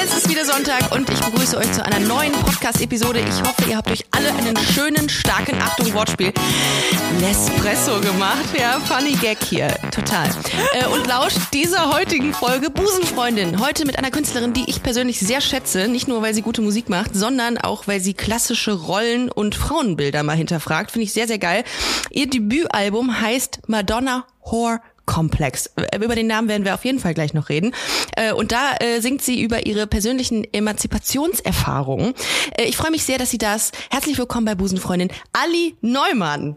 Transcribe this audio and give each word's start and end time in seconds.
Es 0.00 0.16
ist 0.16 0.28
wieder 0.28 0.44
Sonntag 0.44 0.92
und 0.94 1.10
ich 1.10 1.18
begrüße 1.18 1.58
euch 1.58 1.72
zu 1.72 1.84
einer 1.84 1.98
neuen 1.98 2.30
Podcast-Episode. 2.30 3.18
Ich 3.18 3.42
hoffe, 3.42 3.68
ihr 3.68 3.76
habt 3.76 3.90
euch 3.90 4.04
alle 4.12 4.32
einen 4.32 4.56
schönen, 4.56 5.08
starken, 5.08 5.60
Achtung, 5.60 5.92
Wortspiel, 5.92 6.32
Nespresso 7.20 8.00
gemacht. 8.00 8.44
Ja, 8.56 8.78
funny 8.78 9.14
Gag 9.16 9.42
hier. 9.42 9.66
Total. 9.90 10.28
Äh, 10.74 10.86
und 10.86 11.08
lauscht 11.08 11.38
dieser 11.52 11.92
heutigen 11.92 12.32
Folge 12.32 12.70
Busenfreundin. 12.70 13.60
Heute 13.60 13.86
mit 13.86 13.98
einer 13.98 14.12
Künstlerin, 14.12 14.52
die 14.52 14.70
ich 14.70 14.84
persönlich 14.84 15.18
sehr 15.18 15.40
schätze. 15.40 15.88
Nicht 15.88 16.06
nur, 16.06 16.22
weil 16.22 16.32
sie 16.32 16.42
gute 16.42 16.62
Musik 16.62 16.88
macht, 16.88 17.16
sondern 17.16 17.58
auch, 17.58 17.88
weil 17.88 17.98
sie 17.98 18.14
klassische 18.14 18.72
Rollen 18.72 19.28
und 19.28 19.56
Frauenbilder 19.56 20.22
mal 20.22 20.36
hinterfragt. 20.36 20.92
Finde 20.92 21.06
ich 21.06 21.12
sehr, 21.12 21.26
sehr 21.26 21.38
geil. 21.38 21.64
Ihr 22.10 22.30
Debütalbum 22.30 23.20
heißt 23.20 23.62
Madonna 23.66 24.26
Whore 24.44 24.80
Komplex. 25.08 25.70
Über 25.96 26.14
den 26.14 26.28
Namen 26.28 26.48
werden 26.48 26.64
wir 26.64 26.74
auf 26.74 26.84
jeden 26.84 27.00
Fall 27.00 27.14
gleich 27.14 27.34
noch 27.34 27.48
reden. 27.48 27.74
Äh, 28.14 28.32
und 28.32 28.52
da 28.52 28.76
äh, 28.78 29.00
singt 29.00 29.22
sie 29.22 29.42
über 29.42 29.66
ihre 29.66 29.86
persönlichen 29.86 30.44
Emanzipationserfahrungen. 30.52 32.12
Äh, 32.56 32.64
ich 32.64 32.76
freue 32.76 32.90
mich 32.90 33.04
sehr, 33.04 33.18
dass 33.18 33.30
sie 33.30 33.38
da 33.38 33.56
ist. 33.56 33.74
Herzlich 33.90 34.18
willkommen 34.18 34.44
bei 34.44 34.54
Busenfreundin 34.54 35.08
Ali 35.32 35.76
Neumann. 35.80 36.56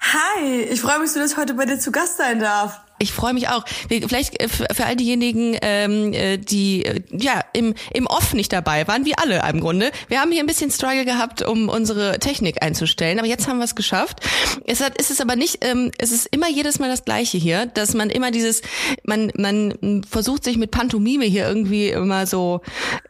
Hi, 0.00 0.62
ich 0.70 0.80
freue 0.80 0.98
mich 0.98 1.12
so, 1.12 1.20
dass 1.20 1.32
ich 1.32 1.38
heute 1.38 1.54
bei 1.54 1.64
dir 1.64 1.78
zu 1.78 1.92
Gast 1.92 2.18
sein 2.18 2.40
darf. 2.40 2.80
Ich 3.02 3.12
freue 3.12 3.34
mich 3.34 3.48
auch. 3.48 3.64
Vielleicht 3.88 4.40
äh, 4.40 4.48
für 4.48 4.86
all 4.86 4.96
diejenigen, 4.96 5.56
ähm, 5.60 6.12
äh, 6.12 6.38
die 6.38 6.84
äh, 6.84 7.02
ja 7.10 7.44
im, 7.52 7.74
im 7.92 8.06
Off 8.06 8.32
nicht 8.32 8.52
dabei 8.52 8.86
waren, 8.86 9.04
wie 9.04 9.18
alle 9.18 9.42
im 9.50 9.60
Grunde. 9.60 9.90
Wir 10.08 10.20
haben 10.20 10.30
hier 10.30 10.40
ein 10.40 10.46
bisschen 10.46 10.70
Struggle 10.70 11.04
gehabt, 11.04 11.42
um 11.42 11.68
unsere 11.68 12.18
Technik 12.20 12.62
einzustellen, 12.62 13.18
aber 13.18 13.26
jetzt 13.26 13.48
haben 13.48 13.58
wir 13.58 13.64
es 13.64 13.74
geschafft. 13.74 14.20
Es 14.66 14.80
hat, 14.80 14.98
ist 15.00 15.10
es 15.10 15.20
aber 15.20 15.34
nicht, 15.34 15.64
ähm, 15.64 15.90
es 15.98 16.12
ist 16.12 16.28
immer 16.30 16.48
jedes 16.48 16.78
Mal 16.78 16.88
das 16.88 17.04
Gleiche 17.04 17.38
hier, 17.38 17.66
dass 17.66 17.94
man 17.94 18.08
immer 18.08 18.30
dieses, 18.30 18.62
man 19.02 19.32
man 19.36 20.04
versucht 20.08 20.44
sich 20.44 20.56
mit 20.56 20.70
Pantomime 20.70 21.24
hier 21.24 21.46
irgendwie 21.46 21.88
immer 21.88 22.26
so 22.26 22.60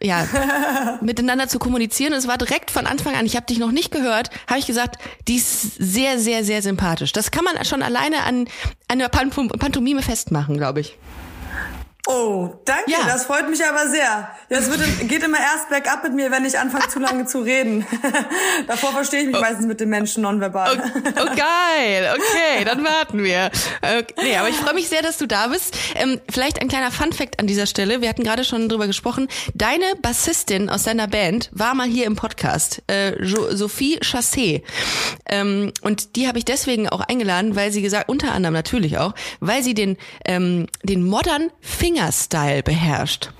ja 0.02 0.26
miteinander 1.02 1.48
zu 1.48 1.58
kommunizieren. 1.58 2.14
Und 2.14 2.18
es 2.18 2.28
war 2.28 2.38
direkt 2.38 2.70
von 2.70 2.86
Anfang 2.86 3.14
an. 3.14 3.26
Ich 3.26 3.36
habe 3.36 3.46
dich 3.46 3.58
noch 3.58 3.72
nicht 3.72 3.90
gehört, 3.90 4.30
habe 4.46 4.58
ich 4.58 4.66
gesagt, 4.66 4.96
die 5.28 5.36
ist 5.36 5.74
sehr 5.78 6.18
sehr 6.18 6.44
sehr 6.44 6.62
sympathisch. 6.62 7.12
Das 7.12 7.30
kann 7.30 7.44
man 7.44 7.62
schon 7.66 7.82
alleine 7.82 8.22
an 8.24 8.48
an 8.88 8.98
der 8.98 9.08
Pantomime 9.08 9.81
Pantomime 9.82 10.02
festmachen, 10.02 10.56
glaube 10.56 10.78
ich. 10.78 10.96
Oh, 12.22 12.50
danke, 12.64 12.90
ja. 12.90 12.98
das 13.06 13.24
freut 13.24 13.50
mich 13.50 13.64
aber 13.64 13.88
sehr. 13.88 14.28
Das 14.48 14.70
wird, 14.70 14.80
geht 15.08 15.24
immer 15.24 15.38
erst 15.38 15.68
bergab 15.70 16.04
mit 16.04 16.14
mir, 16.14 16.30
wenn 16.30 16.44
ich 16.44 16.56
anfange 16.56 16.86
zu 16.88 17.00
lange 17.00 17.26
zu 17.26 17.40
reden. 17.40 17.84
Davor 18.68 18.92
verstehe 18.92 19.22
ich 19.22 19.26
mich 19.26 19.36
oh. 19.36 19.40
meistens 19.40 19.66
mit 19.66 19.80
den 19.80 19.88
Menschen 19.88 20.22
nonverbal. 20.22 20.80
Oh, 20.94 21.08
oh, 21.08 21.36
geil, 21.36 22.14
okay, 22.14 22.64
dann 22.64 22.84
warten 22.84 23.24
wir. 23.24 23.50
Okay, 23.82 24.14
nee, 24.22 24.36
aber 24.36 24.48
ich 24.48 24.56
freue 24.56 24.74
mich 24.74 24.88
sehr, 24.88 25.02
dass 25.02 25.18
du 25.18 25.26
da 25.26 25.48
bist. 25.48 25.76
Ähm, 25.96 26.20
vielleicht 26.30 26.60
ein 26.60 26.68
kleiner 26.68 26.92
Fun-Fact 26.92 27.40
an 27.40 27.48
dieser 27.48 27.66
Stelle. 27.66 28.02
Wir 28.02 28.08
hatten 28.08 28.22
gerade 28.22 28.44
schon 28.44 28.68
drüber 28.68 28.86
gesprochen. 28.86 29.26
Deine 29.54 29.84
Bassistin 30.00 30.70
aus 30.70 30.84
deiner 30.84 31.08
Band 31.08 31.50
war 31.52 31.74
mal 31.74 31.88
hier 31.88 32.06
im 32.06 32.14
Podcast, 32.14 32.82
äh, 32.88 33.20
jo 33.20 33.54
Sophie 33.56 33.98
Chassé. 33.98 34.62
Ähm, 35.26 35.72
und 35.82 36.14
die 36.14 36.28
habe 36.28 36.38
ich 36.38 36.44
deswegen 36.44 36.88
auch 36.88 37.00
eingeladen, 37.00 37.56
weil 37.56 37.72
sie 37.72 37.82
gesagt, 37.82 38.08
unter 38.08 38.32
anderem 38.32 38.54
natürlich 38.54 38.98
auch, 38.98 39.14
weil 39.40 39.64
sie 39.64 39.74
den, 39.74 39.96
ähm, 40.24 40.66
den 40.84 41.04
Modern 41.04 41.50
Finger 41.60 42.11
Fingerstyle 42.12 42.62
beherrscht. 42.62 43.30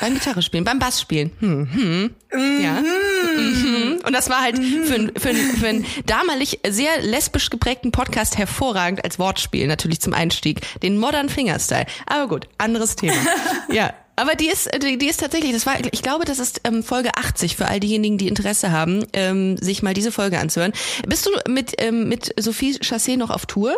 Beim 0.00 0.14
Gitarre 0.14 0.42
spielen, 0.42 0.64
beim 0.64 0.78
Bass 0.78 1.00
spielen. 1.00 1.30
Hm, 1.38 1.68
hm. 1.72 2.14
Mhm. 2.32 2.62
Ja. 2.62 2.82
Mhm. 2.82 4.00
Und 4.04 4.12
das 4.12 4.28
war 4.28 4.42
halt 4.42 4.58
mhm. 4.58 4.84
für, 4.84 5.12
für, 5.18 5.34
für 5.34 5.68
einen 5.68 5.86
damalig 6.04 6.60
sehr 6.68 7.00
lesbisch 7.00 7.48
geprägten 7.48 7.90
Podcast 7.90 8.36
hervorragend 8.36 9.04
als 9.04 9.18
Wortspiel, 9.18 9.66
natürlich 9.66 10.00
zum 10.00 10.14
Einstieg. 10.14 10.60
Den 10.82 10.98
Modern 10.98 11.28
Fingerstyle. 11.28 11.86
Aber 12.06 12.28
gut, 12.28 12.48
anderes 12.58 12.96
Thema. 12.96 13.16
ja. 13.72 13.94
Aber 14.16 14.34
die 14.34 14.48
ist, 14.48 14.68
die, 14.82 14.98
die 14.98 15.06
ist 15.06 15.20
tatsächlich, 15.20 15.52
das 15.52 15.64
war, 15.64 15.76
ich 15.80 16.02
glaube, 16.02 16.24
das 16.24 16.40
ist 16.40 16.62
ähm, 16.64 16.82
Folge 16.82 17.10
80 17.14 17.56
für 17.56 17.68
all 17.68 17.78
diejenigen, 17.78 18.18
die 18.18 18.26
Interesse 18.26 18.72
haben, 18.72 19.06
ähm, 19.12 19.56
sich 19.58 19.82
mal 19.82 19.94
diese 19.94 20.10
Folge 20.10 20.40
anzuhören. 20.40 20.72
Bist 21.06 21.24
du 21.26 21.30
mit, 21.50 21.74
ähm, 21.78 22.08
mit 22.08 22.34
Sophie 22.36 22.74
Chassé 22.80 23.16
noch 23.16 23.30
auf 23.30 23.46
Tour? 23.46 23.76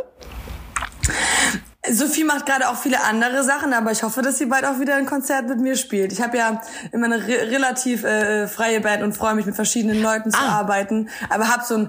Sophie 1.89 2.25
macht 2.25 2.45
gerade 2.45 2.69
auch 2.69 2.77
viele 2.77 3.03
andere 3.05 3.43
Sachen, 3.43 3.73
aber 3.73 3.91
ich 3.91 4.03
hoffe, 4.03 4.21
dass 4.21 4.37
sie 4.37 4.45
bald 4.45 4.67
auch 4.67 4.81
wieder 4.81 4.97
ein 4.97 5.07
Konzert 5.07 5.49
mit 5.49 5.61
mir 5.61 5.77
spielt. 5.77 6.13
Ich 6.13 6.21
habe 6.21 6.37
ja 6.37 6.61
immer 6.93 7.07
eine 7.07 7.27
re 7.27 7.51
relativ 7.51 8.05
äh, 8.05 8.47
freie 8.49 8.83
Band 8.83 9.03
und 9.03 9.17
freue 9.17 9.35
mich 9.35 9.47
mit 9.47 9.55
verschiedenen 9.55 10.03
Leuten 10.03 10.31
zu 10.31 10.39
ah. 10.39 10.59
arbeiten, 10.59 11.09
aber 11.31 11.49
habe 11.49 11.65
so 11.65 11.77
ein 11.77 11.89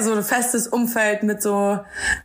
so 0.00 0.14
ein 0.14 0.22
festes 0.22 0.68
Umfeld 0.68 1.24
mit 1.24 1.42
so 1.42 1.80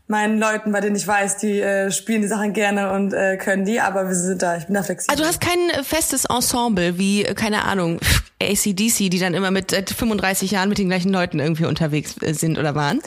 meinen 0.06 0.38
Leuten, 0.38 0.72
bei 0.72 0.82
denen 0.82 0.96
ich 0.96 1.08
weiß, 1.08 1.38
die 1.38 1.60
äh, 1.60 1.90
spielen 1.90 2.22
die 2.22 2.28
Sachen 2.28 2.54
gerne 2.54 2.92
und 2.92 3.12
äh, 3.12 3.38
können 3.38 3.66
die, 3.66 3.82
aber 3.82 4.08
wir 4.08 4.16
sind 4.16 4.44
da, 4.44 4.58
ich 4.58 4.68
bin 4.68 4.76
da 4.76 4.84
flexibel. 4.84 5.12
Also 5.12 5.24
du 5.24 5.30
hast 5.30 5.42
kein 5.42 5.70
äh, 5.72 5.84
festes 5.84 6.26
Ensemble 6.26 7.00
wie 7.00 7.26
äh, 7.26 7.34
keine 7.34 7.64
Ahnung 7.64 8.00
ACDC, 8.42 9.10
die 9.10 9.20
dann 9.20 9.34
immer 9.34 9.50
mit 9.50 9.72
seit 9.72 9.90
35 9.90 10.52
Jahren 10.52 10.70
mit 10.70 10.78
den 10.78 10.88
gleichen 10.88 11.12
Leuten 11.12 11.40
irgendwie 11.40 11.66
unterwegs 11.66 12.16
äh, 12.22 12.34
sind 12.34 12.60
oder 12.60 12.76
waren? 12.76 13.02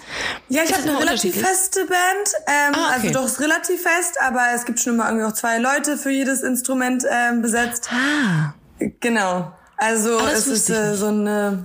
Ja, 0.49 0.63
ich 0.65 0.73
habe 0.73 0.83
eine 0.83 0.99
relativ 0.99 1.37
feste 1.37 1.87
Band, 1.87 2.29
ähm, 2.49 2.75
ah, 2.75 2.97
okay. 2.97 3.09
also 3.09 3.21
doch 3.21 3.41
relativ 3.41 3.81
fest 3.81 3.92
fest, 3.97 4.19
aber 4.21 4.41
es 4.55 4.65
gibt 4.65 4.81
schon 4.81 4.95
immer 4.95 5.07
irgendwie 5.07 5.27
auch 5.27 5.33
zwei 5.33 5.59
Leute 5.59 5.97
für 5.97 6.11
jedes 6.11 6.43
Instrument 6.43 7.05
ähm, 7.09 7.43
besetzt. 7.43 7.89
Ah. 7.93 8.55
Genau. 9.01 9.53
Also 9.77 10.19
ah, 10.19 10.31
es 10.33 10.47
ist 10.47 10.71
äh, 10.71 10.95
so 10.95 11.07
eine 11.07 11.65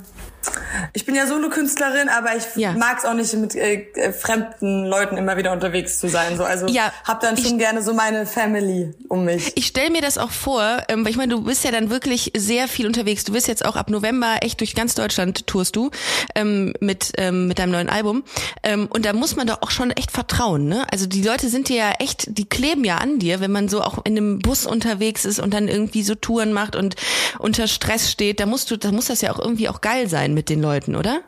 ich 0.93 1.05
bin 1.05 1.15
ja 1.15 1.27
Solokünstlerin, 1.27 2.09
aber 2.09 2.35
ich 2.35 2.43
ja. 2.55 2.73
mag 2.73 2.97
es 2.99 3.05
auch 3.05 3.13
nicht 3.13 3.33
mit 3.33 3.55
äh, 3.55 3.87
äh, 3.93 4.11
fremden 4.11 4.85
Leuten 4.85 5.17
immer 5.17 5.37
wieder 5.37 5.51
unterwegs 5.51 5.99
zu 5.99 6.07
sein. 6.07 6.37
So, 6.37 6.43
also 6.43 6.67
ja, 6.67 6.91
hab 7.03 7.19
dann 7.21 7.37
schon 7.37 7.53
ich, 7.53 7.57
gerne 7.57 7.81
so 7.81 7.93
meine 7.93 8.25
Family 8.25 8.93
um 9.07 9.25
mich. 9.25 9.51
Ich 9.55 9.67
stell 9.67 9.89
mir 9.89 10.01
das 10.01 10.17
auch 10.17 10.31
vor, 10.31 10.83
ähm, 10.87 11.03
weil 11.03 11.11
ich 11.11 11.17
meine, 11.17 11.33
du 11.33 11.43
bist 11.43 11.63
ja 11.63 11.71
dann 11.71 11.89
wirklich 11.89 12.31
sehr 12.35 12.67
viel 12.67 12.87
unterwegs. 12.87 13.23
Du 13.23 13.33
bist 13.33 13.47
jetzt 13.47 13.65
auch 13.65 13.75
ab 13.75 13.89
November 13.89 14.37
echt 14.41 14.59
durch 14.59 14.75
ganz 14.75 14.95
Deutschland 14.95 15.47
tourst 15.47 15.75
du 15.75 15.91
ähm, 16.35 16.73
mit 16.79 17.13
ähm, 17.17 17.47
mit 17.47 17.59
deinem 17.59 17.71
neuen 17.71 17.89
Album. 17.89 18.23
Ähm, 18.63 18.87
und 18.91 19.05
da 19.05 19.13
muss 19.13 19.35
man 19.35 19.47
doch 19.47 19.61
auch 19.61 19.71
schon 19.71 19.91
echt 19.91 20.11
vertrauen. 20.11 20.67
Ne? 20.67 20.85
Also 20.91 21.07
die 21.07 21.21
Leute 21.21 21.49
sind 21.49 21.69
dir 21.69 21.77
ja 21.77 21.91
echt, 21.99 22.25
die 22.37 22.45
kleben 22.45 22.83
ja 22.83 22.97
an 22.97 23.19
dir, 23.19 23.39
wenn 23.39 23.51
man 23.51 23.69
so 23.69 23.81
auch 23.81 24.05
in 24.05 24.17
einem 24.17 24.39
Bus 24.39 24.65
unterwegs 24.65 25.25
ist 25.25 25.39
und 25.39 25.53
dann 25.53 25.67
irgendwie 25.67 26.03
so 26.03 26.15
Touren 26.15 26.53
macht 26.53 26.75
und 26.75 26.95
unter 27.39 27.67
Stress 27.67 28.11
steht. 28.11 28.39
Da 28.39 28.45
musst 28.45 28.71
du, 28.71 28.77
da 28.77 28.91
muss 28.91 29.07
das 29.07 29.21
ja 29.21 29.33
auch 29.33 29.39
irgendwie 29.39 29.69
auch 29.69 29.81
geil 29.81 30.09
sein 30.09 30.33
mit 30.33 30.49
den 30.49 30.56
Leuten, 30.61 30.95
oder? 30.95 31.21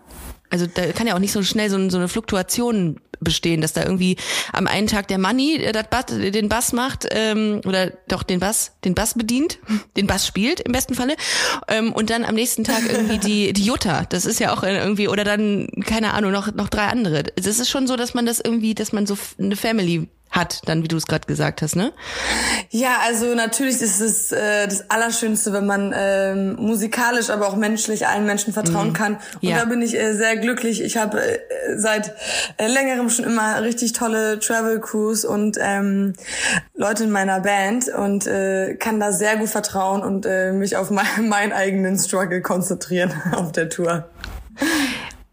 Also 0.49 0.65
da 0.65 0.91
kann 0.91 1.07
ja 1.07 1.15
auch 1.15 1.19
nicht 1.19 1.31
so 1.31 1.43
schnell 1.43 1.69
so, 1.69 1.89
so 1.89 1.97
eine 1.97 2.07
Fluktuation 2.07 2.99
bestehen, 3.19 3.61
dass 3.61 3.73
da 3.73 3.83
irgendwie 3.83 4.15
am 4.53 4.65
einen 4.65 4.87
Tag 4.87 5.07
der 5.09 5.19
Money 5.19 5.57
äh, 5.57 5.83
Bass, 5.89 6.05
den 6.07 6.49
Bass 6.49 6.73
macht 6.73 7.07
ähm, 7.11 7.61
oder 7.65 7.91
doch 8.07 8.23
den 8.23 8.39
Bass, 8.39 8.71
den 8.85 8.95
Bass 8.95 9.13
bedient, 9.13 9.59
den 9.97 10.07
Bass 10.07 10.25
spielt 10.25 10.61
im 10.61 10.71
besten 10.71 10.95
Falle 10.95 11.15
ähm, 11.67 11.93
und 11.93 12.09
dann 12.09 12.23
am 12.23 12.35
nächsten 12.35 12.63
Tag 12.63 12.81
irgendwie 12.89 13.17
die 13.17 13.53
die 13.59 13.63
Jutta. 13.63 14.05
Das 14.09 14.25
ist 14.25 14.39
ja 14.39 14.53
auch 14.53 14.63
irgendwie 14.63 15.07
oder 15.07 15.23
dann 15.23 15.67
keine 15.85 16.13
Ahnung 16.13 16.31
noch 16.31 16.53
noch 16.53 16.69
drei 16.69 16.85
andere. 16.85 17.23
Es 17.35 17.45
ist 17.45 17.69
schon 17.69 17.87
so, 17.87 17.95
dass 17.95 18.13
man 18.13 18.25
das 18.25 18.39
irgendwie, 18.39 18.73
dass 18.73 18.93
man 18.93 19.05
so 19.05 19.17
eine 19.37 19.55
Family 19.55 20.07
hat, 20.29 20.61
dann 20.65 20.83
wie 20.83 20.87
du 20.87 20.97
es 20.97 21.07
gerade 21.07 21.25
gesagt 21.25 21.61
hast, 21.61 21.75
ne? 21.75 21.91
Ja, 22.69 22.97
also 23.05 23.33
natürlich 23.33 23.81
ist 23.81 23.99
es 23.99 24.31
äh, 24.31 24.67
das 24.67 24.89
Allerschönste, 24.89 25.53
wenn 25.53 25.65
man 25.65 25.93
ähm, 25.95 26.55
musikalisch, 26.55 27.29
aber 27.29 27.47
auch 27.47 27.55
menschlich 27.55 28.07
allen 28.07 28.25
Menschen 28.25 28.53
vertrauen 28.53 28.89
mhm. 28.89 28.93
kann. 28.93 29.13
Und 29.41 29.49
ja. 29.49 29.57
da 29.57 29.65
bin 29.65 29.81
ich 29.81 29.97
äh, 29.97 30.13
sehr 30.13 30.37
glücklich. 30.37 30.81
Ich 30.81 30.97
habe 30.97 31.19
äh, 31.21 31.39
seit 31.77 32.13
äh, 32.57 32.67
längerem 32.67 33.09
schon 33.09 33.25
immer 33.25 33.61
richtig 33.63 33.93
tolle 33.93 34.39
Travel 34.39 34.79
Crews 34.79 35.25
und 35.25 35.57
ähm, 35.59 36.13
Leute 36.75 37.05
in 37.05 37.11
meiner 37.11 37.39
Band 37.39 37.87
und 37.89 38.27
äh, 38.27 38.75
kann 38.75 38.99
da 38.99 39.11
sehr 39.11 39.37
gut 39.37 39.49
vertrauen 39.49 40.01
und 40.01 40.25
äh, 40.25 40.51
mich 40.51 40.77
auf 40.77 40.91
mein, 40.91 41.27
meinen 41.27 41.53
eigenen 41.53 41.97
Struggle 41.97 42.41
konzentrieren 42.41 43.13
auf 43.33 43.51
der 43.51 43.69
Tour. 43.69 44.09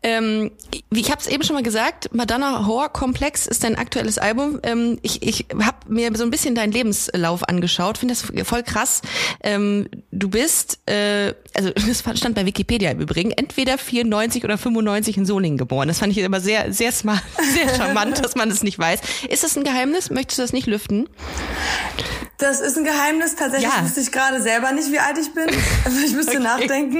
Ähm, 0.06 0.52
ich 0.92 1.10
habe 1.10 1.20
es 1.20 1.26
eben 1.26 1.42
schon 1.42 1.54
mal 1.54 1.64
gesagt, 1.64 2.14
Madonna 2.14 2.64
Horror 2.64 2.90
Komplex 2.90 3.48
ist 3.48 3.64
dein 3.64 3.74
aktuelles 3.74 4.18
Album. 4.18 4.60
Ähm, 4.62 5.00
ich 5.02 5.20
ich 5.20 5.46
habe 5.60 5.78
mir 5.88 6.16
so 6.16 6.22
ein 6.22 6.30
bisschen 6.30 6.54
deinen 6.54 6.70
Lebenslauf 6.70 7.42
angeschaut, 7.48 7.98
finde 7.98 8.14
das 8.14 8.46
voll 8.46 8.62
krass. 8.62 9.02
Ähm, 9.42 9.88
du 10.12 10.28
bist, 10.30 10.78
äh, 10.88 11.34
also 11.56 11.70
das 11.74 12.18
stand 12.18 12.34
bei 12.34 12.46
Wikipedia 12.46 12.90
im 12.90 13.00
Übrigen, 13.00 13.32
entweder 13.32 13.78
94 13.78 14.44
oder 14.44 14.58
95 14.58 15.16
in 15.16 15.26
Solingen 15.26 15.58
geboren. 15.58 15.88
Das 15.88 15.98
fand 15.98 16.12
ich 16.12 16.18
immer 16.18 16.40
sehr, 16.40 16.72
sehr 16.72 16.92
smart, 16.92 17.22
sehr 17.54 17.74
charmant, 17.74 18.24
dass 18.24 18.34
man 18.34 18.48
das 18.48 18.62
nicht 18.62 18.78
weiß. 18.78 19.00
Ist 19.28 19.44
das 19.44 19.56
ein 19.56 19.64
Geheimnis? 19.64 20.10
Möchtest 20.10 20.38
du 20.38 20.42
das 20.42 20.52
nicht 20.52 20.66
lüften? 20.66 21.08
Das 22.38 22.60
ist 22.60 22.76
ein 22.76 22.84
Geheimnis. 22.84 23.34
Tatsächlich 23.34 23.70
ja. 23.70 23.82
wüsste 23.82 24.00
ich 24.00 24.12
gerade 24.12 24.42
selber 24.42 24.70
nicht, 24.72 24.92
wie 24.92 24.98
alt 24.98 25.16
ich 25.18 25.32
bin. 25.32 25.46
Also 25.84 25.98
ich 26.00 26.12
müsste 26.14 26.32
okay. 26.32 26.42
nachdenken. 26.42 26.98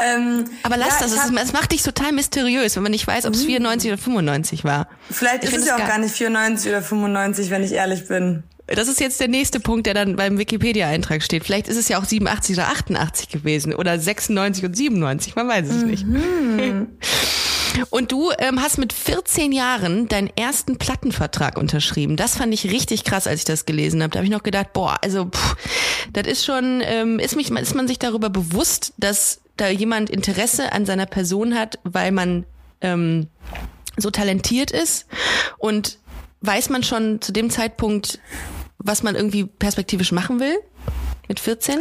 ähm, 0.00 0.44
Aber 0.64 0.76
lass 0.76 1.00
ja, 1.00 1.06
das. 1.06 1.12
Es, 1.12 1.42
es, 1.42 1.52
macht 1.52 1.70
dich 1.70 1.82
total 1.82 2.12
mysteriös, 2.12 2.74
wenn 2.74 2.82
man 2.82 2.90
nicht 2.90 3.06
weiß, 3.06 3.24
ob 3.26 3.34
es 3.34 3.44
94 3.44 3.88
mhm. 3.88 3.94
oder 3.94 4.02
95 4.02 4.64
war. 4.64 4.88
Vielleicht 5.08 5.44
ich 5.44 5.52
ist 5.52 5.60
es 5.60 5.66
ja 5.66 5.76
auch 5.76 5.86
gar 5.86 5.98
nicht 5.98 6.12
94 6.14 6.70
oder 6.70 6.82
95, 6.82 7.50
wenn 7.50 7.62
ich 7.62 7.72
ehrlich 7.72 8.08
bin. 8.08 8.42
Das 8.74 8.88
ist 8.88 9.00
jetzt 9.00 9.20
der 9.20 9.28
nächste 9.28 9.58
Punkt, 9.58 9.86
der 9.86 9.94
dann 9.94 10.16
beim 10.16 10.38
Wikipedia-Eintrag 10.38 11.22
steht. 11.22 11.44
Vielleicht 11.44 11.68
ist 11.68 11.76
es 11.76 11.88
ja 11.88 11.98
auch 11.98 12.04
87 12.04 12.56
oder 12.56 12.68
88 12.68 13.28
gewesen 13.28 13.74
oder 13.74 13.98
96 13.98 14.64
und 14.64 14.76
97, 14.76 15.36
man 15.36 15.48
weiß 15.48 15.68
es 15.68 15.82
mhm. 15.82 15.86
nicht. 15.90 16.06
Und 17.90 18.10
du 18.12 18.30
ähm, 18.38 18.60
hast 18.60 18.78
mit 18.78 18.92
14 18.92 19.52
Jahren 19.52 20.08
deinen 20.08 20.28
ersten 20.36 20.76
Plattenvertrag 20.76 21.56
unterschrieben. 21.56 22.16
Das 22.16 22.36
fand 22.36 22.52
ich 22.52 22.64
richtig 22.70 23.04
krass, 23.04 23.26
als 23.26 23.40
ich 23.40 23.44
das 23.44 23.64
gelesen 23.64 24.02
habe. 24.02 24.10
Da 24.10 24.18
habe 24.18 24.26
ich 24.26 24.32
noch 24.32 24.42
gedacht, 24.42 24.72
boah, 24.72 24.98
also 25.02 25.26
pff, 25.26 25.56
das 26.12 26.26
ist 26.26 26.44
schon, 26.44 26.82
ähm, 26.84 27.18
ist, 27.18 27.36
mich, 27.36 27.50
ist 27.50 27.74
man 27.74 27.88
sich 27.88 27.98
darüber 27.98 28.28
bewusst, 28.28 28.92
dass 28.98 29.40
da 29.56 29.68
jemand 29.68 30.10
Interesse 30.10 30.72
an 30.72 30.84
seiner 30.84 31.06
Person 31.06 31.56
hat, 31.56 31.78
weil 31.84 32.12
man 32.12 32.44
ähm, 32.80 33.28
so 33.96 34.10
talentiert 34.10 34.70
ist 34.70 35.06
und 35.58 35.98
weiß 36.40 36.70
man 36.70 36.82
schon 36.82 37.20
zu 37.20 37.32
dem 37.32 37.50
Zeitpunkt, 37.50 38.18
was 38.82 39.02
man 39.02 39.14
irgendwie 39.14 39.44
perspektivisch 39.44 40.12
machen 40.12 40.40
will? 40.40 40.58
Mit 41.28 41.40
14? 41.40 41.80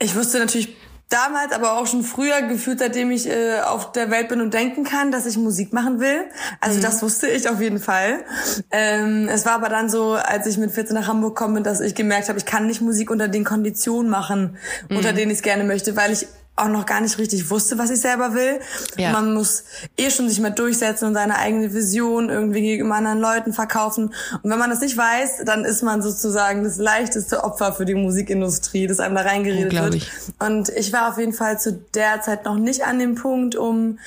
Ich 0.00 0.16
wusste 0.16 0.38
natürlich 0.38 0.76
damals, 1.08 1.52
aber 1.52 1.78
auch 1.78 1.86
schon 1.86 2.02
früher 2.02 2.42
gefühlt, 2.42 2.80
seitdem 2.80 3.10
ich 3.10 3.28
äh, 3.28 3.60
auf 3.60 3.92
der 3.92 4.10
Welt 4.10 4.28
bin 4.28 4.40
und 4.40 4.52
denken 4.52 4.84
kann, 4.84 5.10
dass 5.10 5.26
ich 5.26 5.36
Musik 5.36 5.72
machen 5.72 6.00
will. 6.00 6.24
Also 6.60 6.78
mhm. 6.78 6.82
das 6.82 7.02
wusste 7.02 7.28
ich 7.28 7.48
auf 7.48 7.60
jeden 7.60 7.78
Fall. 7.78 8.24
Ähm, 8.70 9.28
es 9.30 9.46
war 9.46 9.54
aber 9.54 9.68
dann 9.68 9.88
so, 9.88 10.14
als 10.14 10.46
ich 10.46 10.58
mit 10.58 10.70
14 10.70 10.94
nach 10.94 11.06
Hamburg 11.06 11.36
komme, 11.36 11.62
dass 11.62 11.80
ich 11.80 11.94
gemerkt 11.94 12.28
habe, 12.28 12.38
ich 12.38 12.46
kann 12.46 12.66
nicht 12.66 12.80
Musik 12.80 13.10
unter 13.10 13.28
den 13.28 13.44
Konditionen 13.44 14.10
machen, 14.10 14.56
mhm. 14.88 14.96
unter 14.96 15.12
denen 15.12 15.30
ich 15.30 15.38
es 15.38 15.42
gerne 15.42 15.64
möchte, 15.64 15.96
weil 15.96 16.12
ich 16.12 16.26
auch 16.60 16.68
noch 16.68 16.86
gar 16.86 17.00
nicht 17.00 17.18
richtig 17.18 17.50
wusste, 17.50 17.78
was 17.78 17.90
ich 17.90 18.00
selber 18.00 18.34
will. 18.34 18.60
Ja. 18.96 19.12
Man 19.12 19.34
muss 19.34 19.64
eh 19.96 20.10
schon 20.10 20.28
sich 20.28 20.40
mal 20.40 20.50
durchsetzen 20.50 21.06
und 21.06 21.14
seine 21.14 21.38
eigene 21.38 21.72
Vision 21.72 22.28
irgendwie 22.28 22.62
gegenüber 22.62 22.96
anderen 22.96 23.20
Leuten 23.20 23.52
verkaufen. 23.52 24.12
Und 24.42 24.50
wenn 24.50 24.58
man 24.58 24.70
das 24.70 24.80
nicht 24.80 24.96
weiß, 24.96 25.44
dann 25.44 25.64
ist 25.64 25.82
man 25.82 26.02
sozusagen 26.02 26.64
das 26.64 26.78
leichteste 26.78 27.44
Opfer 27.44 27.72
für 27.72 27.84
die 27.84 27.94
Musikindustrie, 27.94 28.86
das 28.86 29.00
einem 29.00 29.14
da 29.14 29.22
reingeredet 29.22 29.72
wird. 29.72 30.10
Und 30.38 30.68
ich 30.70 30.92
war 30.92 31.08
auf 31.08 31.18
jeden 31.18 31.32
Fall 31.32 31.58
zu 31.58 31.72
der 31.94 32.20
Zeit 32.22 32.44
noch 32.44 32.56
nicht 32.56 32.84
an 32.84 32.98
dem 32.98 33.14
Punkt, 33.14 33.56
um 33.56 33.98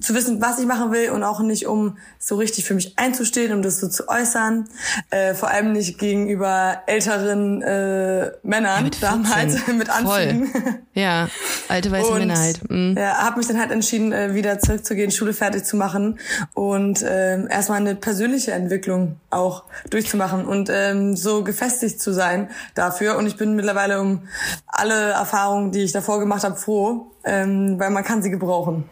zu 0.00 0.14
wissen, 0.14 0.40
was 0.40 0.58
ich 0.58 0.66
machen 0.66 0.92
will 0.92 1.10
und 1.10 1.22
auch 1.22 1.40
nicht, 1.40 1.66
um 1.66 1.98
so 2.18 2.36
richtig 2.36 2.64
für 2.64 2.74
mich 2.74 2.98
einzustehen, 2.98 3.52
um 3.52 3.62
das 3.62 3.80
so 3.80 3.88
zu 3.88 4.08
äußern. 4.08 4.68
Äh, 5.10 5.34
vor 5.34 5.50
allem 5.50 5.72
nicht 5.72 5.98
gegenüber 5.98 6.82
älteren 6.86 7.62
äh, 7.62 8.32
Männern 8.42 8.78
ja, 8.78 8.82
mit 8.82 9.02
damals 9.02 9.66
mit. 9.66 9.88
Voll. 9.88 10.48
Ja, 10.94 11.28
alte 11.68 11.91
weiße 11.92 12.10
und, 12.10 12.18
Männer 12.18 12.38
halt. 12.38 12.70
Mhm. 12.70 12.96
Ja, 12.98 13.18
habe 13.18 13.38
mich 13.38 13.46
dann 13.46 13.58
halt 13.58 13.70
entschieden, 13.70 14.12
äh, 14.12 14.34
wieder 14.34 14.58
zurückzugehen, 14.58 15.10
Schule 15.10 15.32
fertig 15.32 15.64
zu 15.64 15.76
machen 15.76 16.18
und 16.54 17.04
ähm, 17.06 17.48
erstmal 17.48 17.80
eine 17.80 17.94
persönliche 17.94 18.52
Entwicklung 18.52 19.16
auch 19.32 19.64
durchzumachen 19.90 20.44
und 20.44 20.70
ähm, 20.70 21.16
so 21.16 21.42
gefestigt 21.42 22.00
zu 22.00 22.12
sein 22.12 22.50
dafür. 22.74 23.16
Und 23.16 23.26
ich 23.26 23.36
bin 23.36 23.54
mittlerweile 23.56 24.00
um 24.00 24.28
alle 24.66 25.10
Erfahrungen, 25.10 25.72
die 25.72 25.80
ich 25.80 25.92
davor 25.92 26.20
gemacht 26.20 26.44
habe, 26.44 26.56
froh, 26.56 27.12
ähm, 27.24 27.78
weil 27.78 27.90
man 27.90 28.04
kann 28.04 28.22
sie 28.22 28.30
gebrauchen. 28.30 28.84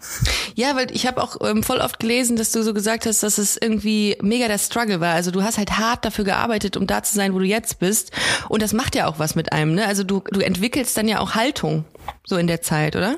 Ja, 0.55 0.77
weil 0.77 0.91
ich 0.93 1.07
habe 1.07 1.23
auch 1.23 1.37
ähm, 1.43 1.63
voll 1.63 1.79
oft 1.79 1.99
gelesen, 1.99 2.37
dass 2.37 2.53
du 2.53 2.63
so 2.63 2.75
gesagt 2.75 3.07
hast, 3.07 3.23
dass 3.23 3.39
es 3.39 3.57
irgendwie 3.57 4.17
mega 4.23 4.49
der 4.49 4.59
Struggle 4.59 5.01
war. 5.01 5.15
Also 5.15 5.31
du 5.31 5.43
hast 5.43 5.59
halt 5.59 5.79
hart 5.79 6.05
dafür 6.05 6.25
gearbeitet, 6.25 6.77
um 6.77 6.87
da 6.87 7.03
zu 7.03 7.15
sein, 7.15 7.35
wo 7.35 7.39
du 7.39 7.45
jetzt 7.45 7.79
bist. 7.79 8.13
Und 8.49 8.63
das 8.63 8.73
macht 8.73 8.95
ja 8.95 9.07
auch 9.07 9.19
was 9.19 9.35
mit 9.35 9.53
einem. 9.53 9.75
Ne? 9.75 9.87
Also 9.87 10.05
du, 10.05 10.23
du 10.31 10.41
entwickelst 10.41 10.97
dann 10.97 11.09
ja 11.09 11.21
auch 11.21 11.35
Haltung 11.35 11.85
so 12.25 12.37
in 12.37 12.47
der 12.47 12.63
Zeit, 12.63 12.97
oder? 12.97 13.17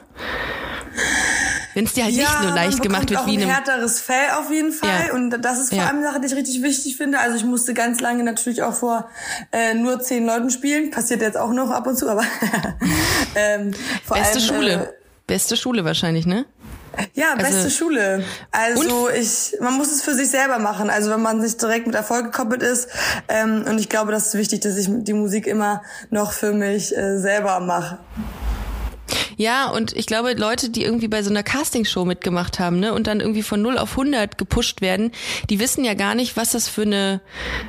Wenn 1.74 1.84
es 1.84 1.92
dir 1.94 2.04
halt 2.04 2.14
ja, 2.14 2.22
nicht 2.22 2.42
nur 2.42 2.50
leicht 2.52 2.82
gemacht 2.82 3.10
wird 3.10 3.20
auch 3.20 3.26
wie 3.26 3.42
ein 3.42 3.48
härteres 3.48 4.00
Fell 4.00 4.30
auf 4.38 4.50
jeden 4.50 4.72
Fall 4.72 5.06
ja. 5.08 5.14
und 5.14 5.30
das 5.30 5.58
ist 5.58 5.70
vor 5.70 5.78
ja. 5.78 5.86
allem 5.86 5.98
eine 5.98 6.06
Sache, 6.06 6.20
die 6.20 6.26
ich 6.26 6.34
richtig 6.34 6.62
wichtig 6.62 6.96
finde. 6.96 7.18
Also 7.18 7.36
ich 7.36 7.44
musste 7.44 7.74
ganz 7.74 8.00
lange 8.00 8.24
natürlich 8.24 8.62
auch 8.62 8.74
vor 8.74 9.08
äh, 9.52 9.74
nur 9.74 10.00
zehn 10.00 10.26
Leuten 10.26 10.50
spielen, 10.50 10.90
passiert 10.90 11.22
jetzt 11.22 11.36
auch 11.36 11.52
noch 11.52 11.70
ab 11.70 11.86
und 11.86 11.98
zu, 11.98 12.08
aber 12.08 12.24
ähm, 13.34 13.72
vor 14.04 14.16
Beste 14.16 14.38
allem, 14.38 14.46
Schule. 14.46 14.72
Äh, 14.72 14.92
Beste 15.26 15.56
Schule 15.56 15.84
wahrscheinlich, 15.84 16.26
ne? 16.26 16.44
Ja, 17.14 17.34
beste 17.36 17.56
also, 17.56 17.70
Schule. 17.70 18.24
Also 18.50 19.08
ich, 19.08 19.56
man 19.60 19.74
muss 19.74 19.90
es 19.90 20.02
für 20.02 20.14
sich 20.14 20.28
selber 20.28 20.58
machen. 20.58 20.90
Also 20.90 21.10
wenn 21.10 21.22
man 21.22 21.38
nicht 21.38 21.60
direkt 21.60 21.86
mit 21.86 21.96
Erfolg 21.96 22.32
gekoppelt 22.32 22.62
ist. 22.62 22.88
Ähm, 23.28 23.64
und 23.66 23.78
ich 23.78 23.88
glaube, 23.88 24.12
das 24.12 24.26
ist 24.26 24.34
wichtig, 24.34 24.60
dass 24.60 24.76
ich 24.76 24.88
die 24.90 25.14
Musik 25.14 25.46
immer 25.46 25.82
noch 26.10 26.32
für 26.32 26.52
mich 26.52 26.96
äh, 26.96 27.18
selber 27.18 27.60
mache. 27.60 27.98
Ja, 29.36 29.70
und 29.70 29.96
ich 29.96 30.06
glaube, 30.06 30.34
Leute, 30.34 30.70
die 30.70 30.84
irgendwie 30.84 31.08
bei 31.08 31.22
so 31.22 31.30
einer 31.30 31.42
Castingshow 31.42 32.04
mitgemacht 32.04 32.58
haben, 32.58 32.80
ne, 32.80 32.92
und 32.92 33.06
dann 33.06 33.20
irgendwie 33.20 33.42
von 33.42 33.62
0 33.62 33.78
auf 33.78 33.92
100 33.92 34.38
gepusht 34.38 34.80
werden, 34.80 35.12
die 35.50 35.58
wissen 35.58 35.84
ja 35.84 35.94
gar 35.94 36.14
nicht, 36.14 36.36
was 36.36 36.52
das 36.52 36.68
für 36.68 36.82
eine, 36.82 37.20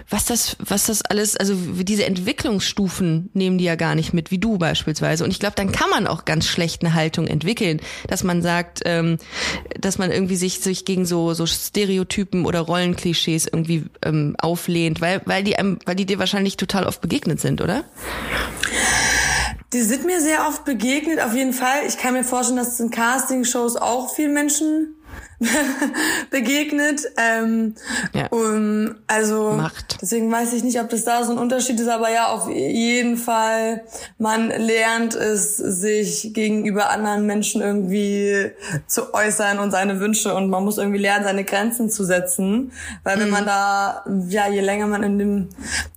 was 0.09 0.25
das, 0.25 0.57
was 0.59 0.85
das 0.85 1.01
alles, 1.03 1.35
also 1.37 1.55
diese 1.55 2.05
Entwicklungsstufen 2.05 3.29
nehmen 3.33 3.57
die 3.57 3.65
ja 3.65 3.75
gar 3.75 3.95
nicht 3.95 4.13
mit, 4.13 4.31
wie 4.31 4.37
du 4.37 4.57
beispielsweise. 4.57 5.23
Und 5.23 5.31
ich 5.31 5.39
glaube, 5.39 5.55
dann 5.55 5.71
kann 5.71 5.89
man 5.89 6.07
auch 6.07 6.25
ganz 6.25 6.47
schlecht 6.47 6.83
eine 6.83 6.93
Haltung 6.93 7.27
entwickeln, 7.27 7.81
dass 8.07 8.23
man 8.23 8.41
sagt, 8.41 8.81
ähm, 8.85 9.17
dass 9.79 9.97
man 9.97 10.11
irgendwie 10.11 10.35
sich, 10.35 10.59
sich 10.59 10.85
gegen 10.85 11.05
so, 11.05 11.33
so 11.33 11.45
Stereotypen 11.45 12.45
oder 12.45 12.59
Rollenklischees 12.59 13.47
irgendwie 13.47 13.85
ähm, 14.05 14.35
auflehnt, 14.39 15.01
weil, 15.01 15.21
weil 15.25 15.43
die 15.43 15.55
einem, 15.55 15.79
weil 15.85 15.95
die 15.95 16.05
dir 16.05 16.19
wahrscheinlich 16.19 16.57
total 16.57 16.85
oft 16.85 17.01
begegnet 17.01 17.39
sind, 17.39 17.61
oder? 17.61 17.83
Die 19.73 19.81
sind 19.81 20.05
mir 20.05 20.21
sehr 20.21 20.47
oft 20.47 20.65
begegnet, 20.65 21.19
auf 21.19 21.33
jeden 21.33 21.51
Fall. 21.51 21.85
Ich 21.87 21.97
kann 21.97 22.13
mir 22.13 22.23
vorstellen, 22.23 22.57
dass 22.57 22.79
in 22.79 22.91
Casting-Shows 22.91 23.75
auch 23.75 24.13
vielen 24.13 24.33
Menschen 24.33 24.95
begegnet. 26.29 27.01
Ähm, 27.17 27.75
ja. 28.13 28.27
um, 28.27 28.95
also 29.07 29.53
Macht. 29.53 29.97
deswegen 30.01 30.31
weiß 30.31 30.53
ich 30.53 30.63
nicht, 30.63 30.79
ob 30.79 30.89
das 30.89 31.03
da 31.03 31.23
so 31.23 31.31
ein 31.31 31.37
Unterschied 31.37 31.79
ist, 31.79 31.87
aber 31.87 32.11
ja, 32.11 32.27
auf 32.27 32.49
jeden 32.49 33.17
Fall, 33.17 33.83
man 34.17 34.49
lernt 34.49 35.15
es, 35.15 35.57
sich 35.57 36.33
gegenüber 36.33 36.89
anderen 36.89 37.25
Menschen 37.25 37.61
irgendwie 37.61 38.51
zu 38.87 39.13
äußern 39.13 39.59
und 39.59 39.71
seine 39.71 39.99
Wünsche 39.99 40.33
und 40.33 40.49
man 40.49 40.63
muss 40.63 40.77
irgendwie 40.77 40.99
lernen, 40.99 41.23
seine 41.23 41.43
Grenzen 41.43 41.89
zu 41.89 42.03
setzen. 42.03 42.71
Weil 43.03 43.19
wenn 43.19 43.27
mhm. 43.27 43.33
man 43.33 43.45
da, 43.45 44.05
ja, 44.27 44.47
je 44.47 44.61
länger 44.61 44.87
man 44.87 45.03
in 45.03 45.19
dem 45.19 45.49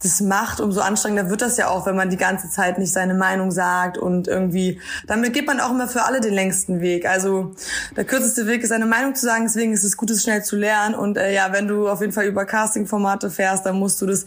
das 0.02 0.20
macht, 0.20 0.60
umso 0.60 0.80
anstrengender 0.80 1.30
wird 1.30 1.42
das 1.42 1.56
ja 1.56 1.68
auch, 1.68 1.86
wenn 1.86 1.96
man 1.96 2.10
die 2.10 2.16
ganze 2.16 2.50
Zeit 2.50 2.78
nicht 2.78 2.92
seine 2.92 3.14
Meinung 3.14 3.50
sagt 3.50 3.98
und 3.98 4.28
irgendwie, 4.28 4.80
damit 5.06 5.32
geht 5.32 5.46
man 5.46 5.60
auch 5.60 5.70
immer 5.70 5.88
für 5.88 6.04
alle 6.04 6.20
den 6.20 6.34
längsten 6.34 6.80
Weg. 6.80 7.06
Also 7.06 7.54
der 7.96 8.04
kürzeste 8.04 8.46
Weg 8.46 8.62
ist, 8.62 8.70
seine 8.70 8.86
Meinung 8.86 9.14
zu 9.14 9.26
sagen, 9.26 9.35
deswegen 9.44 9.72
ist 9.72 9.84
es 9.84 9.96
gut, 9.96 10.10
es 10.10 10.22
schnell 10.22 10.42
zu 10.42 10.56
lernen. 10.56 10.94
Und 10.94 11.18
äh, 11.18 11.32
ja, 11.32 11.52
wenn 11.52 11.68
du 11.68 11.88
auf 11.88 12.00
jeden 12.00 12.12
Fall 12.12 12.26
über 12.26 12.44
Casting-Formate 12.44 13.30
fährst, 13.30 13.66
dann 13.66 13.78
musst 13.78 14.00
du 14.00 14.06
das 14.06 14.26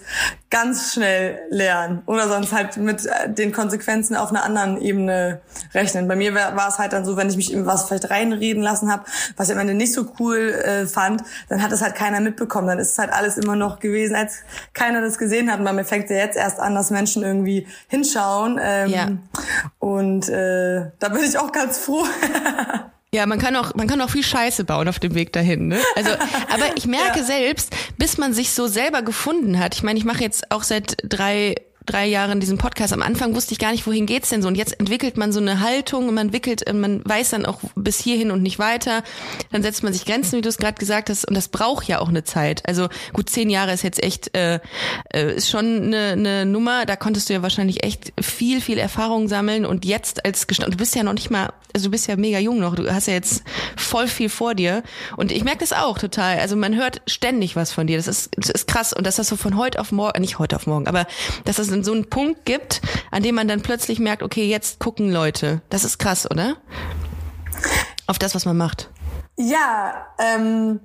ganz 0.49 0.93
schnell 0.93 1.39
lernen. 1.49 2.01
Oder 2.05 2.27
sonst 2.27 2.53
halt 2.53 2.77
mit 2.77 3.05
äh, 3.05 3.31
den 3.31 3.51
Konsequenzen 3.51 4.15
auf 4.15 4.29
einer 4.29 4.43
anderen 4.43 4.81
Ebene 4.81 5.41
rechnen. 5.73 6.07
Bei 6.07 6.15
mir 6.15 6.33
war 6.33 6.67
es 6.67 6.77
halt 6.77 6.93
dann 6.93 7.05
so, 7.05 7.17
wenn 7.17 7.29
ich 7.29 7.35
mich 7.35 7.53
in 7.53 7.65
was 7.65 7.85
vielleicht 7.85 8.09
reinreden 8.09 8.61
lassen 8.61 8.91
habe, 8.91 9.03
was 9.37 9.49
ich 9.49 9.55
am 9.55 9.59
Ende 9.59 9.73
nicht 9.73 9.93
so 9.93 10.11
cool 10.19 10.37
äh, 10.37 10.85
fand, 10.85 11.23
dann 11.49 11.61
hat 11.61 11.71
es 11.71 11.81
halt 11.81 11.95
keiner 11.95 12.19
mitbekommen. 12.19 12.67
Dann 12.67 12.79
ist 12.79 12.91
es 12.91 12.97
halt 12.97 13.11
alles 13.11 13.37
immer 13.37 13.55
noch 13.55 13.79
gewesen, 13.79 14.15
als 14.15 14.39
keiner 14.73 15.01
das 15.01 15.17
gesehen 15.17 15.51
hat. 15.51 15.59
Und 15.59 15.65
bei 15.65 15.73
mir 15.73 15.85
fängt 15.85 16.09
ja 16.09 16.17
jetzt 16.17 16.37
erst 16.37 16.59
an, 16.59 16.75
dass 16.75 16.91
Menschen 16.91 17.23
irgendwie 17.23 17.67
hinschauen. 17.87 18.59
Ähm, 18.61 18.89
ja. 18.89 19.07
Und 19.79 20.29
äh, 20.29 20.91
da 20.99 21.09
bin 21.09 21.23
ich 21.23 21.37
auch 21.37 21.51
ganz 21.51 21.77
froh. 21.77 22.05
Ja, 23.13 23.25
man 23.25 23.39
kann 23.39 23.55
auch, 23.55 23.73
man 23.73 23.87
kann 23.87 24.01
auch 24.01 24.11
viel 24.11 24.23
Scheiße 24.23 24.65
bauen 24.65 24.87
auf 24.87 24.99
dem 24.99 25.15
Weg 25.15 25.33
dahin. 25.33 25.67
Ne? 25.67 25.79
Also, 25.95 26.11
aber 26.53 26.77
ich 26.77 26.85
merke 26.85 27.19
ja. 27.19 27.25
selbst, 27.25 27.75
bis 27.97 28.17
man 28.17 28.33
sich 28.33 28.51
so 28.51 28.67
selber 28.67 29.01
gefunden 29.01 29.57
hat. 29.57 29.73
Ich 29.75 29.83
meine, 29.83 29.97
ich 29.97 30.05
mache 30.05 30.21
jetzt 30.21 30.51
auch 30.51 30.63
seit 30.63 30.97
drei 31.03 31.55
drei 31.89 32.05
Jahren 32.05 32.39
diesen 32.39 32.57
Podcast. 32.57 32.93
Am 32.93 33.01
Anfang 33.01 33.35
wusste 33.35 33.53
ich 33.53 33.59
gar 33.59 33.71
nicht, 33.71 33.85
wohin 33.87 34.05
geht's 34.05 34.29
denn 34.29 34.41
so. 34.41 34.47
Und 34.47 34.55
jetzt 34.55 34.79
entwickelt 34.79 35.17
man 35.17 35.31
so 35.31 35.39
eine 35.39 35.59
Haltung 35.59 36.07
und 36.07 36.13
man 36.13 36.27
entwickelt, 36.27 36.65
äh, 36.67 36.73
man 36.73 37.01
weiß 37.03 37.31
dann 37.31 37.45
auch 37.45 37.59
bis 37.75 37.99
hierhin 37.99 38.31
und 38.31 38.43
nicht 38.43 38.59
weiter. 38.59 39.03
Dann 39.51 39.63
setzt 39.63 39.83
man 39.83 39.91
sich 39.93 40.05
Grenzen, 40.05 40.37
wie 40.37 40.41
du 40.41 40.49
es 40.49 40.57
gerade 40.57 40.77
gesagt 40.77 41.09
hast. 41.09 41.27
Und 41.27 41.35
das 41.35 41.47
braucht 41.47 41.87
ja 41.87 41.99
auch 41.99 42.09
eine 42.09 42.23
Zeit. 42.23 42.67
Also 42.67 42.89
gut, 43.13 43.29
zehn 43.29 43.49
Jahre 43.49 43.73
ist 43.73 43.83
jetzt 43.83 44.03
echt, 44.03 44.35
äh, 44.37 44.59
äh, 45.13 45.35
ist 45.35 45.49
schon 45.49 45.83
eine, 45.83 46.11
eine 46.11 46.45
Nummer. 46.45 46.85
Da 46.85 46.95
konntest 46.95 47.29
du 47.29 47.33
ja 47.33 47.41
wahrscheinlich 47.41 47.83
echt 47.83 48.13
viel, 48.21 48.61
viel 48.61 48.77
Erfahrung 48.77 49.27
sammeln. 49.27 49.65
Und 49.65 49.85
jetzt 49.85 50.25
als 50.25 50.47
Gestand, 50.47 50.73
du 50.73 50.77
bist 50.77 50.95
ja 50.95 51.03
noch 51.03 51.13
nicht 51.13 51.31
mal, 51.31 51.53
also 51.73 51.87
du 51.87 51.91
bist 51.91 52.07
ja 52.07 52.15
mega 52.15 52.39
jung 52.39 52.59
noch. 52.59 52.75
Du 52.75 52.93
hast 52.93 53.07
ja 53.07 53.13
jetzt 53.13 53.43
voll 53.75 54.07
viel 54.07 54.29
vor 54.29 54.53
dir. 54.53 54.83
Und 55.17 55.31
ich 55.31 55.43
merke 55.43 55.59
das 55.59 55.73
auch 55.73 55.97
total. 55.97 56.39
Also 56.39 56.55
man 56.55 56.75
hört 56.75 57.01
ständig 57.07 57.55
was 57.55 57.71
von 57.71 57.87
dir. 57.87 57.97
Das 57.97 58.07
ist, 58.07 58.29
das 58.37 58.49
ist 58.49 58.67
krass. 58.67 58.93
Und 58.93 59.07
dass 59.07 59.15
das 59.15 59.27
so 59.27 59.35
von 59.35 59.57
heute 59.57 59.79
auf 59.79 59.91
morgen, 59.91 60.21
nicht 60.21 60.39
heute 60.39 60.55
auf 60.55 60.67
morgen, 60.67 60.87
aber 60.87 61.07
dass 61.45 61.55
das 61.57 61.69
so 61.83 61.91
einen 61.91 62.09
Punkt 62.09 62.45
gibt, 62.45 62.81
an 63.11 63.23
dem 63.23 63.35
man 63.35 63.47
dann 63.47 63.61
plötzlich 63.61 63.99
merkt, 63.99 64.23
okay, 64.23 64.45
jetzt 64.47 64.79
gucken 64.79 65.11
Leute. 65.11 65.61
Das 65.69 65.83
ist 65.83 65.97
krass, 65.99 66.29
oder? 66.29 66.57
Auf 68.07 68.19
das, 68.19 68.35
was 68.35 68.45
man 68.45 68.57
macht. 68.57 68.89
Ja, 69.37 70.07
ähm, 70.17 70.79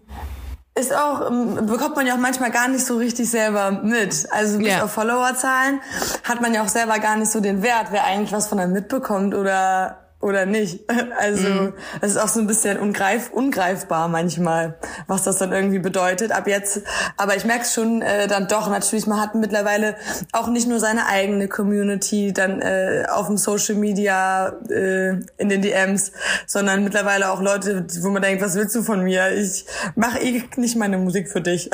ist 0.75 0.95
auch, 0.95 1.31
ähm, 1.31 1.67
bekommt 1.67 1.97
man 1.97 2.07
ja 2.07 2.15
auch 2.15 2.19
manchmal 2.19 2.51
gar 2.51 2.69
nicht 2.69 2.85
so 2.85 2.97
richtig 2.97 3.31
selber 3.31 3.71
mit. 3.71 4.27
Also 4.31 4.59
bis 4.59 4.69
ja. 4.69 4.85
auf 4.85 4.93
Followerzahlen 4.93 5.81
hat 6.25 6.41
man 6.41 6.53
ja 6.53 6.63
auch 6.63 6.69
selber 6.69 6.99
gar 6.99 7.17
nicht 7.17 7.31
so 7.31 7.41
den 7.41 7.63
Wert, 7.63 7.89
wer 7.91 8.05
eigentlich 8.05 8.33
was 8.33 8.49
von 8.49 8.59
einem 8.59 8.73
mitbekommt 8.73 9.35
oder 9.35 10.04
oder 10.25 10.47
nicht. 10.47 10.81
Also 11.17 11.49
mhm. 11.49 11.73
es 12.01 12.11
ist 12.11 12.17
auch 12.17 12.29
so 12.29 12.41
ein 12.41 12.47
bisschen 12.47 12.79
ungreif, 12.79 13.31
ungreifbar 13.31 14.09
manchmal, 14.09 14.79
was 15.07 15.23
das 15.23 15.39
dann 15.39 15.53
irgendwie 15.53 15.79
bedeutet. 15.79 16.33
Ab 16.33 16.49
jetzt, 16.49 16.83
aber 17.17 17.37
ich 17.37 17.45
merke 17.45 17.63
es 17.63 17.73
schon 17.73 18.03
äh, 18.03 18.27
dann 18.27 18.49
doch 18.49 18.69
natürlich, 18.69 19.07
man 19.07 19.21
hat 19.21 19.35
mittlerweile 19.35 19.97
auch 20.33 20.49
nicht 20.49 20.67
nur 20.69 20.81
seine 20.81 21.07
eigene 21.07 21.47
Community 21.49 22.33
dann 22.33 22.61
äh, 22.61 23.05
auf 23.11 23.29
dem 23.29 23.37
Social 23.37 23.77
Media, 23.77 24.49
äh, 24.71 25.11
in 25.39 25.49
den 25.49 25.63
DMs, 25.63 26.13
sondern 26.47 26.85
mittlerweile 26.85 27.31
auch 27.31 27.41
Leute, 27.41 27.87
wo 28.01 28.11
man 28.11 28.23
denkt, 28.23 28.43
was 28.43 28.55
willst 28.55 28.75
du 28.75 28.83
von 28.83 29.03
mir? 29.03 29.33
Ich 29.33 29.67
mache 29.95 30.19
eh 30.19 30.43
nicht 30.57 30.77
meine 30.77 30.99
Musik 30.99 31.29
für 31.29 31.41
dich. 31.41 31.71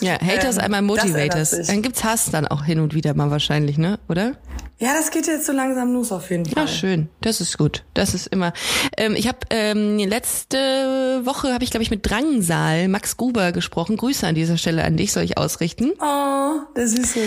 Ja, 0.00 0.20
Haters 0.20 0.56
ähm, 0.56 0.64
einmal 0.64 0.82
Motivators. 0.82 1.50
Dann 1.66 1.82
gibt's 1.82 2.04
Hass 2.04 2.30
dann 2.30 2.46
auch 2.46 2.64
hin 2.64 2.80
und 2.80 2.94
wieder 2.94 3.14
mal 3.14 3.30
wahrscheinlich, 3.30 3.78
ne? 3.78 3.98
Oder? 4.08 4.32
Ja, 4.78 4.92
das 4.92 5.10
geht 5.10 5.26
jetzt 5.26 5.46
so 5.46 5.52
langsam 5.52 5.92
los 5.92 6.10
auf 6.10 6.30
jeden 6.30 6.46
Fall. 6.46 6.64
Ja, 6.64 6.68
schön. 6.68 7.08
Das 7.20 7.40
ist 7.40 7.56
gut. 7.56 7.84
Das 7.94 8.12
ist 8.12 8.26
immer. 8.26 8.52
Ähm, 8.96 9.14
ich 9.14 9.28
habe 9.28 9.38
ähm, 9.50 9.98
letzte 9.98 11.20
Woche 11.24 11.52
habe 11.52 11.62
ich 11.62 11.70
glaube 11.70 11.84
ich 11.84 11.90
mit 11.90 12.08
Drangsal 12.08 12.88
Max 12.88 13.16
Gruber 13.16 13.52
gesprochen. 13.52 13.96
Grüße 13.96 14.26
an 14.26 14.34
dieser 14.34 14.58
Stelle 14.58 14.84
an 14.84 14.96
dich 14.96 15.12
soll 15.12 15.22
ich 15.22 15.38
ausrichten. 15.38 15.92
Oh, 16.00 16.60
das 16.74 16.92
ist 16.92 17.14
so. 17.14 17.20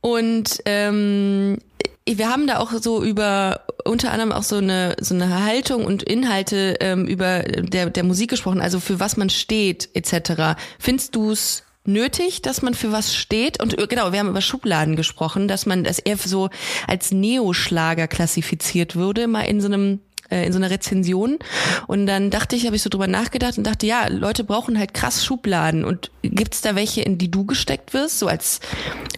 Und 0.00 0.62
ähm, 0.64 1.58
wir 2.06 2.30
haben 2.30 2.46
da 2.46 2.58
auch 2.58 2.72
so 2.72 3.04
über 3.04 3.60
unter 3.84 4.10
anderem 4.10 4.32
auch 4.32 4.42
so 4.42 4.56
eine 4.56 4.96
so 5.00 5.14
eine 5.14 5.44
Haltung 5.44 5.84
und 5.84 6.02
Inhalte 6.02 6.76
ähm, 6.80 7.06
über 7.06 7.40
der 7.42 7.90
der 7.90 8.02
Musik 8.02 8.30
gesprochen, 8.30 8.62
also 8.62 8.80
für 8.80 8.98
was 8.98 9.18
man 9.18 9.28
steht 9.28 9.90
etc. 9.94 10.58
Findest 10.78 11.14
du's 11.14 11.64
nötig, 11.84 12.42
dass 12.42 12.62
man 12.62 12.74
für 12.74 12.92
was 12.92 13.14
steht. 13.14 13.62
Und 13.62 13.78
äh, 13.78 13.86
genau, 13.86 14.12
wir 14.12 14.18
haben 14.18 14.28
über 14.28 14.40
Schubladen 14.40 14.96
gesprochen, 14.96 15.48
dass 15.48 15.66
man 15.66 15.84
das 15.84 15.98
eher 15.98 16.16
so 16.16 16.50
als 16.86 17.10
Neoschlager 17.10 18.08
klassifiziert 18.08 18.96
würde, 18.96 19.26
mal 19.26 19.42
in 19.42 19.60
so 19.60 19.66
einem 19.66 20.00
äh, 20.32 20.46
in 20.46 20.52
so 20.52 20.58
einer 20.58 20.70
Rezension 20.70 21.38
und 21.86 22.06
dann 22.06 22.30
dachte 22.30 22.56
ich, 22.56 22.66
habe 22.66 22.74
ich 22.74 22.82
so 22.82 22.88
drüber 22.88 23.06
nachgedacht 23.06 23.58
und 23.58 23.66
dachte, 23.66 23.86
ja, 23.86 24.06
Leute 24.08 24.44
brauchen 24.44 24.78
halt 24.78 24.94
krass 24.94 25.24
Schubladen 25.24 25.84
und 25.84 26.10
gibt's 26.22 26.62
da 26.62 26.74
welche, 26.74 27.02
in 27.02 27.18
die 27.18 27.30
du 27.30 27.44
gesteckt 27.44 27.92
wirst, 27.92 28.18
so 28.18 28.28
als 28.28 28.60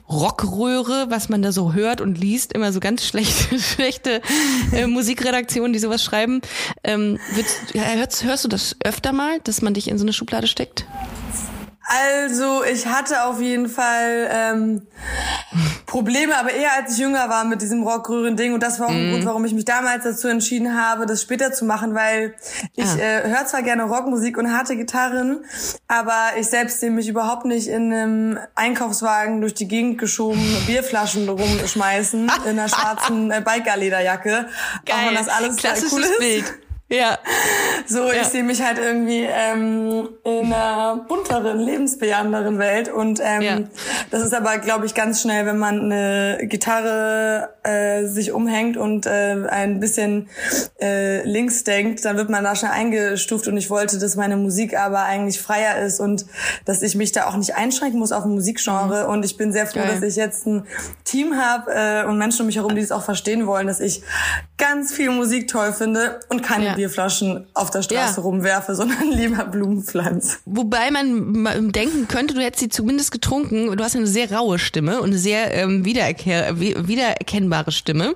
Rockröhre, 0.08 1.06
was 1.10 1.28
man 1.28 1.40
da 1.42 1.52
so 1.52 1.72
hört 1.72 2.00
und 2.00 2.18
liest, 2.18 2.52
immer 2.52 2.72
so 2.72 2.80
ganz 2.80 3.06
schlechte, 3.06 3.58
schlechte 3.60 4.22
äh, 4.72 4.86
Musikredaktionen, 4.86 5.72
die 5.72 5.78
sowas 5.78 6.02
schreiben. 6.02 6.40
Ähm, 6.82 7.18
würdest, 7.32 7.74
hörst, 7.74 8.24
hörst 8.24 8.44
du 8.44 8.48
das 8.48 8.76
öfter 8.82 9.12
mal, 9.12 9.40
dass 9.44 9.62
man 9.62 9.74
dich 9.74 9.88
in 9.88 9.98
so 9.98 10.04
eine 10.04 10.12
Schublade 10.12 10.46
steckt? 10.46 10.84
Also 11.86 12.64
ich 12.64 12.86
hatte 12.86 13.24
auf 13.24 13.40
jeden 13.40 13.68
Fall 13.68 14.28
ähm, 14.30 14.86
Probleme, 15.86 16.36
aber 16.36 16.50
eher 16.50 16.72
als 16.72 16.94
ich 16.94 16.98
jünger 16.98 17.28
war 17.28 17.44
mit 17.44 17.60
diesem 17.60 17.82
Rockröhren-Ding. 17.82 18.54
Und 18.54 18.62
das 18.62 18.80
war 18.80 18.88
auch 18.88 18.92
mm. 18.92 18.96
ein 18.96 19.10
Grund, 19.10 19.24
mhm. 19.24 19.28
warum 19.28 19.44
ich 19.44 19.52
mich 19.52 19.66
damals 19.66 20.04
dazu 20.04 20.28
entschieden 20.28 20.76
habe, 20.80 21.04
das 21.04 21.20
später 21.20 21.52
zu 21.52 21.66
machen, 21.66 21.94
weil 21.94 22.34
ich 22.74 22.86
ah. 22.86 22.96
äh, 22.96 23.28
höre 23.28 23.44
zwar 23.46 23.62
gerne 23.62 23.84
Rockmusik 23.84 24.38
und 24.38 24.50
harte 24.52 24.76
Gitarren, 24.76 25.44
aber 25.86 26.30
ich 26.38 26.46
selbst 26.46 26.80
sehe 26.80 26.90
mich 26.90 27.06
überhaupt 27.06 27.44
nicht 27.44 27.68
in 27.68 27.92
einem 27.92 28.38
Einkaufswagen 28.54 29.42
durch 29.42 29.54
die 29.54 29.68
Gegend 29.68 29.98
geschoben, 29.98 30.42
Bierflaschen 30.66 31.28
rumschmeißen 31.28 32.32
in 32.44 32.58
einer 32.58 32.68
schwarzen 32.68 33.30
äh, 33.30 33.42
Biker-Lederjacke. 33.44 34.48
Geil. 34.86 34.96
Auch 34.96 35.08
wenn 35.08 35.14
das 35.14 35.28
alles 35.28 35.56
Klassisches 35.56 35.92
cool 35.92 36.02
ist. 36.02 36.18
Bild. 36.18 36.54
Ja. 36.90 37.18
So, 37.86 38.10
ich 38.10 38.16
ja. 38.16 38.24
sehe 38.24 38.42
mich 38.42 38.62
halt 38.62 38.78
irgendwie 38.78 39.26
ähm, 39.28 40.08
in 40.24 40.52
einer 40.52 41.04
bunteren, 41.08 41.58
lebensbejahenderen 41.58 42.58
Welt. 42.58 42.90
Und 42.90 43.20
ähm, 43.22 43.42
ja. 43.42 43.60
das 44.10 44.22
ist 44.22 44.34
aber, 44.34 44.58
glaube 44.58 44.86
ich, 44.86 44.94
ganz 44.94 45.22
schnell, 45.22 45.46
wenn 45.46 45.58
man 45.58 45.80
eine 45.80 46.46
Gitarre 46.46 47.54
äh, 47.62 48.04
sich 48.06 48.32
umhängt 48.32 48.76
und 48.76 49.06
äh, 49.06 49.46
ein 49.48 49.80
bisschen 49.80 50.28
äh, 50.80 51.22
links 51.26 51.64
denkt, 51.64 52.04
dann 52.04 52.16
wird 52.16 52.28
man 52.28 52.44
da 52.44 52.54
schnell 52.54 52.72
eingestuft. 52.72 53.48
Und 53.48 53.56
ich 53.56 53.70
wollte, 53.70 53.98
dass 53.98 54.16
meine 54.16 54.36
Musik 54.36 54.76
aber 54.78 55.04
eigentlich 55.04 55.40
freier 55.40 55.82
ist 55.82 56.00
und 56.00 56.26
dass 56.66 56.82
ich 56.82 56.94
mich 56.94 57.12
da 57.12 57.26
auch 57.26 57.36
nicht 57.36 57.54
einschränken 57.54 57.98
muss 57.98 58.12
auf 58.12 58.24
ein 58.24 58.32
Musikgenre. 58.32 59.04
Mhm. 59.04 59.10
Und 59.10 59.24
ich 59.24 59.36
bin 59.36 59.52
sehr 59.52 59.66
froh, 59.66 59.80
Geil. 59.80 59.94
dass 59.94 60.02
ich 60.02 60.16
jetzt 60.16 60.46
ein 60.46 60.66
Team 61.04 61.36
habe 61.36 61.72
äh, 61.74 62.04
und 62.04 62.18
Menschen 62.18 62.42
um 62.42 62.46
mich 62.46 62.56
herum, 62.56 62.74
die 62.74 62.82
es 62.82 62.92
auch 62.92 63.04
verstehen 63.04 63.46
wollen, 63.46 63.66
dass 63.66 63.80
ich 63.80 64.02
ganz 64.58 64.92
viel 64.92 65.10
Musik 65.10 65.48
toll 65.48 65.72
finde 65.72 66.20
und 66.28 66.42
keine 66.42 66.64
ja. 66.66 66.73
Bierflaschen 66.76 67.46
auf 67.54 67.70
der 67.70 67.82
Straße 67.82 68.16
ja. 68.16 68.22
rumwerfe, 68.22 68.74
sondern 68.76 69.10
lieber 69.10 69.44
Blumenpflanz. 69.44 70.38
Wobei 70.44 70.90
man 70.90 71.72
denken 71.72 72.08
könnte, 72.08 72.34
du 72.34 72.40
hättest 72.40 72.60
sie 72.60 72.68
zumindest 72.68 73.12
getrunken. 73.12 73.76
Du 73.76 73.84
hast 73.84 73.96
eine 73.96 74.06
sehr 74.06 74.32
raue 74.32 74.58
Stimme 74.58 75.00
und 75.00 75.10
eine 75.10 75.18
sehr 75.18 75.52
ähm, 75.54 75.84
wiedererkehr 75.84 76.58
wiedererkennbare 76.58 77.72
Stimme. 77.72 78.14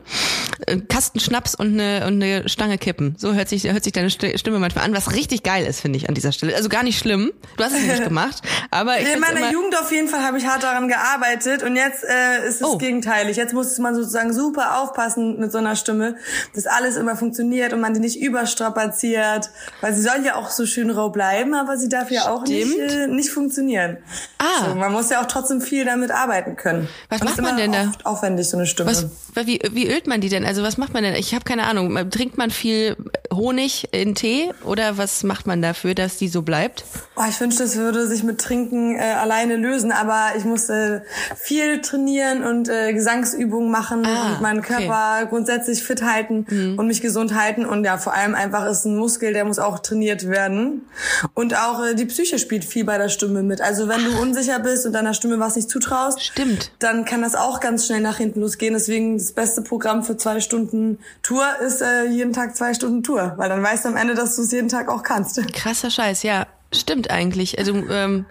Äh, 0.66 0.78
Kasten 0.88 1.20
Schnaps 1.20 1.54
und 1.54 1.74
eine, 1.74 2.06
und 2.06 2.22
eine 2.22 2.48
Stange 2.48 2.78
Kippen. 2.78 3.14
So 3.18 3.34
hört 3.34 3.48
sich, 3.48 3.64
hört 3.64 3.84
sich 3.84 3.92
deine 3.92 4.10
Stimme 4.10 4.58
manchmal 4.58 4.84
an, 4.84 4.94
was 4.94 5.14
richtig 5.14 5.42
geil 5.42 5.66
ist, 5.66 5.80
finde 5.80 5.98
ich, 5.98 6.08
an 6.08 6.14
dieser 6.14 6.32
Stelle. 6.32 6.54
Also 6.54 6.68
gar 6.68 6.82
nicht 6.82 6.98
schlimm. 6.98 7.32
Du 7.56 7.64
hast 7.64 7.72
es 7.72 7.82
nicht 7.82 8.04
gemacht. 8.08 8.42
Aber 8.70 8.98
ich 9.00 9.12
In 9.12 9.20
meiner 9.20 9.50
Jugend 9.52 9.76
auf 9.78 9.90
jeden 9.92 10.08
Fall 10.08 10.22
habe 10.22 10.38
ich 10.38 10.46
hart 10.46 10.62
daran 10.62 10.88
gearbeitet 10.88 11.62
und 11.62 11.76
jetzt 11.76 12.04
äh, 12.04 12.48
ist 12.48 12.60
es 12.60 12.66
oh. 12.66 12.78
gegenteilig. 12.78 13.36
Jetzt 13.36 13.54
muss 13.54 13.78
man 13.78 13.94
sozusagen 13.94 14.32
super 14.32 14.80
aufpassen 14.80 15.38
mit 15.38 15.52
so 15.52 15.58
einer 15.58 15.76
Stimme, 15.76 16.16
dass 16.54 16.66
alles 16.66 16.96
immer 16.96 17.16
funktioniert 17.16 17.72
und 17.72 17.80
man 17.80 17.94
die 17.94 18.00
nicht 18.00 18.20
überstrapaziert, 18.48 19.50
weil 19.80 19.94
sie 19.94 20.02
soll 20.02 20.24
ja 20.24 20.36
auch 20.36 20.50
so 20.50 20.66
schön 20.66 20.90
rau 20.90 21.10
bleiben, 21.10 21.54
aber 21.54 21.76
sie 21.76 21.88
darf 21.88 22.10
ja 22.10 22.30
auch 22.30 22.44
nicht, 22.44 22.78
äh, 22.78 23.06
nicht 23.06 23.30
funktionieren. 23.30 23.98
Ah. 24.38 24.68
So, 24.68 24.74
man 24.74 24.92
muss 24.92 25.10
ja 25.10 25.20
auch 25.20 25.26
trotzdem 25.26 25.60
viel 25.60 25.84
damit 25.84 26.10
arbeiten 26.10 26.56
können. 26.56 26.88
Was 27.08 27.20
und 27.20 27.28
macht 27.28 27.42
man 27.42 27.56
denn 27.56 27.72
da? 27.72 27.92
Aufwendig 28.04 28.48
so 28.48 28.56
eine 28.56 28.66
Stimme. 28.66 28.90
Was, 28.90 29.06
wie, 29.46 29.60
wie 29.72 29.88
ölt 29.88 30.06
man 30.06 30.20
die 30.20 30.28
denn? 30.28 30.44
Also 30.44 30.62
was 30.62 30.78
macht 30.78 30.94
man 30.94 31.02
denn? 31.02 31.14
Ich 31.14 31.34
habe 31.34 31.44
keine 31.44 31.64
Ahnung. 31.64 32.10
Trinkt 32.10 32.38
man 32.38 32.50
viel 32.50 32.96
Honig 33.32 33.88
in 33.92 34.14
Tee 34.14 34.50
oder 34.64 34.98
was 34.98 35.22
macht 35.22 35.46
man 35.46 35.62
dafür, 35.62 35.94
dass 35.94 36.16
die 36.16 36.28
so 36.28 36.42
bleibt? 36.42 36.84
Oh, 37.16 37.22
ich 37.28 37.40
wünschte, 37.40 37.64
es 37.64 37.76
würde 37.76 38.06
sich 38.06 38.22
mit 38.22 38.40
Trinken 38.40 38.96
äh, 38.96 39.00
alleine 39.00 39.56
lösen, 39.56 39.92
aber 39.92 40.32
ich 40.36 40.44
musste 40.44 41.04
viel 41.36 41.80
trainieren 41.80 42.44
und 42.44 42.68
äh, 42.68 42.92
Gesangsübungen 42.92 43.70
machen 43.70 44.06
ah, 44.06 44.32
und 44.32 44.40
meinen 44.40 44.62
Körper 44.62 45.18
okay. 45.18 45.26
grundsätzlich 45.28 45.82
fit 45.82 46.02
halten 46.02 46.46
mhm. 46.48 46.78
und 46.78 46.86
mich 46.86 47.00
gesund 47.00 47.34
halten 47.34 47.66
und 47.66 47.84
ja, 47.84 47.98
vor 47.98 48.14
allem 48.14 48.34
einfach 48.38 48.64
ist 48.66 48.85
ein 48.85 48.97
Muskel, 48.97 49.33
der 49.33 49.45
muss 49.45 49.59
auch 49.59 49.80
trainiert 49.80 50.28
werden 50.28 50.87
und 51.35 51.57
auch 51.57 51.85
äh, 51.85 51.95
die 51.95 52.07
Psyche 52.07 52.38
spielt 52.38 52.64
viel 52.64 52.85
bei 52.85 52.97
der 52.97 53.09
Stimme 53.09 53.42
mit. 53.42 53.61
Also 53.61 53.88
wenn 53.88 54.04
du 54.04 54.18
unsicher 54.21 54.59
bist 54.61 54.87
und 54.87 54.92
deiner 54.92 55.14
Stimme 55.14 55.38
was 55.38 55.57
nicht 55.57 55.68
zutraust, 55.68 56.23
Stimmt. 56.23 56.73
dann 56.78 57.04
kann 57.04 57.23
das 57.23 57.35
auch 57.35 57.61
ganz 57.61 57.87
schnell 57.87 58.00
nach 58.00 58.16
hinten 58.16 58.40
losgehen. 58.40 58.75
Deswegen 58.75 59.18
das 59.18 59.33
beste 59.33 59.62
Programm 59.62 60.02
für 60.02 60.16
zwei 60.16 60.40
Stunden 60.40 60.99
Tour 61.23 61.45
ist 61.66 61.83
äh, 61.83 62.07
jeden 62.07 62.33
Tag 62.33 62.57
zwei 62.57 62.73
Stunden 62.73 63.02
Tour, 63.02 63.35
weil 63.37 63.49
dann 63.49 63.62
weißt 63.62 63.85
du 63.85 63.90
am 63.90 63.97
Ende, 63.97 64.14
dass 64.14 64.37
du 64.37 64.42
es 64.42 64.52
jeden 64.52 64.68
Tag 64.68 64.88
auch 64.88 65.02
kannst. 65.02 65.40
Krasser 65.52 65.90
Scheiß, 65.90 66.23
ja. 66.23 66.47
Stimmt 66.70 67.10
eigentlich. 67.10 67.58
Also 67.58 67.72
ähm, 67.90 68.26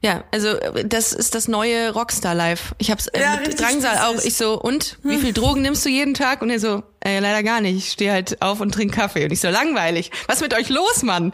ja, 0.00 0.24
also 0.32 0.54
das 0.84 1.12
ist 1.12 1.34
das 1.34 1.46
neue 1.46 1.92
Rockstar 1.92 2.34
Life. 2.34 2.74
Ich 2.78 2.90
hab's 2.90 3.06
äh, 3.08 3.20
ja, 3.20 3.36
mit 3.36 3.60
Drangsal 3.60 3.98
auch. 3.98 4.22
Ich 4.24 4.36
so 4.36 4.60
und 4.60 4.98
wie 5.02 5.18
viel 5.18 5.32
Drogen 5.32 5.62
nimmst 5.62 5.84
du 5.84 5.88
jeden 5.88 6.14
Tag? 6.14 6.42
Und 6.42 6.50
er 6.50 6.58
so 6.58 6.82
äh, 7.04 7.20
leider 7.20 7.42
gar 7.42 7.60
nicht. 7.60 7.76
Ich 7.76 7.92
stehe 7.92 8.12
halt 8.12 8.42
auf 8.42 8.60
und 8.60 8.72
trinke 8.72 8.96
Kaffee. 8.96 9.24
Und 9.24 9.32
ich 9.32 9.40
so 9.40 9.48
langweilig. 9.48 10.10
Was 10.26 10.36
ist 10.36 10.42
mit 10.42 10.54
euch 10.54 10.68
los, 10.68 11.02
Mann? 11.02 11.32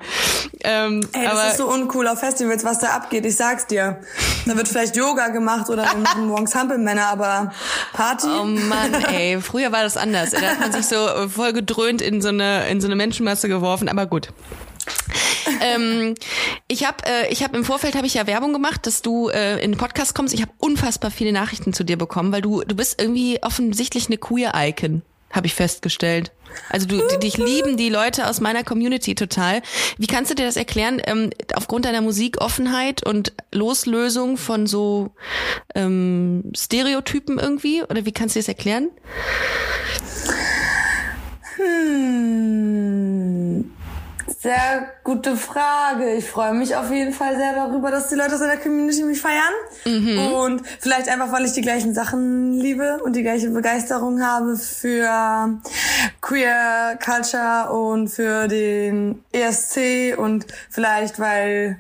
Ähm, 0.62 1.09
Ey, 1.12 1.25
das 1.25 1.33
aber, 1.33 1.47
ist 1.49 1.57
so 1.57 1.69
uncool 1.69 2.07
auf 2.07 2.21
Festivals, 2.21 2.64
was 2.64 2.81
da 2.81 2.88
abgeht. 2.88 3.25
Ich 3.25 3.37
sag's 3.37 3.66
dir. 3.66 4.00
Da 4.45 4.57
wird 4.57 4.69
vielleicht 4.69 4.95
Yoga 4.95 5.28
gemacht 5.28 5.71
oder 5.71 5.85
wir 5.85 5.99
machen 5.99 6.26
morgens 6.26 6.55
Hampelmänner, 6.55 7.07
aber 7.07 7.52
Party. 7.95 8.28
Oh 8.28 8.45
Mann, 8.45 8.95
ey, 9.11 9.40
früher 9.40 9.73
war 9.73 9.83
das 9.83 9.97
anders. 9.97 10.31
Da 10.33 10.40
hat 10.43 10.61
man 10.61 10.73
sich 10.73 10.87
so 10.87 11.28
voll 11.28 11.55
gedröhnt 11.55 12.02
in 12.02 12.21
so 12.21 12.28
eine 12.28 12.69
in 12.69 12.81
so 12.81 12.88
eine 12.88 12.97
Menschenmasse 12.97 13.49
geworfen. 13.49 13.88
Aber 13.88 14.07
gut 14.07 14.28
ähm, 15.61 16.15
ich 16.69 16.87
habe 16.87 17.05
äh, 17.07 17.33
ich 17.33 17.43
hab 17.43 17.55
im 17.55 17.65
Vorfeld 17.65 17.95
habe 17.95 18.07
ich 18.07 18.15
ja 18.15 18.26
Werbung 18.26 18.53
gemacht, 18.53 18.87
dass 18.87 19.03
du 19.03 19.29
äh, 19.29 19.62
in 19.62 19.73
den 19.73 19.79
Podcast 19.79 20.15
kommst. 20.15 20.35
Ich 20.35 20.43
habe 20.43 20.53
unfassbar 20.59 21.11
viele 21.11 21.33
Nachrichten 21.33 21.73
zu 21.73 21.85
dir 21.85 21.97
bekommen, 21.97 22.33
weil 22.33 22.43
du 22.43 22.62
du 22.62 22.75
bist 22.76 23.00
irgendwie 23.00 23.43
offensichtlich 23.43 24.07
eine 24.07 24.19
queer 24.19 24.53
Icon, 24.55 25.03
habe 25.31 25.47
ich 25.47 25.55
festgestellt. 25.55 26.33
Also 26.71 26.87
du, 26.87 27.19
dich 27.19 27.37
lieben 27.37 27.76
die 27.76 27.88
Leute 27.88 28.29
aus 28.29 28.41
meiner 28.41 28.65
Community 28.65 29.15
total. 29.15 29.62
Wie 29.99 30.07
kannst 30.07 30.31
du 30.31 30.35
dir 30.35 30.47
das 30.47 30.57
erklären? 30.57 31.00
Ähm, 31.05 31.31
aufgrund 31.55 31.85
deiner 31.85 32.00
Musikoffenheit 32.00 33.05
und 33.05 33.33
Loslösung 33.53 34.37
von 34.37 34.67
so 34.67 35.11
ähm, 35.75 36.50
Stereotypen 36.57 37.38
irgendwie? 37.38 37.83
Oder 37.83 38.07
wie 38.07 38.12
kannst 38.12 38.37
du 38.37 38.41
das 38.41 38.49
erklären? 38.49 38.91
Hm. 41.57 43.15
Sehr 44.38 44.93
gute 45.02 45.35
Frage. 45.37 46.14
Ich 46.14 46.28
freue 46.28 46.52
mich 46.52 46.76
auf 46.76 46.90
jeden 46.90 47.12
Fall 47.12 47.37
sehr 47.37 47.55
darüber, 47.55 47.90
dass 47.90 48.09
die 48.09 48.16
Leute 48.16 48.35
aus 48.35 48.40
der 48.40 48.59
Community 48.59 49.02
mich 49.02 49.21
feiern. 49.21 49.43
Mhm. 49.87 50.19
Und 50.19 50.62
vielleicht 50.78 51.09
einfach, 51.09 51.33
weil 51.33 51.47
ich 51.47 51.52
die 51.52 51.62
gleichen 51.62 51.95
Sachen 51.95 52.52
liebe 52.52 52.99
und 53.02 53.16
die 53.16 53.23
gleiche 53.23 53.49
Begeisterung 53.49 54.23
habe 54.23 54.57
für 54.57 55.59
Queer 56.21 56.99
Culture 57.02 57.73
und 57.73 58.09
für 58.09 58.47
den 58.47 59.25
ESC 59.33 60.16
und 60.19 60.47
vielleicht, 60.69 61.19
weil 61.19 61.78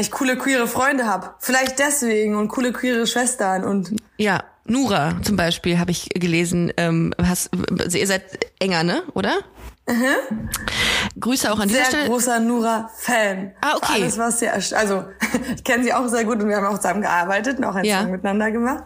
ich 0.00 0.10
coole 0.12 0.38
queere 0.38 0.68
Freunde 0.68 1.06
habe. 1.06 1.34
Vielleicht 1.40 1.80
deswegen 1.80 2.36
und 2.36 2.48
coole 2.48 2.72
queere 2.72 3.06
Schwestern 3.06 3.64
und 3.64 3.96
ja. 4.16 4.42
Nura 4.68 5.14
zum 5.22 5.36
Beispiel 5.36 5.78
habe 5.78 5.92
ich 5.92 6.08
gelesen, 6.08 6.72
ähm, 6.76 7.14
hast, 7.22 7.50
ihr 7.92 8.06
seid 8.06 8.24
enger, 8.58 8.82
ne? 8.82 9.04
Oder? 9.14 9.38
Mhm. 9.88 10.48
Grüße 11.18 11.50
auch 11.50 11.60
an 11.60 11.68
dieser 11.68 11.80
sehr 11.80 11.86
Stelle. 11.86 12.02
Sehr 12.02 12.10
großer 12.10 12.40
Nura-Fan. 12.40 13.52
Ah, 13.60 13.76
okay. 13.76 14.02
alles, 14.02 14.18
was 14.18 14.40
sie, 14.40 14.48
also, 14.48 15.04
ich 15.56 15.62
kenne 15.62 15.84
sie 15.84 15.92
auch 15.92 16.06
sehr 16.08 16.24
gut 16.24 16.42
und 16.42 16.48
wir 16.48 16.56
haben 16.56 16.66
auch 16.66 16.78
zusammen 16.78 17.02
gearbeitet 17.02 17.58
und 17.58 17.64
auch 17.64 17.74
ein 17.74 17.84
ja. 17.84 18.02
Song 18.02 18.10
miteinander 18.10 18.50
gemacht. 18.50 18.84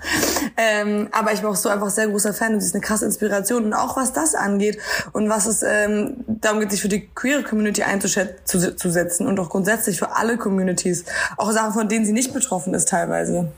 Ähm, 0.56 1.08
aber 1.12 1.32
ich 1.32 1.40
bin 1.40 1.48
auch 1.48 1.56
so 1.56 1.70
einfach 1.70 1.88
sehr 1.88 2.08
großer 2.08 2.34
Fan 2.34 2.54
und 2.54 2.60
sie 2.60 2.66
ist 2.66 2.74
eine 2.74 2.82
krasse 2.82 3.06
Inspiration 3.06 3.64
und 3.64 3.72
auch 3.72 3.96
was 3.96 4.12
das 4.12 4.34
angeht 4.34 4.78
und 5.12 5.30
was 5.30 5.46
es 5.46 5.62
ähm, 5.62 6.24
darum 6.28 6.60
geht, 6.60 6.70
sich 6.70 6.82
für 6.82 6.88
die 6.88 7.08
queere 7.08 7.42
Community 7.42 7.82
einzusetzen 7.82 9.26
und 9.26 9.40
auch 9.40 9.48
grundsätzlich 9.48 9.98
für 9.98 10.14
alle 10.14 10.36
Communities. 10.36 11.06
Auch 11.38 11.50
Sachen, 11.50 11.72
von 11.72 11.88
denen 11.88 12.04
sie 12.04 12.12
nicht 12.12 12.34
betroffen 12.34 12.74
ist 12.74 12.88
teilweise. 12.88 13.50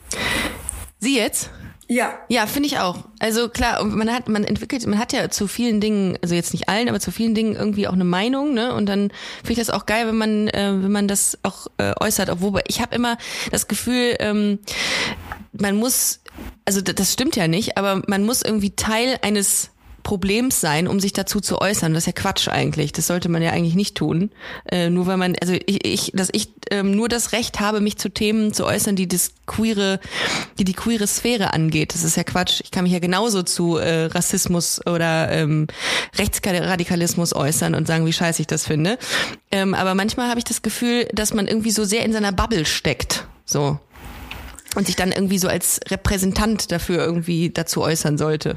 Sie 1.01 1.17
jetzt? 1.17 1.51
Ja. 1.93 2.19
Ja, 2.29 2.47
finde 2.47 2.69
ich 2.69 2.79
auch. 2.79 3.05
Also 3.19 3.51
klar, 3.51 3.85
man 3.85 4.11
hat, 4.11 4.27
man 4.27 4.45
entwickelt, 4.45 4.87
man 4.87 4.99
hat 4.99 5.13
ja 5.13 5.29
zu 5.29 5.47
vielen 5.47 5.79
Dingen, 5.81 6.17
also 6.23 6.35
jetzt 6.35 6.55
nicht 6.55 6.69
allen, 6.69 6.89
aber 6.89 7.01
zu 7.01 7.11
vielen 7.11 7.35
Dingen 7.35 7.55
irgendwie 7.55 7.87
auch 7.87 7.93
eine 7.93 8.05
Meinung, 8.05 8.55
ne? 8.55 8.73
Und 8.75 8.87
dann 8.87 9.11
finde 9.41 9.53
ich 9.53 9.59
das 9.59 9.69
auch 9.69 9.85
geil, 9.85 10.07
wenn 10.07 10.17
man, 10.17 10.49
äh, 10.49 10.73
wenn 10.83 10.91
man 10.91 11.07
das 11.07 11.39
auch 11.43 11.67
äh, 11.77 11.93
äußert. 12.01 12.31
Obwohl 12.31 12.63
ich 12.67 12.81
habe 12.81 12.95
immer 12.95 13.19
das 13.51 13.69
Gefühl, 13.69 14.17
ähm, 14.21 14.59
man 15.53 15.77
muss, 15.77 16.21
also 16.65 16.81
das 16.81 17.13
stimmt 17.13 17.37
ja 17.37 17.47
nicht, 17.47 17.77
aber 17.77 18.03
man 18.07 18.25
muss 18.25 18.41
irgendwie 18.41 18.75
Teil 18.75 19.19
eines 19.21 19.69
Problems 20.03 20.61
sein, 20.61 20.89
um 20.89 21.01
sich 21.01 21.13
dazu 21.13 21.41
zu 21.41 21.61
äußern. 21.61 21.95
Das 21.95 22.03
ist 22.03 22.07
ja 22.07 22.13
Quatsch 22.13 22.49
eigentlich. 22.49 22.93
Das 22.93 23.07
sollte 23.07 23.29
man 23.29 23.43
ja 23.43 23.51
eigentlich 23.51 23.75
nicht 23.75 23.97
tun. 23.97 24.31
Äh, 24.71 24.91
nur 24.91 25.07
weil 25.07 25.17
man, 25.17 25.35
also 25.41 25.55
ich, 25.55 25.85
ich 25.85 26.13
dass 26.15 26.29
ich 26.33 26.49
ähm, 26.71 26.93
nur 26.93 27.09
das 27.09 27.33
Recht 27.33 27.61
habe, 27.61 27.81
mich 27.81 27.99
zu 27.99 28.09
Themen 28.09 28.53
zu 28.53 28.65
äußern, 28.65 28.97
die 28.97 29.09
das 29.09 29.33
queere, 29.47 30.01
die 30.59 30.65
die 30.65 30.75
queere 30.75 31.07
Sphäre 31.07 31.53
angeht. 31.53 31.95
Das 31.95 32.05
ist 32.05 32.17
ja 32.17 32.25
Quatsch. 32.25 32.61
Ich 32.63 32.71
kann 32.71 32.85
mich 32.85 32.93
ja 32.93 32.99
genauso 32.99 33.43
zu 33.43 33.77
äh, 33.77 34.07
Rassismus 34.07 34.81
oder 34.87 35.31
ähm, 35.31 35.67
Rechtsradikalismus 36.17 37.35
äußern 37.35 37.75
und 37.75 37.87
sagen, 37.87 38.07
wie 38.07 38.13
scheiße 38.13 38.43
ich 38.43 38.47
das 38.47 38.67
finde. 38.67 38.99
Ähm, 39.51 39.75
aber 39.75 39.95
manchmal 39.95 40.29
habe 40.29 40.39
ich 40.39 40.45
das 40.45 40.63
Gefühl, 40.63 41.09
dass 41.13 41.35
man 41.35 41.47
irgendwie 41.47 41.71
so 41.71 41.85
sehr 41.85 42.05
in 42.05 42.13
seiner 42.13 42.33
Bubble 42.33 42.65
steckt. 42.67 43.27
So 43.45 43.79
und 44.75 44.87
sich 44.87 44.97
dann 44.97 45.13
irgendwie 45.13 45.39
so 45.39 45.49
als 45.49 45.81
Repräsentant 45.89 46.73
dafür 46.73 47.05
irgendwie 47.05 47.51
dazu 47.51 47.83
äußern 47.83 48.19
sollte. 48.19 48.57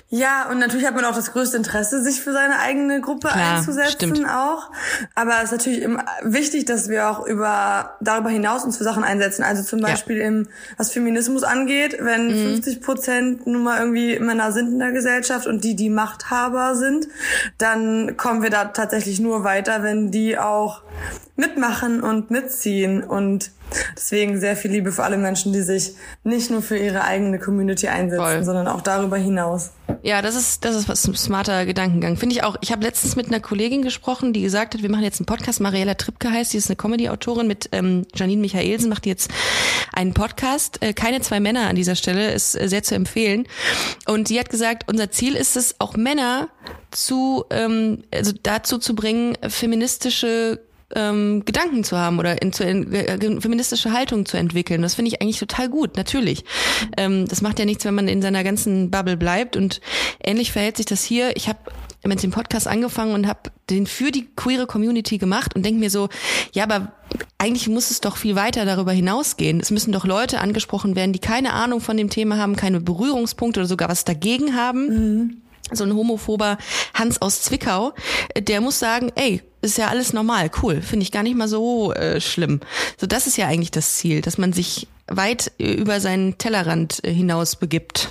Ja, 0.13 0.49
und 0.51 0.59
natürlich 0.59 0.85
hat 0.85 0.93
man 0.93 1.05
auch 1.05 1.15
das 1.15 1.31
größte 1.31 1.55
Interesse, 1.55 2.03
sich 2.03 2.19
für 2.19 2.33
seine 2.33 2.59
eigene 2.59 2.99
Gruppe 2.99 3.29
Klar, 3.29 3.59
einzusetzen 3.59 4.13
stimmt. 4.13 4.29
auch. 4.29 4.69
Aber 5.15 5.37
es 5.37 5.45
ist 5.45 5.51
natürlich 5.53 5.87
wichtig, 6.21 6.65
dass 6.65 6.89
wir 6.89 7.09
auch 7.09 7.25
über 7.25 7.95
darüber 8.01 8.29
hinaus 8.29 8.65
uns 8.65 8.77
für 8.77 8.83
Sachen 8.83 9.05
einsetzen. 9.05 9.43
Also 9.43 9.63
zum 9.63 9.79
Beispiel 9.79 10.17
ja. 10.17 10.27
im 10.27 10.49
was 10.75 10.91
Feminismus 10.91 11.43
angeht, 11.43 11.95
wenn 12.01 12.27
mhm. 12.27 12.55
50 12.55 12.81
Prozent 12.81 13.47
nun 13.47 13.63
mal 13.63 13.79
irgendwie 13.79 14.19
Männer 14.19 14.51
sind 14.51 14.73
in 14.73 14.79
der 14.79 14.91
Gesellschaft 14.91 15.47
und 15.47 15.63
die 15.63 15.77
die 15.77 15.89
Machthaber 15.89 16.75
sind, 16.75 17.07
dann 17.57 18.17
kommen 18.17 18.43
wir 18.43 18.49
da 18.49 18.65
tatsächlich 18.65 19.21
nur 19.21 19.45
weiter, 19.45 19.81
wenn 19.81 20.11
die 20.11 20.37
auch 20.37 20.81
mitmachen 21.37 22.03
und 22.03 22.31
mitziehen 22.31 23.01
und 23.01 23.51
Deswegen 23.95 24.39
sehr 24.39 24.55
viel 24.55 24.71
Liebe 24.71 24.91
für 24.91 25.03
alle 25.03 25.17
Menschen, 25.17 25.53
die 25.53 25.61
sich 25.61 25.95
nicht 26.23 26.51
nur 26.51 26.61
für 26.61 26.77
ihre 26.77 27.03
eigene 27.03 27.39
Community 27.39 27.87
einsetzen, 27.87 28.23
Voll. 28.23 28.43
sondern 28.43 28.67
auch 28.67 28.81
darüber 28.81 29.17
hinaus. 29.17 29.71
Ja, 30.03 30.23
das 30.23 30.35
ist 30.35 30.65
das 30.65 30.75
ist 30.75 30.89
was 30.89 31.05
ein 31.07 31.15
smarter 31.15 31.65
Gedankengang. 31.65 32.17
Finde 32.17 32.35
ich 32.35 32.43
auch. 32.43 32.55
Ich 32.61 32.71
habe 32.71 32.83
letztens 32.83 33.15
mit 33.15 33.27
einer 33.27 33.39
Kollegin 33.39 33.83
gesprochen, 33.83 34.33
die 34.33 34.41
gesagt 34.41 34.73
hat, 34.73 34.81
wir 34.81 34.89
machen 34.89 35.03
jetzt 35.03 35.19
einen 35.19 35.27
Podcast. 35.27 35.59
Mariella 35.59 35.93
Trippke 35.93 36.31
heißt, 36.31 36.53
die 36.53 36.57
ist 36.57 36.69
eine 36.69 36.75
Comedy-Autorin 36.75 37.45
mit 37.45 37.69
ähm, 37.71 38.07
Janine 38.15 38.41
Michaelsen, 38.41 38.89
macht 38.89 39.05
jetzt 39.05 39.29
einen 39.93 40.13
Podcast. 40.13 40.81
Äh, 40.81 40.93
keine 40.93 41.21
zwei 41.21 41.39
Männer 41.39 41.67
an 41.67 41.75
dieser 41.75 41.95
Stelle, 41.95 42.33
ist 42.33 42.59
äh, 42.59 42.67
sehr 42.67 42.81
zu 42.81 42.95
empfehlen. 42.95 43.47
Und 44.07 44.29
die 44.29 44.39
hat 44.39 44.49
gesagt, 44.49 44.89
unser 44.89 45.11
Ziel 45.11 45.35
ist 45.35 45.55
es, 45.55 45.75
auch 45.79 45.95
Männer 45.95 46.49
zu 46.89 47.45
ähm, 47.51 48.03
also 48.11 48.33
dazu 48.41 48.79
zu 48.79 48.95
bringen, 48.95 49.37
feministische 49.47 50.61
ähm, 50.95 51.43
Gedanken 51.45 51.83
zu 51.83 51.97
haben 51.97 52.19
oder 52.19 52.41
in, 52.41 52.53
zu, 52.53 52.63
in, 52.63 52.91
äh, 52.93 53.41
feministische 53.41 53.93
Haltung 53.93 54.25
zu 54.25 54.37
entwickeln. 54.37 54.81
Das 54.81 54.95
finde 54.95 55.09
ich 55.09 55.21
eigentlich 55.21 55.39
total 55.39 55.69
gut, 55.69 55.97
natürlich. 55.97 56.43
Ähm, 56.97 57.27
das 57.27 57.41
macht 57.41 57.59
ja 57.59 57.65
nichts, 57.65 57.85
wenn 57.85 57.95
man 57.95 58.07
in 58.07 58.21
seiner 58.21 58.43
ganzen 58.43 58.91
Bubble 58.91 59.17
bleibt. 59.17 59.55
Und 59.55 59.81
ähnlich 60.23 60.51
verhält 60.51 60.77
sich 60.77 60.85
das 60.85 61.03
hier. 61.03 61.35
Ich 61.35 61.47
habe 61.47 61.59
mit 62.03 62.23
dem 62.23 62.31
Podcast 62.31 62.67
angefangen 62.67 63.13
und 63.13 63.27
habe 63.27 63.51
den 63.69 63.85
für 63.85 64.11
die 64.11 64.27
queere 64.35 64.65
Community 64.65 65.17
gemacht 65.17 65.55
und 65.55 65.63
denke 65.63 65.79
mir 65.79 65.89
so, 65.89 66.09
ja, 66.51 66.63
aber 66.63 66.93
eigentlich 67.37 67.67
muss 67.67 67.91
es 67.91 68.01
doch 68.01 68.17
viel 68.17 68.35
weiter 68.35 68.65
darüber 68.65 68.91
hinausgehen. 68.91 69.59
Es 69.59 69.69
müssen 69.71 69.91
doch 69.91 70.05
Leute 70.05 70.39
angesprochen 70.39 70.95
werden, 70.95 71.13
die 71.13 71.19
keine 71.19 71.53
Ahnung 71.53 71.79
von 71.79 71.97
dem 71.97 72.09
Thema 72.09 72.37
haben, 72.37 72.55
keine 72.55 72.81
Berührungspunkte 72.81 73.59
oder 73.59 73.67
sogar 73.67 73.89
was 73.89 74.03
dagegen 74.03 74.55
haben. 74.55 74.87
Mhm 74.87 75.41
so 75.73 75.83
ein 75.83 75.95
homophober 75.95 76.57
Hans 76.93 77.21
aus 77.21 77.41
Zwickau, 77.41 77.93
der 78.37 78.61
muss 78.61 78.79
sagen, 78.79 79.11
ey, 79.15 79.41
ist 79.61 79.77
ja 79.77 79.87
alles 79.87 80.13
normal, 80.13 80.49
cool, 80.61 80.81
finde 80.81 81.03
ich 81.03 81.11
gar 81.11 81.23
nicht 81.23 81.35
mal 81.35 81.47
so 81.47 81.93
äh, 81.93 82.19
schlimm. 82.19 82.61
So, 82.99 83.07
das 83.07 83.27
ist 83.27 83.37
ja 83.37 83.47
eigentlich 83.47 83.71
das 83.71 83.95
Ziel, 83.95 84.21
dass 84.21 84.37
man 84.37 84.53
sich 84.53 84.87
weit 85.07 85.51
über 85.57 85.99
seinen 85.99 86.37
Tellerrand 86.37 87.03
äh, 87.03 87.13
hinaus 87.13 87.55
begibt. 87.55 88.09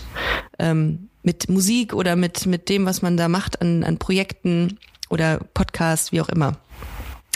Ähm, 0.58 1.08
mit 1.22 1.48
Musik 1.48 1.92
oder 1.92 2.16
mit, 2.16 2.46
mit 2.46 2.68
dem, 2.68 2.86
was 2.86 3.02
man 3.02 3.16
da 3.16 3.28
macht 3.28 3.60
an, 3.60 3.84
an 3.84 3.98
Projekten 3.98 4.78
oder 5.10 5.38
Podcasts, 5.54 6.12
wie 6.12 6.20
auch 6.20 6.28
immer. 6.28 6.56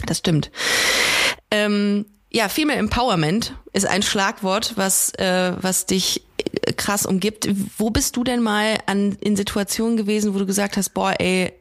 Das 0.07 0.19
stimmt. 0.19 0.51
Ähm, 1.51 2.07
ja, 2.31 2.49
Female 2.49 2.79
Empowerment 2.79 3.55
ist 3.73 3.87
ein 3.87 4.03
Schlagwort, 4.03 4.73
was, 4.77 5.13
äh, 5.15 5.53
was 5.61 5.87
dich 5.87 6.23
äh, 6.39 6.73
krass 6.73 7.07
umgibt. 7.07 7.49
Wo 7.79 7.91
bist 7.91 8.17
du 8.17 8.25
denn 8.25 8.43
mal 8.43 8.79
an, 8.87 9.17
in 9.21 9.37
Situationen 9.37 9.97
gewesen, 9.97 10.35
wo 10.35 10.39
du 10.39 10.47
gesagt 10.47 10.77
hast, 10.77 10.91
boah, 10.91 11.15
ey, 11.19 11.53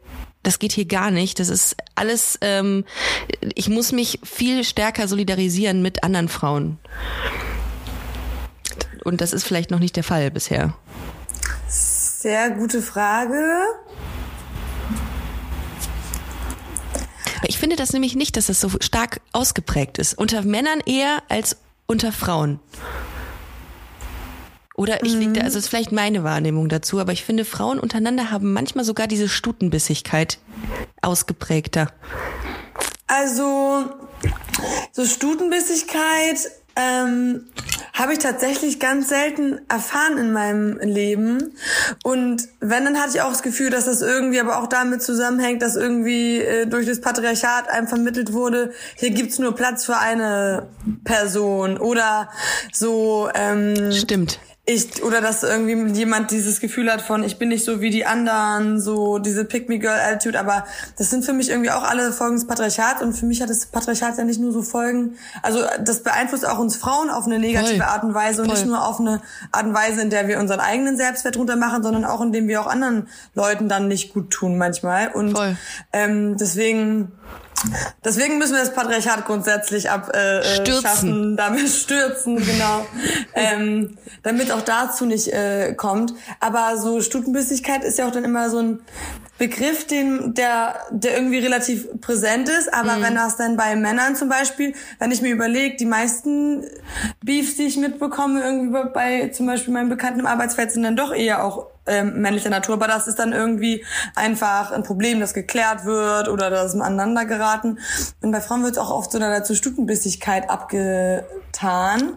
das 0.44 0.60
geht 0.60 0.74
hier 0.74 0.86
gar 0.86 1.10
nicht. 1.10 1.40
Das 1.40 1.50
ist 1.50 1.76
alles, 1.96 2.38
ähm, 2.42 2.86
ich 3.56 3.70
muss 3.70 3.92
mich 3.92 4.20
viel 4.24 4.64
stärker 4.64 5.08
solidarisieren 5.08 5.82
mit 5.82 6.04
anderen 6.04 6.28
Frauen. 6.28 6.78
Und 9.04 9.22
das 9.22 9.34
ist 9.34 9.44
vielleicht 9.44 9.72
noch 9.72 9.80
nicht 9.80 9.96
der 9.96 10.04
Fall 10.04 10.32
bisher. 10.32 10.76
Sehr 11.68 12.52
gute 12.52 12.82
Frage. 12.82 13.64
Ich 17.46 17.58
finde 17.58 17.76
das 17.76 17.92
nämlich 17.92 18.16
nicht, 18.16 18.38
dass 18.38 18.48
das 18.48 18.62
so 18.62 18.70
stark 18.80 19.20
ausgeprägt 19.34 19.98
ist. 19.98 20.18
Unter 20.18 20.44
Männern 20.44 20.80
eher 20.86 21.24
als 21.28 21.58
unter 21.88 22.12
Frauen. 22.12 22.60
Oder 24.76 25.04
ich 25.04 25.14
liege 25.14 25.34
da, 25.34 25.42
also 25.42 25.60
ist 25.60 25.68
vielleicht 25.68 25.92
meine 25.92 26.24
Wahrnehmung 26.24 26.68
dazu, 26.68 27.00
aber 27.00 27.12
ich 27.12 27.24
finde, 27.24 27.46
Frauen 27.46 27.80
untereinander 27.80 28.32
haben 28.32 28.54
manchmal 28.54 28.84
sogar 28.84 29.08
diese 29.08 29.30
Stutenbissigkeit 29.30 30.40
ausgeprägter. 31.02 31.92
Also, 33.06 33.86
so 34.92 35.06
Stutenbissigkeit 35.06 36.50
ähm, 36.76 37.46
habe 37.94 38.14
ich 38.14 38.20
tatsächlich 38.20 38.80
ganz 38.80 39.10
selten 39.10 39.60
erfahren 39.70 40.18
in 40.18 40.34
meinem 40.34 40.80
Leben. 40.80 41.54
Und 42.04 42.48
wenn, 42.60 42.86
dann 42.86 43.00
hatte 43.00 43.12
ich 43.16 43.22
auch 43.22 43.30
das 43.30 43.44
Gefühl, 43.44 43.70
dass 43.70 43.86
das 43.86 44.02
irgendwie 44.02 44.40
aber 44.40 44.58
auch 44.58 44.68
damit 44.68 45.04
zusammenhängt, 45.04 45.62
dass 45.62 45.76
irgendwie 45.76 46.40
äh, 46.40 46.66
durch 46.66 46.88
das 46.88 47.02
Patriarchat 47.02 47.70
einem 47.70 47.88
vermittelt 47.88 48.34
wurde, 48.34 48.72
hier 48.96 49.12
gibt's 49.12 49.38
nur 49.38 49.54
Platz 49.54 49.86
für 49.86 49.98
eine 49.98 50.70
Person. 51.04 51.78
Oder 51.78 52.30
so. 52.72 53.30
Ähm, 53.36 53.92
Stimmt 53.92 54.40
ich 54.66 55.04
oder 55.04 55.20
dass 55.20 55.44
irgendwie 55.44 55.92
jemand 55.92 56.32
dieses 56.32 56.62
Gefühl 56.62 56.90
hat 56.90 57.02
von 57.02 57.26
ich 57.26 57.38
bin 57.38 57.50
nicht 57.50 57.66
so 57.66 57.82
wie 57.82 57.90
die 57.90 58.06
anderen, 58.06 58.80
so 58.80 59.20
diese 59.20 59.44
Pick 59.44 59.68
me 59.68 59.78
Girl 59.78 60.00
Attitude, 60.00 60.40
aber 60.40 60.66
das 60.98 61.10
sind 61.10 61.26
für 61.26 61.34
mich 61.34 61.50
irgendwie 61.50 61.70
auch 61.70 61.84
alle 61.84 62.14
Folgen 62.14 62.36
des 62.36 62.48
Patriarchats 62.48 63.02
und 63.02 63.12
für 63.12 63.26
mich 63.26 63.42
hat 63.42 63.50
das 63.50 63.66
Patriarchat 63.66 64.18
ja 64.18 64.24
nicht 64.24 64.40
nur 64.40 64.54
so 64.54 64.62
Folgen, 64.62 65.18
also 65.42 65.60
das 65.84 66.02
beeinflusst 66.02 66.48
auch 66.48 66.60
uns 66.60 66.78
Frauen 66.78 67.10
auf 67.10 67.26
eine 67.26 67.40
negative 67.40 67.76
Voll. 67.76 67.82
Art 67.82 68.04
und 68.06 68.14
Weise 68.14 68.42
und 68.42 68.48
Voll. 68.48 68.56
nicht 68.56 68.66
nur 68.66 68.88
auf 68.88 69.02
eine 69.02 69.22
Art 69.52 69.66
und 69.66 69.74
Weise, 69.74 70.02
in 70.02 70.10
der 70.10 70.30
wir 70.30 70.40
unseren 70.40 70.62
eigenen 70.62 70.96
Selbstwert 70.96 71.36
runtermachen, 71.36 71.84
sondern 71.84 72.06
auch 72.06 72.22
indem 72.22 72.48
wir 72.48 72.62
auch 72.62 72.68
anderen 72.68 73.10
Leuten 73.36 73.68
dann 73.68 73.90
nicht 73.90 74.14
gut 74.14 74.30
tun 74.30 74.58
manchmal 74.58 75.10
und 75.10 75.38
ähm, 75.92 76.38
deswegen 76.38 77.12
Deswegen 78.04 78.38
müssen 78.38 78.54
wir 78.54 78.60
das 78.60 78.74
Patriarchat 78.74 79.26
grundsätzlich 79.26 79.90
abschaffen, 79.90 81.32
äh, 81.32 81.34
äh, 81.34 81.36
damit 81.36 81.70
stürzen, 81.70 82.38
genau, 82.38 82.86
ähm, 83.34 83.98
damit 84.24 84.52
auch 84.52 84.62
dazu 84.62 85.06
nicht 85.06 85.28
äh, 85.28 85.74
kommt. 85.74 86.14
Aber 86.40 86.78
so 86.78 87.02
Stutenbissigkeit 87.02 87.84
ist 87.84 87.98
ja 87.98 88.08
auch 88.08 88.12
dann 88.12 88.24
immer 88.24 88.50
so 88.50 88.60
ein 88.60 88.80
Begriff, 89.40 89.88
den, 89.88 90.36
der, 90.36 90.76
der 90.92 91.16
irgendwie 91.16 91.40
relativ 91.40 91.88
präsent 92.02 92.50
ist. 92.50 92.74
Aber 92.74 92.98
mhm. 92.98 93.04
wenn 93.04 93.16
das 93.16 93.36
dann 93.36 93.58
bei 93.58 93.76
Männern 93.76 94.16
zum 94.16 94.30
Beispiel, 94.30 94.74
wenn 95.00 95.12
ich 95.12 95.22
mir 95.22 95.34
überlege, 95.34 95.76
die 95.76 95.86
meisten 95.86 96.66
Beefs, 97.24 97.56
die 97.56 97.64
ich 97.64 97.78
mitbekomme, 97.78 98.42
irgendwie 98.42 98.90
bei 98.94 99.30
zum 99.30 99.48
Beispiel 99.48 99.74
meinem 99.74 99.90
Bekannten 99.90 100.20
im 100.20 100.28
Arbeitsfeld, 100.28 100.72
sind 100.72 100.84
dann 100.84 100.96
doch 100.96 101.14
eher 101.14 101.44
auch 101.44 101.73
ähm, 101.86 102.22
männlicher 102.22 102.50
Natur, 102.50 102.76
aber 102.76 102.88
das 102.88 103.08
ist 103.08 103.20
dann 103.20 103.34
irgendwie 103.34 103.86
einfach 104.16 104.72
ein 104.72 104.84
Problem, 104.84 105.20
das 105.20 105.34
geklärt 105.34 105.86
wird 105.86 106.30
oder 106.30 106.50
das 106.50 106.74
aneinander 106.76 107.26
geraten. 107.26 107.80
Und 108.22 108.32
bei 108.32 108.42
Frauen 108.42 108.64
wird 108.64 108.74
es 108.74 108.78
auch 108.78 108.90
oft 108.90 109.12
so 109.12 109.20
dazu 109.20 109.54
Stutenbissigkeit 109.56 110.50
abgetan. 110.50 112.14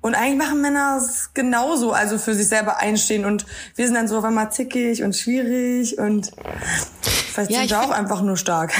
Und 0.00 0.14
eigentlich 0.14 0.38
machen 0.38 0.60
Männer 0.60 0.98
es 1.00 1.34
genauso, 1.34 1.92
also 1.92 2.18
für 2.18 2.34
sich 2.34 2.48
selber 2.48 2.78
einstehen. 2.78 3.24
Und 3.24 3.46
wir 3.74 3.86
sind 3.86 3.94
dann 3.94 4.08
so 4.08 4.18
auf 4.18 4.24
einmal 4.24 4.50
zickig 4.50 5.02
und 5.02 5.14
schwierig 5.14 5.98
und 5.98 6.32
vielleicht 7.02 7.50
ja, 7.50 7.60
sind 7.60 7.70
wir 7.70 7.82
auch 7.82 7.90
einfach 7.90 8.22
nur 8.22 8.36
stark. 8.36 8.72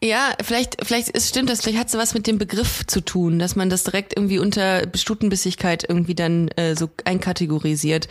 Ja, 0.00 0.34
vielleicht, 0.40 0.76
vielleicht 0.86 1.08
ist, 1.08 1.28
stimmt 1.28 1.50
das, 1.50 1.60
vielleicht 1.60 1.78
hat 1.78 1.88
es 1.88 1.94
was 1.94 2.14
mit 2.14 2.28
dem 2.28 2.38
Begriff 2.38 2.86
zu 2.86 3.00
tun, 3.00 3.40
dass 3.40 3.56
man 3.56 3.68
das 3.68 3.82
direkt 3.82 4.16
irgendwie 4.16 4.38
unter 4.38 4.82
Stutenbissigkeit 4.94 5.84
irgendwie 5.88 6.14
dann 6.14 6.46
äh, 6.50 6.76
so 6.76 6.88
einkategorisiert. 7.04 8.06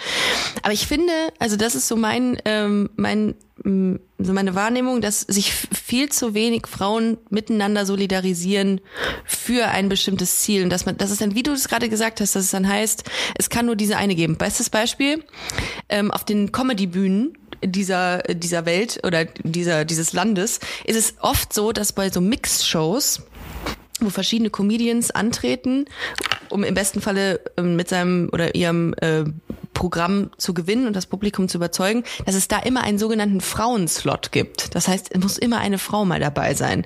Aber 0.64 0.74
ich 0.74 0.86
finde, 0.86 1.14
also 1.40 1.56
das 1.56 1.76
ist 1.76 1.88
so 1.88 1.96
mein, 1.96 2.42
ähm, 2.44 2.90
mein, 2.98 3.36
mm, 3.64 3.96
so 4.18 4.34
meine 4.34 4.54
Wahrnehmung, 4.54 5.00
dass 5.00 5.22
sich 5.22 5.54
viel 5.54 6.10
zu 6.10 6.34
wenig 6.34 6.68
Frauen 6.68 7.20
miteinander 7.30 7.86
solidarisieren 7.86 8.82
für 9.24 9.68
ein 9.70 9.88
bestimmtes 9.88 10.40
Ziel. 10.40 10.64
Und 10.64 10.72
dass 10.72 10.86
man, 10.86 10.98
das 10.98 11.10
ist 11.10 11.22
dann, 11.22 11.36
wie 11.36 11.44
du 11.44 11.54
es 11.54 11.70
gerade 11.70 11.88
gesagt 11.88 12.20
hast, 12.20 12.36
dass 12.36 12.44
es 12.44 12.52
dann 12.52 12.68
heißt, 12.68 13.06
es 13.38 13.50
kann 13.50 13.66
nur 13.66 13.78
diese 13.78 13.96
eine 13.96 14.16
geben. 14.16 14.36
Bestes 14.36 14.70
Beispiel, 14.70 15.24
ähm, 15.88 16.12
auf 16.12 16.26
den 16.26 16.52
Comedy-Bühnen 16.52 17.38
dieser, 17.64 18.20
dieser 18.20 18.66
Welt 18.66 19.00
oder 19.04 19.26
dieser, 19.26 19.86
dieses 19.86 20.14
Landes 20.14 20.60
ist 20.86 20.96
es 20.98 21.16
oft 21.22 21.54
so, 21.54 21.72
dass 21.72 21.94
bei 21.94 22.10
so 22.10 22.22
Mix-Shows 22.22 23.22
wo 24.00 24.10
verschiedene 24.10 24.50
Comedians 24.52 25.12
antreten, 25.12 25.86
um 26.50 26.64
im 26.64 26.76
besten 26.76 27.02
Falle 27.02 27.40
ähm, 27.58 27.76
mit 27.76 27.90
seinem 27.90 28.30
oder 28.32 28.54
ihrem 28.54 28.94
äh, 29.02 29.24
Programm 29.78 30.32
zu 30.38 30.56
gewinnen 30.56 30.88
und 30.88 30.96
das 30.96 31.06
Publikum 31.06 31.48
zu 31.48 31.60
überzeugen, 31.60 32.04
dass 32.26 32.34
es 32.34 32.48
da 32.48 32.58
immer 32.58 32.82
einen 32.82 32.98
sogenannten 32.98 33.42
Frauenslot 33.42 34.32
gibt. 34.32 34.74
Das 34.74 34.88
heißt, 34.88 35.10
es 35.12 35.22
muss 35.22 35.38
immer 35.38 35.60
eine 35.60 35.78
Frau 35.78 36.04
mal 36.04 36.20
dabei 36.20 36.56
sein. 36.56 36.84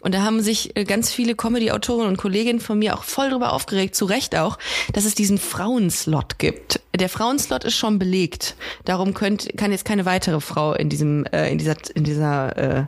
Und 0.00 0.14
da 0.14 0.20
haben 0.20 0.42
sich 0.42 0.76
äh, 0.76 0.84
ganz 0.84 1.10
viele 1.10 1.34
Comedy-Autoren 1.34 2.06
und 2.06 2.18
Kolleginnen 2.18 2.60
von 2.60 2.78
mir 2.78 2.94
auch 2.94 3.04
voll 3.04 3.30
drüber 3.30 3.54
aufgeregt, 3.54 3.94
zu 3.94 4.04
Recht 4.04 4.36
auch, 4.36 4.58
dass 4.92 5.06
es 5.06 5.14
diesen 5.14 5.38
Frauenslot 5.38 6.38
gibt. 6.38 6.80
Der 6.94 7.08
Frauenslot 7.08 7.64
ist 7.64 7.74
schon 7.74 7.98
belegt. 7.98 8.54
Darum 8.84 9.14
könnt, 9.14 9.56
kann 9.56 9.72
jetzt 9.72 9.86
keine 9.86 10.04
weitere 10.04 10.40
Frau 10.40 10.74
in 10.74 10.90
diesem, 10.90 11.24
äh, 11.32 11.50
in 11.50 11.56
dieser, 11.56 11.76
in 11.94 12.04
dieser 12.04 12.56
äh, 12.56 12.84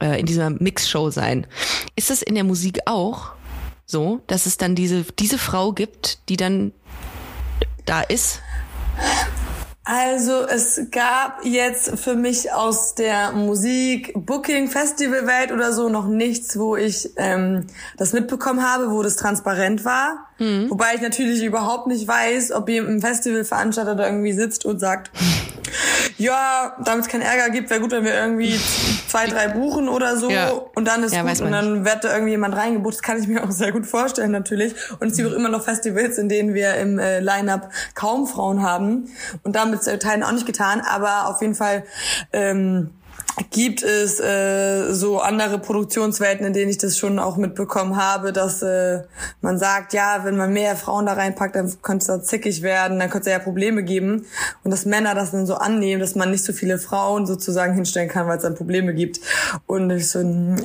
äh, 0.00 0.18
in 0.18 0.26
dieser 0.26 0.50
Mixshow 0.50 1.10
sein. 1.10 1.46
Ist 1.94 2.10
das 2.10 2.22
in 2.22 2.34
der 2.34 2.42
Musik 2.42 2.80
auch 2.86 3.30
so, 3.86 4.20
dass 4.26 4.46
es 4.46 4.56
dann 4.56 4.74
diese, 4.74 5.04
diese 5.18 5.38
Frau 5.38 5.72
gibt, 5.72 6.28
die 6.28 6.36
dann 6.36 6.72
da 7.84 8.00
ist? 8.00 8.40
Also 9.86 10.46
es 10.46 10.80
gab 10.90 11.44
jetzt 11.44 11.98
für 11.98 12.14
mich 12.14 12.50
aus 12.50 12.94
der 12.94 13.32
Musik, 13.32 14.12
Booking, 14.14 14.68
Festivalwelt 14.68 15.52
oder 15.52 15.74
so 15.74 15.90
noch 15.90 16.06
nichts, 16.06 16.58
wo 16.58 16.74
ich 16.74 17.10
ähm, 17.16 17.66
das 17.98 18.14
mitbekommen 18.14 18.62
habe, 18.62 18.90
wo 18.90 19.02
das 19.02 19.16
transparent 19.16 19.84
war. 19.84 20.26
Mhm. 20.38 20.70
Wobei 20.70 20.94
ich 20.94 21.00
natürlich 21.00 21.42
überhaupt 21.44 21.86
nicht 21.86 22.08
weiß, 22.08 22.52
ob 22.52 22.68
ein 22.68 23.00
Festivalveranstalter 23.00 23.94
da 23.94 24.06
irgendwie 24.06 24.32
sitzt 24.32 24.64
und 24.64 24.80
sagt, 24.80 25.10
ja, 26.18 26.76
damit 26.84 27.06
es 27.06 27.10
keinen 27.10 27.22
Ärger 27.22 27.50
gibt, 27.50 27.70
wäre 27.70 27.80
gut, 27.80 27.90
wenn 27.90 28.04
wir 28.04 28.14
irgendwie 28.14 28.58
zwei, 29.08 29.26
drei 29.26 29.48
buchen 29.48 29.88
oder 29.88 30.16
so 30.16 30.30
ja. 30.30 30.50
und 30.74 30.86
dann 30.86 31.02
ist 31.02 31.14
ja, 31.14 31.22
gut 31.22 31.40
und 31.40 31.52
dann 31.52 31.84
wird 31.84 32.04
da 32.04 32.12
irgendwie 32.12 32.32
jemand 32.32 32.56
reingebucht. 32.56 32.94
Das 32.94 33.02
kann 33.02 33.20
ich 33.20 33.26
mir 33.26 33.42
auch 33.42 33.50
sehr 33.50 33.72
gut 33.72 33.86
vorstellen 33.86 34.30
natürlich. 34.30 34.74
Und 35.00 35.10
es 35.10 35.16
gibt 35.16 35.28
auch 35.30 35.34
immer 35.34 35.48
noch 35.48 35.64
Festivals, 35.64 36.18
in 36.18 36.28
denen 36.28 36.54
wir 36.54 36.74
im 36.76 36.98
äh, 36.98 37.20
Line-Up 37.20 37.70
kaum 37.94 38.26
Frauen 38.26 38.62
haben 38.62 39.08
und 39.42 39.56
damit 39.56 39.86
äh, 39.86 39.98
Teilen 39.98 40.22
auch 40.22 40.32
nicht 40.32 40.46
getan, 40.46 40.80
aber 40.80 41.28
auf 41.28 41.40
jeden 41.40 41.54
Fall 41.54 41.84
ähm, 42.32 42.90
gibt 43.50 43.82
es 43.82 44.20
äh, 44.20 44.92
so 44.92 45.20
andere 45.20 45.58
Produktionswelten, 45.58 46.46
in 46.46 46.52
denen 46.52 46.70
ich 46.70 46.78
das 46.78 46.96
schon 46.98 47.18
auch 47.18 47.36
mitbekommen 47.36 47.96
habe, 47.96 48.32
dass 48.32 48.62
äh, 48.62 49.02
man 49.40 49.58
sagt, 49.58 49.92
ja, 49.92 50.20
wenn 50.24 50.36
man 50.36 50.52
mehr 50.52 50.76
Frauen 50.76 51.06
da 51.06 51.14
reinpackt, 51.14 51.56
dann 51.56 51.72
könnte 51.82 52.02
es 52.02 52.06
da 52.06 52.22
zickig 52.22 52.62
werden, 52.62 52.98
dann 52.98 53.10
könnte 53.10 53.30
es 53.30 53.32
ja 53.32 53.38
Probleme 53.40 53.82
geben. 53.82 54.26
Und 54.62 54.70
dass 54.70 54.86
Männer 54.86 55.14
das 55.14 55.32
dann 55.32 55.46
so 55.46 55.54
annehmen, 55.54 56.00
dass 56.00 56.14
man 56.14 56.30
nicht 56.30 56.44
so 56.44 56.52
viele 56.52 56.78
Frauen 56.78 57.26
sozusagen 57.26 57.74
hinstellen 57.74 58.08
kann, 58.08 58.26
weil 58.28 58.36
es 58.36 58.42
dann 58.42 58.54
Probleme 58.54 58.94
gibt. 58.94 59.20
Und 59.66 59.90
ich 59.90 60.10
so, 60.10 60.20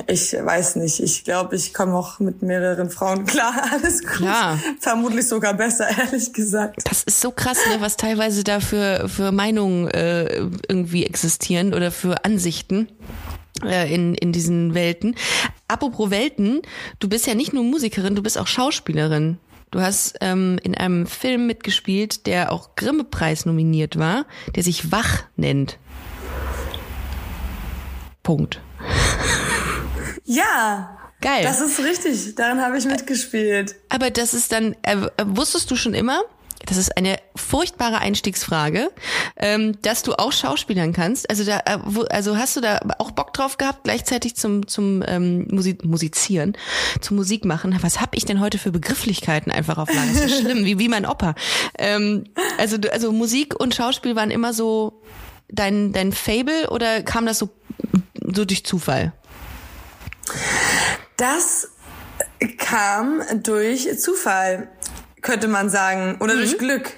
ich 0.06 0.32
weiß 0.32 0.76
nicht, 0.76 1.00
ich 1.00 1.24
glaube, 1.24 1.56
ich 1.56 1.74
komme 1.74 1.94
auch 1.94 2.20
mit 2.20 2.42
mehreren 2.42 2.90
Frauen 2.90 3.24
klar, 3.24 3.54
alles 3.72 4.00
gut, 4.00 4.10
klar. 4.10 4.58
vermutlich 4.80 5.26
sogar 5.26 5.54
besser, 5.54 5.86
ehrlich 5.98 6.32
gesagt. 6.32 6.82
Das 6.88 7.02
ist 7.02 7.20
so 7.20 7.30
krass, 7.32 7.58
ne, 7.68 7.80
was 7.80 7.96
teilweise 7.96 8.44
da 8.44 8.60
für, 8.60 9.08
für 9.08 9.32
Meinungen 9.32 9.88
äh, 9.88 10.36
irgendwie 10.68 11.04
existieren 11.04 11.74
oder 11.74 11.90
für 11.90 12.24
Ansichten 12.24 12.49
Geschichten 12.50 12.88
äh, 13.64 13.94
in, 13.94 14.14
in 14.14 14.32
diesen 14.32 14.74
Welten. 14.74 15.14
Apropos 15.68 16.10
Welten, 16.10 16.62
du 16.98 17.08
bist 17.08 17.28
ja 17.28 17.34
nicht 17.34 17.52
nur 17.52 17.62
Musikerin, 17.62 18.16
du 18.16 18.22
bist 18.22 18.36
auch 18.38 18.48
Schauspielerin. 18.48 19.38
Du 19.70 19.80
hast 19.80 20.16
ähm, 20.20 20.58
in 20.64 20.74
einem 20.74 21.06
Film 21.06 21.46
mitgespielt, 21.46 22.26
der 22.26 22.50
auch 22.50 22.74
Grimme-Preis 22.74 23.46
nominiert 23.46 24.00
war, 24.00 24.26
der 24.56 24.64
sich 24.64 24.90
Wach 24.90 25.22
nennt. 25.36 25.78
Punkt. 28.22 28.60
Ja. 30.24 30.96
Geil. 31.20 31.42
Das 31.42 31.60
ist 31.60 31.80
richtig. 31.80 32.36
Daran 32.36 32.62
habe 32.62 32.78
ich 32.78 32.84
mitgespielt. 32.84 33.74
Aber 33.88 34.10
das 34.10 34.32
ist 34.32 34.52
dann, 34.52 34.76
äh, 34.82 34.96
wusstest 35.24 35.68
du 35.72 35.74
schon 35.74 35.92
immer, 35.92 36.22
das 36.66 36.76
ist 36.76 36.96
eine 36.96 37.16
furchtbare 37.34 37.98
Einstiegsfrage, 37.98 38.90
ähm, 39.36 39.80
dass 39.82 40.02
du 40.02 40.14
auch 40.14 40.32
Schauspielern 40.32 40.92
kannst. 40.92 41.28
Also 41.30 41.44
da, 41.44 41.60
äh, 41.60 41.78
wo, 41.84 42.02
also 42.02 42.36
hast 42.36 42.56
du 42.56 42.60
da 42.60 42.80
auch 42.98 43.10
Bock 43.12 43.32
drauf 43.32 43.56
gehabt, 43.56 43.84
gleichzeitig 43.84 44.36
zum 44.36 44.66
zum 44.66 45.02
ähm, 45.06 45.48
Musik, 45.50 45.84
Musizieren, 45.84 46.56
zum 47.00 47.16
Musik 47.16 47.44
machen? 47.44 47.76
Was 47.80 48.00
hab 48.00 48.14
ich 48.14 48.24
denn 48.24 48.40
heute 48.40 48.58
für 48.58 48.72
Begrifflichkeiten 48.72 49.50
einfach 49.50 49.78
auf 49.78 49.88
Lager? 49.92 50.12
Das 50.12 50.24
ist 50.32 50.40
schlimm, 50.40 50.64
wie 50.64 50.78
wie 50.78 50.88
mein 50.88 51.06
Opa. 51.06 51.34
Ähm, 51.78 52.24
also 52.58 52.76
also 52.92 53.12
Musik 53.12 53.58
und 53.58 53.74
Schauspiel 53.74 54.14
waren 54.14 54.30
immer 54.30 54.52
so 54.52 55.02
dein 55.48 55.92
dein 55.92 56.12
Fable 56.12 56.68
oder 56.70 57.02
kam 57.02 57.26
das 57.26 57.38
so 57.38 57.48
so 58.34 58.44
durch 58.44 58.64
Zufall? 58.64 59.12
Das 61.16 61.68
kam 62.58 63.22
durch 63.42 63.98
Zufall 63.98 64.68
könnte 65.22 65.48
man 65.48 65.68
sagen, 65.70 66.16
oder 66.20 66.34
mhm. 66.34 66.38
durch 66.38 66.58
Glück. 66.58 66.92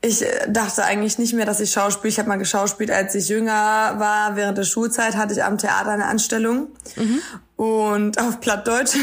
Ich 0.00 0.22
äh, 0.22 0.50
dachte 0.50 0.84
eigentlich 0.84 1.18
nicht 1.18 1.34
mehr, 1.34 1.46
dass 1.46 1.60
ich 1.60 1.70
schauspiele. 1.70 2.10
Ich 2.10 2.18
habe 2.18 2.28
mal 2.28 2.36
geschauspielt, 2.36 2.90
als 2.90 3.14
ich 3.14 3.28
jünger 3.28 3.94
war. 3.98 4.36
Während 4.36 4.58
der 4.58 4.64
Schulzeit 4.64 5.16
hatte 5.16 5.32
ich 5.32 5.42
am 5.42 5.58
Theater 5.58 5.90
eine 5.90 6.06
Anstellung 6.06 6.68
mhm. 6.96 7.20
und 7.56 8.20
auf 8.20 8.40
Plattdeutsch. 8.40 8.96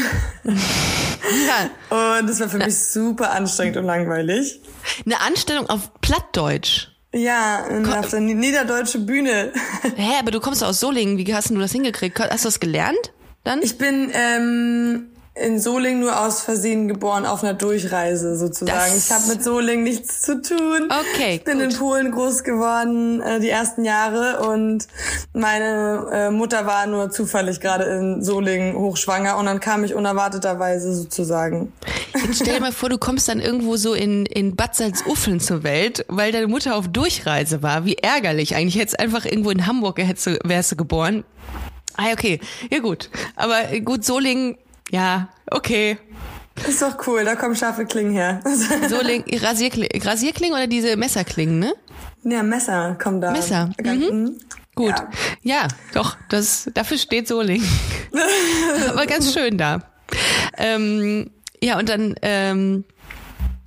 ja. 0.44 2.18
Und 2.18 2.28
das 2.28 2.40
war 2.40 2.48
für 2.48 2.58
mich 2.58 2.78
super 2.78 3.32
anstrengend 3.32 3.76
und 3.76 3.84
langweilig. 3.84 4.60
Eine 5.04 5.20
Anstellung 5.20 5.68
auf 5.68 5.92
Plattdeutsch? 6.00 6.88
Ja, 7.12 7.64
auf 7.98 8.10
der 8.10 8.20
niederdeutsche 8.20 8.98
Bühne. 8.98 9.52
Hä, 9.96 10.12
aber 10.20 10.30
du 10.30 10.40
kommst 10.40 10.62
aus 10.62 10.80
Solingen. 10.80 11.16
Wie 11.16 11.34
hast 11.34 11.50
du 11.50 11.58
das 11.58 11.72
hingekriegt? 11.72 12.18
Hast 12.18 12.44
du 12.44 12.48
das 12.48 12.60
gelernt? 12.60 13.12
Dann? 13.42 13.62
Ich 13.62 13.78
bin 13.78 14.10
ähm, 14.12 15.06
in 15.36 15.60
Solingen 15.60 16.00
nur 16.00 16.18
aus 16.18 16.40
Versehen 16.40 16.88
geboren 16.88 17.26
auf 17.26 17.42
einer 17.42 17.52
Durchreise 17.52 18.36
sozusagen. 18.36 18.94
Das 18.94 19.06
ich 19.06 19.12
habe 19.12 19.26
mit 19.28 19.44
Solingen 19.44 19.84
nichts 19.84 20.22
zu 20.22 20.40
tun. 20.40 20.88
Okay. 21.14 21.36
Ich 21.36 21.44
bin 21.44 21.58
gut. 21.58 21.72
in 21.72 21.78
Polen 21.78 22.10
groß 22.10 22.42
geworden 22.42 23.20
äh, 23.20 23.38
die 23.38 23.50
ersten 23.50 23.84
Jahre 23.84 24.40
und 24.48 24.86
meine 25.34 26.08
äh, 26.10 26.30
Mutter 26.30 26.66
war 26.66 26.86
nur 26.86 27.10
zufällig 27.10 27.60
gerade 27.60 27.84
in 27.84 28.22
Solingen 28.22 28.76
hochschwanger 28.76 29.36
und 29.36 29.44
dann 29.44 29.60
kam 29.60 29.84
ich 29.84 29.94
unerwarteterweise 29.94 30.94
sozusagen. 30.94 31.72
Jetzt 32.14 32.36
stell 32.42 32.54
dir 32.54 32.60
mal 32.60 32.72
vor, 32.72 32.88
du 32.88 32.96
kommst 32.96 33.28
dann 33.28 33.40
irgendwo 33.40 33.76
so 33.76 33.92
in 33.92 34.24
in 34.26 34.56
Bad 34.56 34.74
Salzuffeln 34.74 35.40
zur 35.40 35.62
Welt, 35.62 36.06
weil 36.08 36.32
deine 36.32 36.46
Mutter 36.46 36.76
auf 36.76 36.88
Durchreise 36.88 37.62
war. 37.62 37.84
Wie 37.84 37.96
ärgerlich 37.96 38.56
eigentlich. 38.56 38.78
Hättest 38.78 38.98
einfach 38.98 39.26
irgendwo 39.26 39.50
in 39.50 39.66
Hamburg 39.66 39.98
hättest 39.98 40.38
wärst 40.44 40.72
du 40.72 40.76
geboren. 40.76 41.24
Ah, 41.96 42.12
okay. 42.12 42.40
Ja, 42.70 42.80
gut. 42.80 43.10
Aber 43.36 43.62
gut, 43.80 44.04
Solingen 44.04 44.58
ja, 44.90 45.28
okay. 45.50 45.98
Ist 46.66 46.80
doch 46.80 47.06
cool, 47.06 47.24
da 47.24 47.36
kommen 47.36 47.54
scharfe 47.54 47.84
Klingen 47.84 48.12
her. 48.12 48.40
So 48.88 48.96
Rasierklingen, 48.96 50.02
Rasierklingen 50.02 50.56
oder 50.56 50.66
diese 50.66 50.96
Messerklingen, 50.96 51.58
ne? 51.58 51.74
Ja, 52.24 52.42
Messer 52.42 52.96
kommen 53.00 53.20
da. 53.20 53.30
Messer. 53.30 53.70
Mhm. 53.82 54.38
Gut. 54.74 54.94
Ja. 55.42 55.62
ja. 55.62 55.68
doch, 55.94 56.16
das, 56.28 56.70
dafür 56.74 56.98
steht 56.98 57.28
Soling. 57.28 57.62
Aber 58.88 59.06
ganz 59.06 59.32
schön 59.32 59.58
da. 59.58 59.80
Ähm, 60.56 61.30
ja, 61.62 61.78
und 61.78 61.88
dann 61.88 62.14
ähm, 62.22 62.84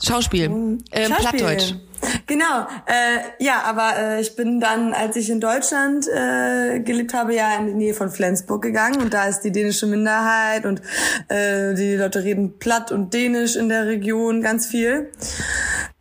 Schauspiel. 0.03 0.45
Ähm, 0.45 0.79
Schauspiel. 0.93 1.15
Plattdeutsch. 1.15 1.75
Genau, 2.27 2.67
äh, 2.85 3.43
ja, 3.43 3.63
aber 3.65 3.97
äh, 3.97 4.21
ich 4.21 4.35
bin 4.35 4.59
dann, 4.59 4.93
als 4.93 5.15
ich 5.15 5.31
in 5.31 5.39
Deutschland 5.39 6.07
äh, 6.07 6.79
gelebt 6.79 7.13
habe, 7.13 7.33
ja 7.33 7.57
in 7.57 7.65
die 7.65 7.73
Nähe 7.73 7.93
von 7.95 8.11
Flensburg 8.11 8.61
gegangen 8.61 9.01
und 9.01 9.13
da 9.13 9.25
ist 9.25 9.41
die 9.41 9.51
dänische 9.51 9.87
Minderheit 9.87 10.65
und 10.65 10.81
äh, 11.27 11.73
die 11.73 11.95
Leute 11.95 12.23
reden 12.23 12.59
platt 12.59 12.91
und 12.91 13.13
dänisch 13.15 13.55
in 13.55 13.67
der 13.67 13.87
Region 13.87 14.41
ganz 14.41 14.67
viel. 14.67 15.11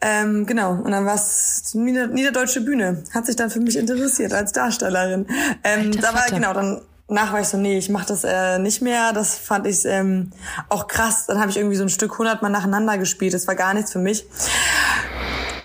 Ähm, 0.00 0.46
genau, 0.46 0.72
und 0.72 0.90
dann 0.90 1.06
war 1.06 1.14
es 1.14 1.74
Nieder 1.74 2.08
Niederdeutsche 2.08 2.60
Bühne. 2.60 3.02
Hat 3.14 3.26
sich 3.26 3.36
dann 3.36 3.50
für 3.50 3.60
mich 3.60 3.76
interessiert 3.76 4.32
als 4.32 4.52
Darstellerin. 4.52 5.26
Ähm, 5.64 5.92
da 5.92 6.14
war 6.14 6.26
genau, 6.28 6.52
dann 6.52 6.82
nach 7.08 7.32
war 7.32 7.40
ich 7.40 7.48
so, 7.48 7.56
nee, 7.56 7.78
ich 7.78 7.88
mach 7.88 8.04
das 8.04 8.22
äh, 8.24 8.58
nicht 8.58 8.82
mehr. 8.82 9.12
Das 9.12 9.38
fand 9.38 9.66
ich 9.66 9.84
ähm, 9.86 10.30
auch 10.68 10.86
krass. 10.86 11.26
Dann 11.26 11.40
habe 11.40 11.50
ich 11.50 11.56
irgendwie 11.56 11.76
so 11.76 11.82
ein 11.82 11.88
Stück 11.88 12.18
hundertmal 12.18 12.50
nacheinander 12.50 12.98
gespielt. 12.98 13.32
Das 13.32 13.46
war 13.48 13.54
gar 13.54 13.72
nichts 13.74 13.92
für 13.92 13.98
mich. 13.98 14.26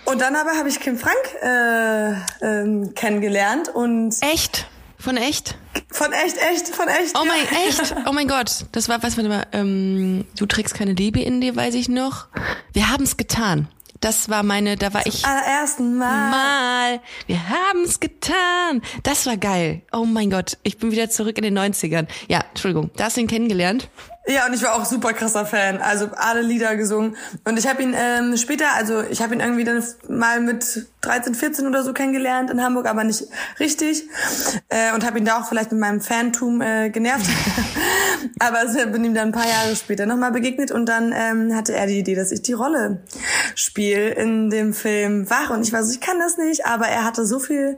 Und 0.06 0.22
dann 0.22 0.36
aber 0.36 0.58
habe 0.58 0.70
ich 0.70 0.80
Kim 0.80 0.98
Frank 0.98 1.18
äh, 1.42 2.14
ähm, 2.46 2.94
kennengelernt 2.94 3.70
und 3.70 4.16
echt 4.22 4.68
von 4.98 5.18
echt 5.18 5.56
von 5.92 6.12
echt 6.12 6.38
echt 6.38 6.68
von 6.70 6.88
echt 6.88 7.18
oh 7.20 7.26
mein 7.26 7.44
ja. 7.52 7.68
echt 7.68 7.96
oh 8.08 8.12
mein 8.12 8.28
Gott 8.28 8.66
das 8.72 8.90
war 8.90 9.02
was 9.04 9.18
warte 9.18 9.30
mal 9.30 9.46
ähm, 9.52 10.26
du 10.38 10.46
trägst 10.46 10.74
keine 10.76 10.94
Liebe 10.94 11.22
in 11.22 11.42
dir 11.42 11.56
weiß 11.56 11.74
ich 11.76 11.90
noch 11.90 12.28
wir 12.74 12.90
haben 12.90 13.04
es 13.04 13.18
getan 13.18 13.68
das 14.04 14.28
war 14.28 14.44
meine, 14.44 14.76
da 14.76 14.94
war 14.94 15.06
ich. 15.06 15.24
Allerersten 15.24 15.98
Mal. 15.98 16.30
Mal. 16.30 17.02
Wir 17.26 17.40
haben's 17.48 18.02
getan. 18.02 18.82
Das 19.04 19.26
war 19.26 19.38
geil. 19.38 19.82
Oh 19.94 20.04
mein 20.04 20.30
Gott. 20.30 20.58
Ich 20.64 20.78
bin 20.78 20.92
wieder 20.92 21.10
zurück 21.10 21.38
in 21.38 21.44
den 21.46 21.58
90ern. 21.58 22.08
Ja, 22.28 22.44
Entschuldigung. 22.50 22.92
Da 22.98 23.06
hast 23.06 23.16
du 23.16 23.22
ihn 23.22 23.28
kennengelernt? 23.28 23.88
Ja, 24.26 24.46
und 24.46 24.54
ich 24.54 24.64
war 24.64 24.76
auch 24.76 24.86
super 24.86 25.12
krasser 25.12 25.46
Fan. 25.46 25.82
Also 25.82 26.10
alle 26.16 26.42
Lieder 26.42 26.78
gesungen. 26.78 27.18
Und 27.44 27.60
ich 27.60 27.68
habe 27.68 27.84
ihn 27.84 27.94
ähm, 27.94 28.38
später, 28.38 28.68
also 28.74 29.02
ich 29.02 29.22
habe 29.22 29.34
ihn 29.34 29.42
irgendwie 29.42 29.66
dann 29.66 29.84
mal 30.08 30.40
mit 30.40 30.88
13, 31.02 31.36
14 31.36 31.68
oder 31.68 31.84
so 31.84 31.92
kennengelernt 31.92 32.50
in 32.50 32.64
Hamburg, 32.64 32.88
aber 32.88 33.04
nicht 33.04 33.26
richtig. 33.60 34.04
Äh, 34.70 34.94
und 34.94 35.06
habe 35.06 35.20
ihn 35.20 35.26
da 35.26 35.40
auch 35.40 35.50
vielleicht 35.50 35.74
mit 35.74 35.82
meinem 35.82 36.00
Fantum 36.00 36.62
äh, 36.62 36.90
genervt. 36.90 37.26
aber 38.40 38.64
ich 38.64 38.92
bin 38.92 39.04
ihm 39.04 39.14
dann 39.14 39.30
ein 39.30 39.32
paar 39.34 39.48
Jahre 39.48 39.76
später 39.76 40.06
nochmal 40.06 40.32
begegnet 40.32 40.72
und 40.72 40.88
dann 40.88 41.14
ähm, 41.14 41.54
hatte 41.54 41.74
er 41.74 41.86
die 41.88 42.00
Idee, 42.00 42.16
dass 42.16 42.32
ich 42.32 42.42
die 42.42 42.54
Rolle 42.54 43.04
spiele 43.56 44.12
in 44.12 44.50
dem 44.50 44.74
Film 44.74 45.30
Wach. 45.30 45.50
Und 45.50 45.68
ich 45.68 45.74
war 45.74 45.84
so, 45.84 45.92
ich 45.92 46.00
kann 46.00 46.20
das 46.20 46.38
nicht, 46.38 46.66
aber 46.66 46.88
er 46.88 47.04
hatte 47.04 47.26
so 47.26 47.40
viel 47.40 47.78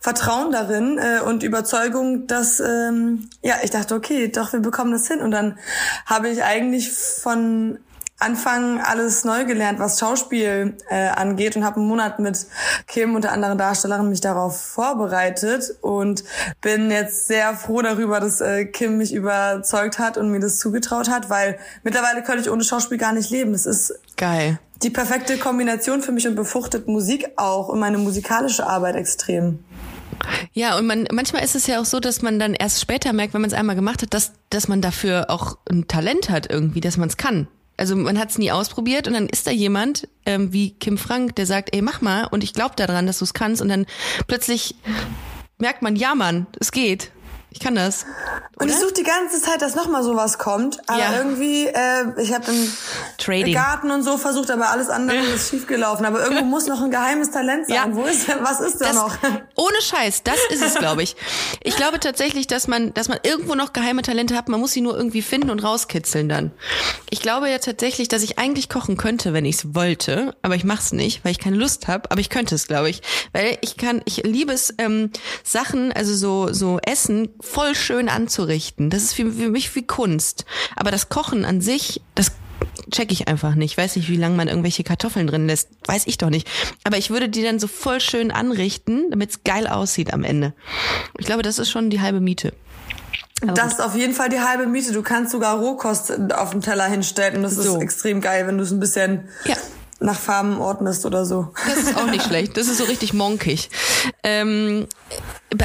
Vertrauen 0.00 0.50
darin 0.50 0.98
äh, 0.98 1.20
und 1.20 1.42
Überzeugung, 1.42 2.26
dass 2.26 2.60
ähm, 2.60 3.28
ja, 3.42 3.56
ich 3.62 3.70
dachte, 3.70 3.94
okay, 3.94 4.28
doch, 4.28 4.54
wir 4.54 4.60
bekommen 4.60 4.92
das 4.92 5.06
hin. 5.08 5.20
Und 5.20 5.30
dann 5.30 5.58
habe 6.06 6.28
ich 6.28 6.42
eigentlich 6.42 6.90
von 6.90 7.78
Anfang 8.20 8.80
alles 8.80 9.24
neu 9.24 9.44
gelernt, 9.44 9.80
was 9.80 9.98
Schauspiel 9.98 10.76
äh, 10.88 11.08
angeht 11.08 11.56
und 11.56 11.64
habe 11.64 11.76
einen 11.76 11.88
Monat 11.88 12.20
mit 12.20 12.46
Kim 12.86 13.14
und 13.14 13.24
der 13.24 13.32
anderen 13.32 13.58
Darstellerin 13.58 14.08
mich 14.08 14.20
darauf 14.20 14.58
vorbereitet 14.58 15.76
und 15.82 16.24
bin 16.60 16.90
jetzt 16.90 17.26
sehr 17.26 17.54
froh 17.54 17.82
darüber, 17.82 18.20
dass 18.20 18.40
äh, 18.40 18.66
Kim 18.66 18.98
mich 18.98 19.12
überzeugt 19.12 19.98
hat 19.98 20.16
und 20.16 20.30
mir 20.30 20.40
das 20.40 20.58
zugetraut 20.58 21.10
hat, 21.10 21.28
weil 21.28 21.58
mittlerweile 21.82 22.22
könnte 22.22 22.42
ich 22.42 22.50
ohne 22.50 22.62
Schauspiel 22.62 22.98
gar 22.98 23.12
nicht 23.12 23.30
leben. 23.30 23.52
Das 23.52 23.66
ist 23.66 23.92
geil. 24.16 24.58
Die 24.82 24.90
perfekte 24.90 25.36
Kombination 25.36 26.00
für 26.00 26.12
mich 26.12 26.26
und 26.26 26.36
befruchtet 26.36 26.86
Musik 26.86 27.32
auch 27.36 27.68
und 27.68 27.80
meine 27.80 27.98
musikalische 27.98 28.66
Arbeit 28.66 28.96
extrem. 28.96 29.64
Ja, 30.52 30.78
und 30.78 30.86
man, 30.86 31.06
manchmal 31.12 31.42
ist 31.42 31.54
es 31.54 31.66
ja 31.66 31.80
auch 31.80 31.84
so, 31.84 32.00
dass 32.00 32.22
man 32.22 32.38
dann 32.38 32.54
erst 32.54 32.80
später 32.80 33.12
merkt, 33.12 33.34
wenn 33.34 33.40
man 33.40 33.50
es 33.50 33.56
einmal 33.56 33.76
gemacht 33.76 34.02
hat, 34.02 34.14
dass, 34.14 34.32
dass 34.50 34.68
man 34.68 34.80
dafür 34.80 35.30
auch 35.30 35.58
ein 35.70 35.88
Talent 35.88 36.30
hat 36.30 36.50
irgendwie, 36.50 36.80
dass 36.80 36.96
man 36.96 37.08
es 37.08 37.16
kann. 37.16 37.48
Also 37.76 37.96
man 37.96 38.18
hat 38.18 38.30
es 38.30 38.38
nie 38.38 38.52
ausprobiert 38.52 39.08
und 39.08 39.14
dann 39.14 39.28
ist 39.28 39.46
da 39.46 39.50
jemand 39.50 40.08
ähm, 40.26 40.52
wie 40.52 40.70
Kim 40.70 40.96
Frank, 40.96 41.34
der 41.36 41.46
sagt, 41.46 41.74
ey, 41.74 41.82
mach 41.82 42.00
mal 42.00 42.24
und 42.24 42.44
ich 42.44 42.52
glaube 42.52 42.76
daran, 42.76 43.06
dass 43.06 43.18
du 43.18 43.24
es 43.24 43.34
kannst 43.34 43.60
und 43.60 43.68
dann 43.68 43.86
plötzlich 44.28 44.76
merkt 45.58 45.82
man, 45.82 45.96
ja 45.96 46.14
Mann, 46.14 46.46
es 46.60 46.70
geht. 46.70 47.10
Ich 47.54 47.60
kann 47.60 47.76
das. 47.76 48.04
Und 48.58 48.68
ich 48.68 48.76
suche 48.76 48.92
die 48.94 49.04
ganze 49.04 49.40
Zeit, 49.40 49.62
dass 49.62 49.76
nochmal 49.76 50.02
sowas 50.02 50.38
kommt. 50.38 50.78
Aber 50.88 50.98
ja. 50.98 51.16
irgendwie, 51.18 51.66
äh, 51.66 52.20
ich 52.20 52.32
habe 52.34 52.50
im 52.50 52.72
Trading. 53.16 53.54
Garten 53.54 53.92
und 53.92 54.02
so 54.02 54.18
versucht, 54.18 54.50
aber 54.50 54.70
alles 54.70 54.88
andere 54.88 55.18
ist 55.18 55.50
schiefgelaufen. 55.50 56.04
Aber 56.04 56.20
irgendwo 56.20 56.44
muss 56.44 56.66
noch 56.66 56.82
ein 56.82 56.90
geheimes 56.90 57.30
Talent 57.30 57.68
sein. 57.68 57.76
Ja. 57.76 57.86
Wo 57.94 58.02
ist 58.02 58.26
was 58.42 58.60
ist 58.60 58.80
da 58.80 58.86
das, 58.86 58.94
noch? 58.96 59.16
Ohne 59.54 59.80
Scheiß, 59.80 60.24
das 60.24 60.36
ist 60.50 60.62
es, 60.62 60.74
glaube 60.74 61.04
ich. 61.04 61.14
Ich 61.62 61.76
glaube 61.76 62.00
tatsächlich, 62.00 62.48
dass 62.48 62.66
man, 62.66 62.92
dass 62.94 63.08
man 63.08 63.18
irgendwo 63.22 63.54
noch 63.54 63.72
geheime 63.72 64.02
Talente 64.02 64.36
hat. 64.36 64.48
Man 64.48 64.58
muss 64.58 64.72
sie 64.72 64.80
nur 64.80 64.96
irgendwie 64.96 65.22
finden 65.22 65.50
und 65.50 65.60
rauskitzeln 65.60 66.28
dann. 66.28 66.50
Ich 67.10 67.22
glaube 67.22 67.48
ja 67.48 67.58
tatsächlich, 67.58 68.08
dass 68.08 68.22
ich 68.22 68.36
eigentlich 68.40 68.68
kochen 68.68 68.96
könnte, 68.96 69.32
wenn 69.32 69.44
ich 69.44 69.56
es 69.56 69.74
wollte. 69.76 70.34
Aber 70.42 70.56
ich 70.56 70.64
mach's 70.64 70.92
nicht, 70.92 71.24
weil 71.24 71.30
ich 71.30 71.38
keine 71.38 71.56
Lust 71.56 71.86
habe. 71.86 72.10
Aber 72.10 72.20
ich 72.20 72.30
könnte 72.30 72.56
es, 72.56 72.66
glaube 72.66 72.90
ich. 72.90 73.00
Weil 73.32 73.58
ich 73.60 73.76
kann, 73.76 74.02
ich 74.06 74.24
liebe 74.24 74.52
es, 74.52 74.74
ähm, 74.78 75.10
Sachen, 75.44 75.92
also 75.92 76.14
so, 76.14 76.52
so 76.52 76.80
Essen 76.84 77.28
voll 77.44 77.74
schön 77.74 78.08
anzurichten. 78.08 78.90
Das 78.90 79.02
ist 79.02 79.14
für, 79.14 79.30
für 79.32 79.50
mich 79.50 79.74
wie 79.74 79.86
Kunst. 79.86 80.44
Aber 80.76 80.90
das 80.90 81.08
Kochen 81.08 81.44
an 81.44 81.60
sich, 81.60 82.00
das 82.14 82.32
check 82.90 83.12
ich 83.12 83.28
einfach 83.28 83.54
nicht. 83.54 83.76
Weiß 83.76 83.96
nicht, 83.96 84.08
wie 84.08 84.16
lange 84.16 84.36
man 84.36 84.48
irgendwelche 84.48 84.84
Kartoffeln 84.84 85.26
drin 85.26 85.46
lässt. 85.46 85.68
Weiß 85.86 86.06
ich 86.06 86.18
doch 86.18 86.30
nicht. 86.30 86.48
Aber 86.84 86.96
ich 86.96 87.10
würde 87.10 87.28
die 87.28 87.42
dann 87.42 87.58
so 87.58 87.66
voll 87.66 88.00
schön 88.00 88.30
anrichten, 88.30 89.10
damit 89.10 89.30
es 89.30 89.44
geil 89.44 89.66
aussieht 89.66 90.12
am 90.12 90.24
Ende. 90.24 90.54
Ich 91.18 91.26
glaube, 91.26 91.42
das 91.42 91.58
ist 91.58 91.70
schon 91.70 91.90
die 91.90 92.00
halbe 92.00 92.20
Miete. 92.20 92.52
Aber 93.42 93.52
das 93.52 93.74
ist 93.74 93.80
auf 93.80 93.96
jeden 93.96 94.14
Fall 94.14 94.28
die 94.28 94.40
halbe 94.40 94.66
Miete. 94.66 94.92
Du 94.92 95.02
kannst 95.02 95.32
sogar 95.32 95.58
Rohkost 95.58 96.32
auf 96.32 96.50
dem 96.50 96.60
Teller 96.60 96.86
hinstellen 96.86 97.36
und 97.36 97.42
das 97.42 97.56
so. 97.56 97.76
ist 97.76 97.82
extrem 97.82 98.20
geil, 98.20 98.46
wenn 98.46 98.56
du 98.56 98.64
es 98.64 98.70
ein 98.70 98.80
bisschen 98.80 99.28
ja 99.44 99.56
nach 100.00 100.18
Farben 100.18 100.58
ordnest 100.58 101.06
oder 101.06 101.24
so. 101.24 101.52
Das 101.66 101.78
ist 101.78 101.96
auch 101.96 102.10
nicht 102.10 102.24
schlecht. 102.24 102.56
Das 102.56 102.68
ist 102.68 102.78
so 102.78 102.84
richtig 102.84 103.12
monkig. 103.12 103.70
Ähm, 104.22 104.86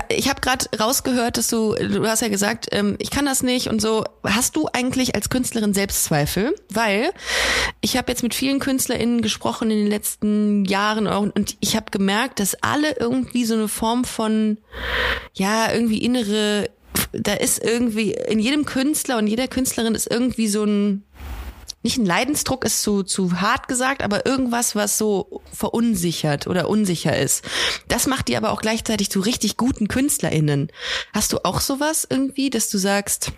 ich 0.10 0.30
habe 0.30 0.42
gerade 0.42 0.66
rausgehört, 0.80 1.38
dass 1.38 1.48
du, 1.48 1.74
du 1.76 2.08
hast 2.08 2.22
ja 2.22 2.28
gesagt, 2.28 2.68
ähm, 2.72 2.96
ich 3.00 3.10
kann 3.10 3.26
das 3.26 3.44
nicht 3.44 3.68
und 3.68 3.82
so. 3.82 4.04
Hast 4.24 4.56
du 4.56 4.70
eigentlich 4.72 5.16
als 5.16 5.30
Künstlerin 5.30 5.74
Selbstzweifel? 5.74 6.56
Weil 6.70 7.12
ich 7.82 7.98
habe 7.98 8.12
jetzt 8.12 8.24
mit 8.24 8.36
vielen 8.36 8.60
KünstlerInnen 8.60 9.22
gesprochen 9.22 9.72
in 9.72 9.78
den 9.78 9.88
letzten 9.88 10.66
Jahren 10.66 11.08
und 11.08 11.58
ich 11.60 11.76
habe 11.76 11.92
gemerkt, 11.92 12.40
dass 12.40 12.56
alle 12.62 12.98
irgendwie 12.98 13.46
so 13.46 13.56
eine 13.56 13.68
Form 13.68 14.06
von, 14.06 14.58
ja, 15.34 15.72
irgendwie 15.72 16.00
innere, 16.04 16.70
da 17.12 17.34
ist 17.34 17.64
irgendwie, 17.64 18.12
in 18.12 18.40
jedem 18.40 18.66
Künstler 18.66 19.18
und 19.18 19.28
jeder 19.28 19.48
Künstlerin 19.48 19.96
ist 19.96 20.10
irgendwie 20.10 20.48
so 20.48 20.64
ein, 20.64 21.04
nicht 21.82 21.98
ein 21.98 22.06
Leidensdruck 22.06 22.66
ist 22.66 22.82
zu, 22.82 23.04
zu 23.04 23.40
hart 23.40 23.68
gesagt, 23.68 24.04
aber 24.04 24.26
irgendwas, 24.26 24.76
was 24.76 24.98
so 24.98 25.42
verunsichert 25.54 26.48
oder 26.48 26.68
unsicher 26.68 27.18
ist. 27.18 27.44
Das 27.88 28.06
macht 28.06 28.28
die 28.28 28.36
aber 28.36 28.52
auch 28.52 28.62
gleichzeitig 28.62 29.10
zu 29.10 29.22
richtig 29.22 29.56
guten 29.56 29.88
KünstlerInnen. 29.88 30.72
Hast 31.14 31.32
du 31.32 31.40
auch 31.44 31.62
sowas 31.62 32.06
irgendwie, 32.10 32.50
dass 32.50 32.70
du 32.70 32.78
sagst, 32.78 33.32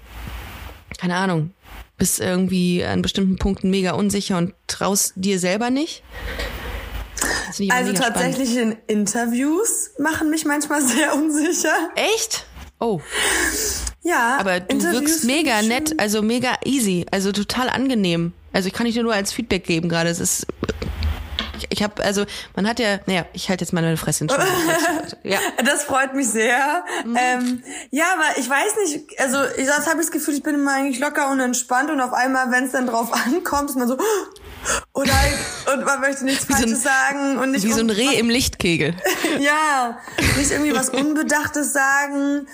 keine 0.97 1.15
Ahnung, 1.15 1.53
bist 1.97 2.19
irgendwie 2.19 2.83
an 2.83 3.03
bestimmten 3.03 3.37
Punkten 3.37 3.69
mega 3.69 3.91
unsicher 3.91 4.37
und 4.37 4.53
traust 4.67 5.13
dir 5.15 5.39
selber 5.39 5.69
nicht? 5.69 6.03
Also 7.69 7.93
tatsächlich 7.93 8.51
spannend. 8.53 8.77
in 8.87 8.99
Interviews 8.99 9.91
machen 9.99 10.29
mich 10.31 10.45
manchmal 10.45 10.81
sehr 10.81 11.13
unsicher. 11.13 11.73
Echt? 11.95 12.47
Oh. 12.81 12.99
Ja. 14.01 14.37
Aber 14.39 14.59
du 14.59 14.73
Interviews 14.73 15.01
wirkst 15.01 15.23
mega 15.25 15.61
nett, 15.61 15.99
also 15.99 16.23
mega 16.23 16.55
easy, 16.65 17.05
also 17.11 17.31
total 17.31 17.69
angenehm. 17.69 18.33
Also 18.51 18.67
ich 18.67 18.73
kann 18.73 18.87
dich 18.87 18.95
nur 18.95 19.13
als 19.13 19.31
Feedback 19.31 19.63
geben 19.63 19.87
gerade. 19.87 20.09
Es 20.09 20.19
ist 20.19 20.47
ich, 21.71 21.83
habe 21.83 22.03
also 22.03 22.25
man 22.55 22.67
hat 22.67 22.79
ja 22.79 22.99
naja 23.05 23.25
ich 23.33 23.49
halte 23.49 23.63
jetzt 23.63 23.73
mal 23.73 23.81
meine 23.81 23.97
Fresse 23.97 24.27
ja 25.23 25.39
das 25.65 25.83
freut 25.83 26.13
mich 26.13 26.29
sehr 26.29 26.83
mhm. 27.05 27.17
ähm, 27.19 27.63
ja 27.89 28.05
aber 28.13 28.37
ich 28.37 28.49
weiß 28.49 28.75
nicht 28.83 29.19
also 29.19 29.37
ich 29.57 29.67
das 29.67 29.87
habe 29.87 29.99
ich 29.99 30.07
das 30.07 30.11
Gefühl 30.11 30.35
ich 30.35 30.43
bin 30.43 30.55
immer 30.55 30.73
eigentlich 30.73 30.99
locker 30.99 31.31
und 31.31 31.39
entspannt 31.39 31.89
und 31.89 32.01
auf 32.01 32.13
einmal 32.13 32.51
wenn 32.51 32.65
es 32.65 32.71
dann 32.71 32.87
drauf 32.87 33.11
ankommt 33.13 33.69
ist 33.69 33.77
man 33.77 33.87
so 33.87 33.97
oder 34.93 35.13
und 35.73 35.85
man 35.85 36.01
möchte 36.01 36.25
nichts 36.25 36.47
wie 36.49 36.53
Falsches 36.53 36.83
so 36.83 36.89
ein, 36.89 36.95
sagen 36.95 37.37
und 37.39 37.51
nicht 37.51 37.63
wie 37.63 37.71
so 37.71 37.79
ein 37.79 37.89
Reh 37.89 38.19
im 38.19 38.29
Lichtkegel. 38.29 38.95
ja, 39.39 39.99
nicht 40.37 40.51
irgendwie 40.51 40.73
was 40.73 40.89
Unbedachtes 40.89 41.73
sagen, 41.73 42.47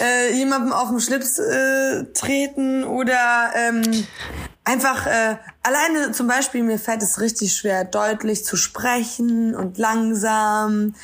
äh, 0.00 0.32
jemandem 0.34 0.72
auf 0.72 0.88
den 0.88 1.00
Schlips 1.00 1.38
äh, 1.38 2.04
treten 2.14 2.84
oder 2.84 3.52
ähm, 3.54 4.06
einfach 4.66 5.06
äh, 5.06 5.36
alleine 5.62 6.10
zum 6.12 6.26
Beispiel 6.26 6.62
mir 6.62 6.78
fällt 6.78 7.02
es 7.02 7.20
richtig 7.20 7.56
schwer, 7.56 7.84
deutlich 7.84 8.44
zu 8.44 8.56
sprechen 8.56 9.54
und 9.54 9.78
langsam 9.78 10.94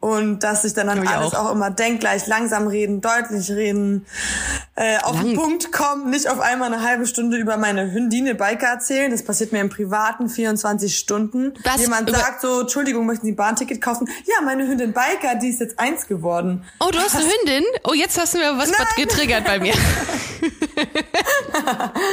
und 0.00 0.40
dass 0.40 0.64
ich 0.64 0.74
dann 0.74 0.88
an 0.90 1.06
alles 1.08 1.34
auch. 1.34 1.46
auch. 1.46 1.52
immer 1.52 1.70
denk, 1.70 2.00
gleich 2.00 2.26
langsam 2.26 2.66
reden, 2.66 3.00
deutlich 3.00 3.50
reden, 3.50 4.06
äh, 4.74 4.98
auf 4.98 5.14
Lang. 5.14 5.24
den 5.24 5.36
Punkt 5.36 5.72
kommen, 5.72 6.10
nicht 6.10 6.28
auf 6.28 6.40
einmal 6.40 6.72
eine 6.72 6.82
halbe 6.82 7.06
Stunde 7.06 7.38
über 7.38 7.56
meine 7.56 7.90
Hündine 7.90 8.34
Biker 8.34 8.66
erzählen. 8.66 9.10
Das 9.10 9.24
passiert 9.24 9.50
mir 9.50 9.60
im 9.60 9.70
privaten 9.70 10.28
24 10.28 10.96
Stunden. 10.96 11.54
Was? 11.64 11.80
Jemand 11.80 12.10
sagt 12.10 12.42
so, 12.42 12.60
Entschuldigung, 12.60 13.06
möchten 13.06 13.24
Sie 13.24 13.32
Bahnticket 13.32 13.80
kaufen? 13.80 14.08
Ja, 14.26 14.44
meine 14.44 14.68
Hündin 14.68 14.92
Biker, 14.92 15.36
die 15.36 15.48
ist 15.48 15.60
jetzt 15.60 15.78
eins 15.78 16.06
geworden. 16.06 16.64
Oh, 16.80 16.90
du 16.92 16.98
hast 16.98 17.16
eine 17.16 17.24
Hündin? 17.24 17.64
Oh, 17.84 17.94
jetzt 17.94 18.20
hast 18.20 18.34
du 18.34 18.38
mir 18.38 18.58
was 18.58 18.70
Nein. 18.70 18.86
getriggert 18.96 19.46
bei 19.46 19.58
mir. 19.58 19.74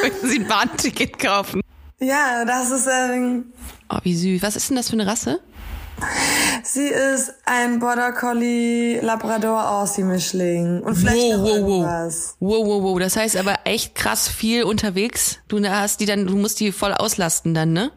möchten 0.02 0.28
Sie 0.28 0.40
ein 0.40 0.48
Bahnticket 0.48 1.20
kaufen? 1.20 1.62
Ja, 2.00 2.46
das 2.46 2.72
ist. 2.72 2.88
Äh, 2.88 3.42
oh, 3.90 3.98
wie 4.04 4.16
süß. 4.16 4.42
Was 4.42 4.56
ist 4.56 4.70
denn 4.70 4.78
das 4.78 4.90
für 4.90 4.94
eine 4.94 5.08
Rasse? 5.08 5.40
Sie 6.64 6.88
ist 6.88 7.34
ein 7.46 7.80
Border 7.80 8.12
Collie 8.14 9.00
Labrador 9.02 9.70
Aussie 9.70 10.04
Mischling 10.04 10.82
und 10.82 10.96
vielleicht 10.96 11.18
wow, 11.18 11.34
noch 11.34 11.44
wow, 11.44 11.56
irgendwas. 11.56 12.36
Wow, 12.40 12.66
wow, 12.66 12.84
wow. 12.84 13.00
Das 13.00 13.16
heißt 13.16 13.38
aber 13.38 13.60
echt 13.66 13.96
krass 13.96 14.28
viel 14.28 14.64
unterwegs. 14.64 15.40
Du 15.48 15.64
hast 15.64 16.00
die 16.00 16.06
dann, 16.06 16.26
du 16.26 16.36
musst 16.36 16.60
die 16.60 16.72
voll 16.72 16.94
auslasten 16.94 17.54
dann, 17.54 17.74
ne? 17.74 17.92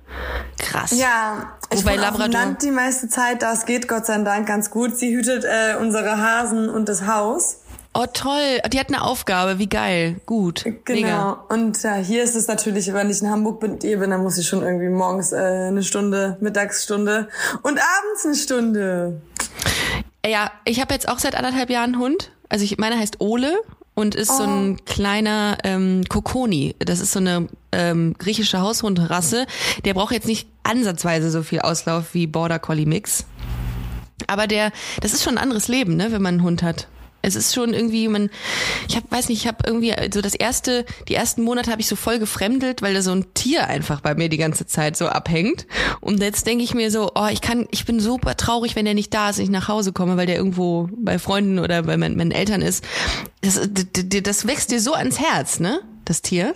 Krass. 0.58 0.92
Ja, 0.92 1.56
Ich 1.72 1.84
bin 1.84 2.00
auf 2.00 2.16
dem 2.16 2.30
Land 2.30 2.62
die 2.62 2.70
meiste 2.70 3.08
Zeit, 3.08 3.42
das 3.42 3.66
geht 3.66 3.88
Gott 3.88 4.06
sei 4.06 4.18
Dank 4.18 4.46
ganz 4.46 4.70
gut. 4.70 4.96
Sie 4.96 5.14
hütet 5.14 5.44
äh, 5.44 5.76
unsere 5.80 6.18
Hasen 6.18 6.68
und 6.68 6.88
das 6.88 7.06
Haus. 7.06 7.58
Oh 7.98 8.04
toll, 8.12 8.60
die 8.70 8.78
hat 8.78 8.88
eine 8.88 9.02
Aufgabe, 9.02 9.58
wie 9.58 9.70
geil, 9.70 10.20
gut. 10.26 10.64
Genau. 10.64 11.00
Mega. 11.00 11.32
Und 11.48 11.82
ja, 11.82 11.94
hier 11.94 12.22
ist 12.22 12.36
es 12.36 12.46
natürlich, 12.46 12.92
wenn 12.92 13.08
ich 13.08 13.22
in 13.22 13.30
Hamburg 13.30 13.58
bin, 13.58 13.78
bin, 13.78 14.10
dann 14.10 14.22
muss 14.22 14.36
ich 14.36 14.46
schon 14.46 14.62
irgendwie 14.62 14.90
morgens 14.90 15.32
äh, 15.32 15.36
eine 15.36 15.82
Stunde, 15.82 16.36
Mittagsstunde 16.42 17.28
und 17.62 17.78
abends 17.78 18.26
eine 18.26 18.34
Stunde. 18.34 19.22
Ja, 20.26 20.50
ich 20.66 20.78
habe 20.82 20.92
jetzt 20.92 21.08
auch 21.08 21.18
seit 21.18 21.36
anderthalb 21.36 21.70
Jahren 21.70 21.94
einen 21.94 21.98
Hund. 21.98 22.32
Also 22.50 22.66
ich, 22.66 22.76
meine 22.76 22.98
heißt 22.98 23.22
Ole 23.22 23.54
und 23.94 24.14
ist 24.14 24.30
oh. 24.30 24.36
so 24.36 24.42
ein 24.42 24.76
oh. 24.78 24.82
kleiner 24.84 25.56
ähm, 25.64 26.04
Kokoni. 26.06 26.76
Das 26.78 27.00
ist 27.00 27.12
so 27.12 27.20
eine 27.20 27.48
ähm, 27.72 28.14
griechische 28.18 28.60
Haushundrasse. 28.60 29.46
Der 29.86 29.94
braucht 29.94 30.12
jetzt 30.12 30.26
nicht 30.26 30.50
ansatzweise 30.64 31.30
so 31.30 31.42
viel 31.42 31.60
Auslauf 31.60 32.12
wie 32.12 32.26
Border 32.26 32.58
Collie 32.58 32.84
Mix. 32.84 33.24
Aber 34.26 34.46
der, 34.46 34.70
das 35.00 35.14
ist 35.14 35.22
schon 35.22 35.38
ein 35.38 35.42
anderes 35.42 35.68
Leben, 35.68 35.96
ne, 35.96 36.12
wenn 36.12 36.20
man 36.20 36.34
einen 36.34 36.42
Hund 36.42 36.62
hat. 36.62 36.88
Es 37.26 37.34
ist 37.34 37.52
schon 37.52 37.74
irgendwie, 37.74 38.06
man, 38.06 38.30
ich 38.88 38.96
hab, 38.96 39.10
weiß 39.10 39.28
nicht, 39.28 39.42
ich 39.42 39.48
habe 39.48 39.58
irgendwie 39.66 39.92
so 40.14 40.20
das 40.20 40.34
erste, 40.34 40.84
die 41.08 41.14
ersten 41.14 41.42
Monate 41.42 41.72
habe 41.72 41.80
ich 41.80 41.88
so 41.88 41.96
voll 41.96 42.20
gefremdelt, 42.20 42.82
weil 42.82 42.94
da 42.94 43.02
so 43.02 43.10
ein 43.10 43.34
Tier 43.34 43.66
einfach 43.66 44.00
bei 44.00 44.14
mir 44.14 44.28
die 44.28 44.36
ganze 44.36 44.66
Zeit 44.66 44.96
so 44.96 45.08
abhängt. 45.08 45.66
Und 46.00 46.22
jetzt 46.22 46.46
denke 46.46 46.62
ich 46.62 46.72
mir 46.72 46.92
so, 46.92 47.10
oh, 47.16 47.26
ich 47.30 47.40
kann, 47.40 47.66
ich 47.72 47.84
bin 47.84 47.98
super 47.98 48.36
traurig, 48.36 48.76
wenn 48.76 48.84
der 48.84 48.94
nicht 48.94 49.12
da 49.12 49.30
ist, 49.30 49.40
ich 49.40 49.50
nach 49.50 49.66
Hause 49.66 49.92
komme, 49.92 50.16
weil 50.16 50.26
der 50.26 50.36
irgendwo 50.36 50.88
bei 50.96 51.18
Freunden 51.18 51.58
oder 51.58 51.82
bei 51.82 51.96
meinen, 51.96 52.16
meinen 52.16 52.30
Eltern 52.30 52.62
ist. 52.62 52.84
Das, 53.40 53.60
das, 53.72 54.22
das 54.22 54.46
wächst 54.46 54.70
dir 54.70 54.80
so 54.80 54.94
ans 54.94 55.18
Herz, 55.18 55.58
ne? 55.58 55.80
Das 56.04 56.22
Tier. 56.22 56.54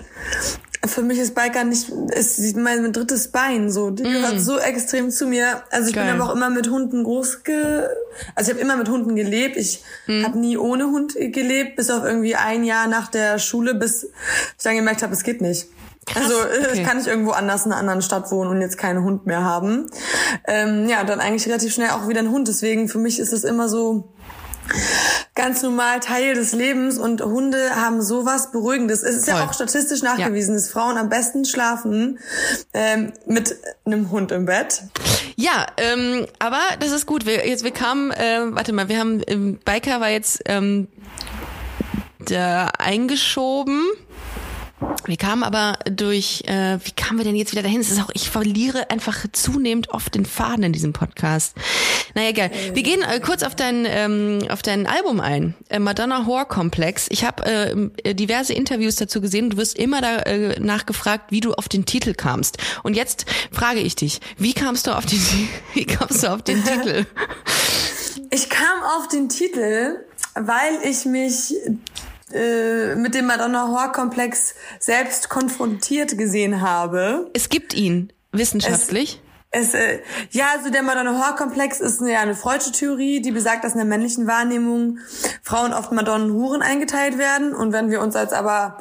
Für 0.86 1.02
mich 1.02 1.18
ist 1.18 1.34
Biker 1.34 1.64
nicht, 1.64 1.90
ist 2.10 2.56
mein 2.56 2.92
drittes 2.92 3.28
Bein 3.28 3.70
so. 3.70 3.90
Die 3.90 4.02
mm. 4.02 4.12
gehört 4.12 4.40
so 4.40 4.58
extrem 4.58 5.10
zu 5.10 5.26
mir. 5.26 5.62
Also 5.70 5.88
ich 5.88 5.94
Geil. 5.94 6.06
bin 6.06 6.20
aber 6.20 6.30
auch 6.30 6.34
immer 6.34 6.48
mit 6.48 6.70
Hunden 6.70 7.04
groß 7.04 7.42
ge, 7.44 7.86
also 8.34 8.50
ich 8.50 8.56
habe 8.56 8.60
immer 8.60 8.76
mit 8.76 8.88
Hunden 8.88 9.14
gelebt. 9.14 9.56
Ich 9.56 9.82
mm. 10.06 10.24
habe 10.24 10.38
nie 10.38 10.56
ohne 10.56 10.86
Hund 10.86 11.14
gelebt, 11.14 11.76
bis 11.76 11.90
auf 11.90 12.02
irgendwie 12.04 12.34
ein 12.34 12.64
Jahr 12.64 12.86
nach 12.86 13.08
der 13.08 13.38
Schule, 13.38 13.74
bis 13.74 14.04
ich 14.04 14.64
dann 14.64 14.74
gemerkt 14.74 15.02
habe, 15.02 15.12
es 15.12 15.22
geht 15.22 15.42
nicht. 15.42 15.66
Krass, 16.06 16.24
also 16.24 16.34
äh, 16.34 16.70
okay. 16.70 16.82
kann 16.82 16.98
ich 16.98 17.06
irgendwo 17.06 17.32
anders 17.32 17.66
in 17.66 17.72
einer 17.72 17.80
anderen 17.80 18.02
Stadt 18.02 18.30
wohnen 18.30 18.50
und 18.50 18.60
jetzt 18.60 18.78
keinen 18.78 19.04
Hund 19.04 19.26
mehr 19.26 19.44
haben. 19.44 19.86
Ähm, 20.46 20.88
ja, 20.88 21.04
dann 21.04 21.20
eigentlich 21.20 21.46
relativ 21.46 21.74
schnell 21.74 21.90
auch 21.90 22.08
wieder 22.08 22.20
ein 22.20 22.30
Hund. 22.30 22.48
Deswegen 22.48 22.88
für 22.88 22.98
mich 22.98 23.20
ist 23.20 23.32
es 23.32 23.44
immer 23.44 23.68
so, 23.68 24.12
ganz 25.40 25.62
normal 25.62 26.00
Teil 26.00 26.34
des 26.34 26.52
Lebens 26.52 26.98
und 26.98 27.22
Hunde 27.22 27.74
haben 27.74 28.02
sowas 28.02 28.52
Beruhigendes. 28.52 29.02
Es 29.02 29.16
ist 29.16 29.24
Voll. 29.24 29.38
ja 29.38 29.46
auch 29.46 29.54
statistisch 29.54 30.02
nachgewiesen, 30.02 30.52
ja. 30.52 30.60
dass 30.60 30.70
Frauen 30.70 30.98
am 30.98 31.08
besten 31.08 31.46
schlafen 31.46 32.18
ähm, 32.74 33.14
mit 33.26 33.56
einem 33.86 34.10
Hund 34.10 34.32
im 34.32 34.44
Bett. 34.44 34.82
Ja, 35.36 35.66
ähm, 35.78 36.26
aber 36.38 36.60
das 36.78 36.92
ist 36.92 37.06
gut. 37.06 37.24
Wir, 37.24 37.48
jetzt 37.48 37.64
wir 37.64 37.70
kamen, 37.70 38.10
äh, 38.10 38.40
warte 38.50 38.74
mal, 38.74 38.90
wir 38.90 38.98
haben 38.98 39.22
ähm, 39.28 39.58
Biker 39.64 39.98
war 40.02 40.10
jetzt 40.10 40.42
ähm, 40.44 40.88
da 42.18 42.70
eingeschoben. 42.78 43.82
Wir 45.04 45.16
kamen 45.16 45.42
aber 45.42 45.78
durch, 45.90 46.42
äh, 46.46 46.78
wie 46.82 46.92
kamen 46.92 47.18
wir 47.18 47.24
denn 47.24 47.36
jetzt 47.36 47.52
wieder 47.52 47.62
dahin? 47.62 47.80
Es 47.80 47.90
ist 47.90 48.00
auch, 48.00 48.10
ich 48.14 48.30
verliere 48.30 48.90
einfach 48.90 49.26
zunehmend 49.32 49.90
oft 49.90 50.14
den 50.14 50.24
Faden 50.24 50.62
in 50.64 50.72
diesem 50.72 50.92
Podcast. 50.92 51.54
Naja, 52.14 52.30
egal. 52.30 52.50
Wir 52.72 52.82
gehen 52.82 53.02
äh, 53.02 53.20
kurz 53.20 53.42
auf 53.42 53.54
dein, 53.54 53.86
ähm, 53.86 54.40
auf 54.48 54.62
dein 54.62 54.86
Album 54.86 55.20
ein. 55.20 55.54
Äh, 55.68 55.78
Madonna 55.78 56.26
Horror 56.26 56.46
Complex. 56.46 57.06
Ich 57.10 57.24
habe 57.24 57.90
äh, 58.04 58.14
diverse 58.14 58.52
Interviews 58.52 58.96
dazu 58.96 59.20
gesehen. 59.20 59.50
Du 59.50 59.56
wirst 59.56 59.78
immer 59.78 60.00
da 60.00 60.18
äh, 60.20 60.58
nachgefragt, 60.60 61.30
wie 61.30 61.40
du 61.40 61.54
auf 61.54 61.68
den 61.68 61.84
Titel 61.84 62.14
kamst. 62.14 62.58
Und 62.82 62.94
jetzt 62.94 63.26
frage 63.52 63.80
ich 63.80 63.96
dich, 63.96 64.20
wie 64.38 64.54
kamst 64.54 64.86
du 64.86 64.96
auf 64.96 65.06
den, 65.06 65.20
wie 65.74 65.84
kamst 65.84 66.22
du 66.22 66.32
auf 66.32 66.42
den 66.42 66.64
Titel? 66.64 67.06
Ich 68.30 68.48
kam 68.48 68.82
auf 68.96 69.08
den 69.08 69.28
Titel, 69.28 69.96
weil 70.34 70.78
ich 70.84 71.04
mich 71.04 71.54
äh, 72.32 72.94
mit 72.94 73.14
dem 73.14 73.26
Madonna-Horror-Komplex 73.26 74.54
selbst 74.78 75.28
konfrontiert 75.28 76.16
gesehen 76.16 76.60
habe. 76.60 77.30
Es 77.32 77.48
gibt 77.48 77.74
ihn 77.74 78.12
wissenschaftlich. 78.32 79.20
Es 79.52 79.74
äh, 79.74 79.98
ja, 80.30 80.50
also 80.56 80.70
der 80.70 80.82
Madonna-Horror-Komplex 80.82 81.80
ist 81.80 82.00
eine, 82.00 82.12
ja, 82.12 82.20
eine 82.20 82.36
freudsche 82.36 82.70
Theorie, 82.70 83.20
die 83.20 83.32
besagt, 83.32 83.64
dass 83.64 83.72
in 83.72 83.78
der 83.78 83.86
männlichen 83.86 84.28
Wahrnehmung 84.28 84.98
Frauen 85.42 85.72
oft 85.72 85.90
Madonnen-Huren 85.90 86.62
eingeteilt 86.62 87.18
werden. 87.18 87.52
Und 87.52 87.72
wenn 87.72 87.90
wir 87.90 88.00
uns 88.00 88.14
als 88.14 88.32
aber 88.32 88.78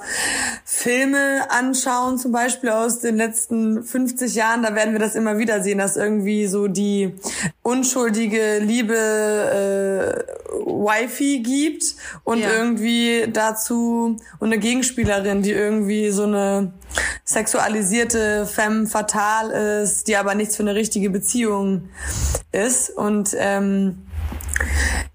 Filme 0.65 1.49
anschauen, 1.49 2.19
zum 2.19 2.31
Beispiel 2.31 2.69
aus 2.69 2.99
den 2.99 3.17
letzten 3.17 3.83
50 3.83 4.35
Jahren, 4.35 4.61
da 4.61 4.75
werden 4.75 4.93
wir 4.93 4.99
das 4.99 5.15
immer 5.15 5.39
wieder 5.39 5.63
sehen, 5.63 5.79
dass 5.79 5.97
irgendwie 5.97 6.45
so 6.45 6.67
die 6.67 7.15
unschuldige 7.63 8.59
Liebe 8.59 8.93
äh, 8.95 10.49
Wifi 10.67 11.39
gibt 11.39 11.95
und 12.23 12.39
ja. 12.39 12.51
irgendwie 12.51 13.27
dazu 13.31 14.17
und 14.39 14.47
eine 14.47 14.59
Gegenspielerin, 14.59 15.41
die 15.41 15.51
irgendwie 15.51 16.11
so 16.11 16.23
eine 16.23 16.73
sexualisierte 17.23 18.45
femme 18.45 18.87
fatale 18.87 19.81
ist, 19.83 20.07
die 20.07 20.15
aber 20.15 20.35
nichts 20.35 20.58
für 20.59 20.63
eine 20.63 20.75
richtige 20.75 21.09
Beziehung 21.09 21.87
ist. 22.51 22.89
Und 22.89 23.33
ähm, 23.39 24.05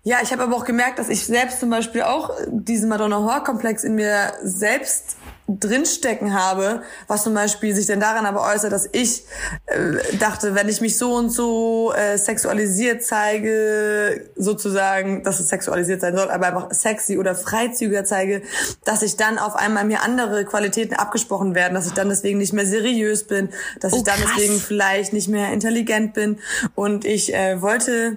ja, 0.02 0.16
ich 0.22 0.32
habe 0.32 0.42
aber 0.42 0.56
auch 0.56 0.64
gemerkt, 0.64 0.98
dass 0.98 1.10
ich 1.10 1.26
selbst 1.26 1.60
zum 1.60 1.68
Beispiel 1.68 2.00
auch 2.00 2.30
diesen 2.48 2.88
Madonna-Horror-Komplex 2.88 3.84
in 3.84 3.94
mir 3.94 4.32
selbst 4.42 5.16
drinstecken 5.46 6.32
habe, 6.32 6.82
was 7.06 7.24
zum 7.24 7.34
Beispiel 7.34 7.74
sich 7.74 7.86
denn 7.86 8.00
daran 8.00 8.24
aber 8.24 8.42
äußert, 8.42 8.72
dass 8.72 8.88
ich 8.92 9.24
äh, 9.66 10.16
dachte, 10.18 10.54
wenn 10.54 10.68
ich 10.68 10.80
mich 10.80 10.96
so 10.96 11.14
und 11.14 11.28
so 11.28 11.92
äh, 11.92 12.16
sexualisiert 12.16 13.02
zeige, 13.02 14.30
sozusagen, 14.36 15.22
dass 15.22 15.40
es 15.40 15.48
sexualisiert 15.48 16.00
sein 16.00 16.16
soll, 16.16 16.30
aber 16.30 16.46
einfach 16.46 16.72
sexy 16.72 17.18
oder 17.18 17.34
freizügiger 17.34 18.04
zeige, 18.04 18.40
dass 18.84 19.02
ich 19.02 19.16
dann 19.16 19.38
auf 19.38 19.54
einmal 19.54 19.84
mir 19.84 20.02
andere 20.02 20.46
Qualitäten 20.46 20.94
abgesprochen 20.94 21.54
werden, 21.54 21.74
dass 21.74 21.86
ich 21.86 21.92
dann 21.92 22.08
deswegen 22.08 22.38
nicht 22.38 22.54
mehr 22.54 22.66
seriös 22.66 23.24
bin, 23.24 23.50
dass 23.80 23.92
oh, 23.92 23.96
ich 23.98 24.02
dann 24.02 24.18
krass. 24.18 24.32
deswegen 24.36 24.58
vielleicht 24.58 25.12
nicht 25.12 25.28
mehr 25.28 25.52
intelligent 25.52 26.14
bin 26.14 26.38
und 26.74 27.04
ich 27.04 27.34
äh, 27.34 27.60
wollte 27.60 28.16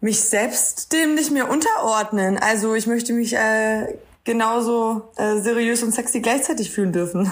mich 0.00 0.20
selbst 0.22 0.92
dem 0.92 1.14
nicht 1.14 1.30
mehr 1.30 1.50
unterordnen. 1.50 2.38
Also 2.38 2.74
ich 2.74 2.86
möchte 2.86 3.14
mich 3.14 3.34
äh, 3.34 3.94
genauso 4.24 5.10
äh, 5.16 5.40
seriös 5.40 5.82
und 5.82 5.94
sexy 5.94 6.20
gleichzeitig 6.20 6.70
fühlen 6.70 6.92
dürfen. 6.92 7.30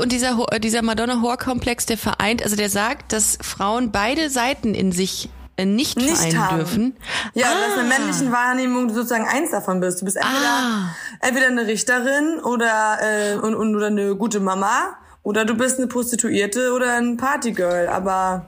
Und 0.00 0.12
dieser, 0.12 0.46
dieser 0.58 0.82
Madonna-Horror-Komplex, 0.82 1.86
der 1.86 1.98
vereint, 1.98 2.42
also 2.42 2.56
der 2.56 2.70
sagt, 2.70 3.12
dass 3.12 3.38
Frauen 3.42 3.92
beide 3.92 4.30
Seiten 4.30 4.74
in 4.74 4.92
sich 4.92 5.30
äh, 5.56 5.64
nicht, 5.64 5.96
nicht 5.96 6.16
vereinen 6.16 6.38
haben. 6.38 6.56
dürfen. 6.58 6.96
Ja, 7.34 7.46
ah. 7.46 7.68
dass 7.68 7.82
in 7.82 7.88
der 7.88 7.98
männlichen 7.98 8.32
Wahrnehmung 8.32 8.88
du 8.88 8.94
sozusagen 8.94 9.26
eins 9.26 9.50
davon 9.50 9.80
bist. 9.80 10.00
Du 10.00 10.04
bist 10.04 10.16
entweder, 10.16 10.48
ah. 10.48 10.96
entweder 11.20 11.46
eine 11.48 11.66
Richterin 11.66 12.40
oder, 12.42 12.98
äh, 13.02 13.34
und, 13.36 13.54
und, 13.54 13.76
oder 13.76 13.88
eine 13.88 14.14
gute 14.16 14.40
Mama 14.40 14.96
oder 15.22 15.44
du 15.44 15.54
bist 15.54 15.78
eine 15.78 15.88
Prostituierte 15.88 16.72
oder 16.72 16.96
ein 16.96 17.16
Partygirl. 17.16 17.88
Aber 17.88 18.46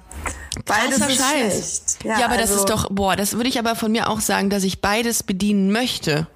Beides 0.65 0.99
ist 0.99 1.17
Scheiß. 1.17 1.31
schlecht. 1.31 2.05
Ja, 2.05 2.21
ja 2.21 2.25
aber 2.27 2.37
also, 2.37 2.55
das 2.55 2.61
ist 2.61 2.71
doch, 2.71 2.89
boah, 2.91 3.17
das 3.17 3.35
würde 3.35 3.49
ich 3.49 3.59
aber 3.59 3.77
von 3.77 3.93
mir 3.93 4.09
auch 4.09 4.21
sagen, 4.21 4.51
dass 4.51 4.65
ich 4.65 4.81
beides 4.81 5.23
bedienen 5.23 5.73
möchte. 5.73 6.27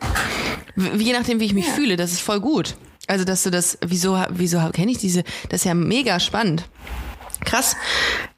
Je 0.76 1.12
nachdem, 1.12 1.40
wie 1.40 1.44
ich 1.44 1.54
mich 1.54 1.68
ja. 1.68 1.72
fühle, 1.72 1.96
das 1.96 2.12
ist 2.12 2.20
voll 2.20 2.40
gut. 2.40 2.76
Also, 3.06 3.24
dass 3.24 3.42
du 3.42 3.50
das, 3.50 3.78
wieso, 3.84 4.18
wieso 4.30 4.58
kenne 4.70 4.92
ich 4.92 4.98
diese, 4.98 5.24
das 5.48 5.60
ist 5.60 5.64
ja 5.64 5.74
mega 5.74 6.20
spannend. 6.20 6.64
Krass. 7.44 7.76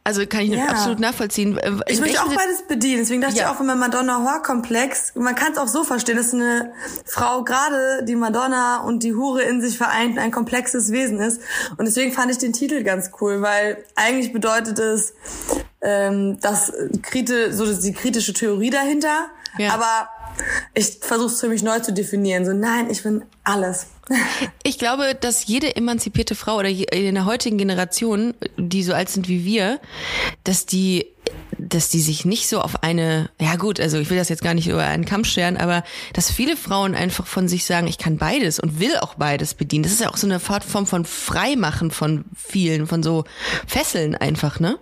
Also 0.04 0.26
kann 0.26 0.40
ich 0.42 0.50
ja. 0.50 0.66
absolut 0.66 1.00
nachvollziehen. 1.00 1.56
In 1.58 1.82
ich 1.86 2.00
möchte 2.00 2.20
auch 2.22 2.32
beides 2.32 2.66
bedienen. 2.68 2.98
Deswegen 2.98 3.20
dachte 3.20 3.36
ja. 3.36 3.44
ich 3.44 3.48
auch, 3.48 3.58
wenn 3.60 3.66
man 3.66 3.78
Madonna 3.78 4.18
Horror-Komplex, 4.18 5.14
man 5.16 5.34
kann 5.34 5.52
es 5.52 5.58
auch 5.58 5.68
so 5.68 5.84
verstehen, 5.84 6.16
dass 6.16 6.32
eine 6.32 6.72
Frau 7.04 7.44
gerade 7.44 8.04
die 8.04 8.16
Madonna 8.16 8.82
und 8.82 9.02
die 9.02 9.14
Hure 9.14 9.42
in 9.42 9.60
sich 9.60 9.76
vereint 9.76 10.18
ein 10.18 10.30
komplexes 10.30 10.92
Wesen 10.92 11.18
ist. 11.18 11.40
Und 11.76 11.86
deswegen 11.86 12.12
fand 12.12 12.30
ich 12.30 12.38
den 12.38 12.52
Titel 12.52 12.82
ganz 12.82 13.10
cool, 13.20 13.42
weil 13.42 13.84
eigentlich 13.94 14.32
bedeutet 14.32 14.78
es, 14.78 15.14
ähm, 15.80 16.38
das 16.40 16.72
krite, 17.02 17.52
so 17.52 17.72
die 17.72 17.92
kritische 17.92 18.32
Theorie 18.32 18.70
dahinter. 18.70 19.26
Ja. 19.58 19.74
Aber 19.74 20.08
ich 20.74 20.98
versuche 21.00 21.32
es 21.32 21.40
für 21.40 21.48
mich 21.48 21.62
neu 21.62 21.80
zu 21.80 21.92
definieren. 21.92 22.44
So, 22.44 22.52
nein, 22.52 22.90
ich 22.90 23.02
bin 23.02 23.24
alles. 23.44 23.86
Ich 24.62 24.78
glaube, 24.78 25.16
dass 25.18 25.46
jede 25.46 25.76
emanzipierte 25.76 26.34
Frau 26.34 26.56
oder 26.56 26.68
in 26.68 27.14
der 27.14 27.24
heutigen 27.24 27.56
Generation, 27.56 28.34
die 28.56 28.82
so 28.82 28.92
alt 28.94 29.08
sind 29.08 29.28
wie 29.28 29.44
wir, 29.44 29.80
dass 30.42 30.66
die 30.66 31.06
dass 31.58 31.88
die 31.88 32.00
sich 32.00 32.24
nicht 32.24 32.48
so 32.48 32.60
auf 32.60 32.82
eine, 32.82 33.30
ja 33.40 33.56
gut, 33.56 33.80
also 33.80 33.98
ich 33.98 34.10
will 34.10 34.18
das 34.18 34.28
jetzt 34.28 34.42
gar 34.42 34.54
nicht 34.54 34.68
über 34.68 34.84
einen 34.84 35.04
Kamm 35.04 35.24
scheren, 35.24 35.56
aber 35.56 35.84
dass 36.12 36.30
viele 36.30 36.56
Frauen 36.56 36.94
einfach 36.94 37.26
von 37.26 37.48
sich 37.48 37.64
sagen, 37.64 37.86
ich 37.86 37.98
kann 37.98 38.18
beides 38.18 38.60
und 38.60 38.78
will 38.78 38.96
auch 38.98 39.14
beides 39.14 39.54
bedienen. 39.54 39.82
Das 39.82 39.92
ist 39.92 40.00
ja 40.00 40.10
auch 40.10 40.16
so 40.16 40.26
eine 40.26 40.40
Form 40.40 40.86
von 40.86 41.04
Freimachen 41.04 41.90
von 41.90 42.24
vielen, 42.34 42.86
von 42.86 43.02
so 43.02 43.24
Fesseln 43.66 44.14
einfach, 44.14 44.60
ne? 44.60 44.78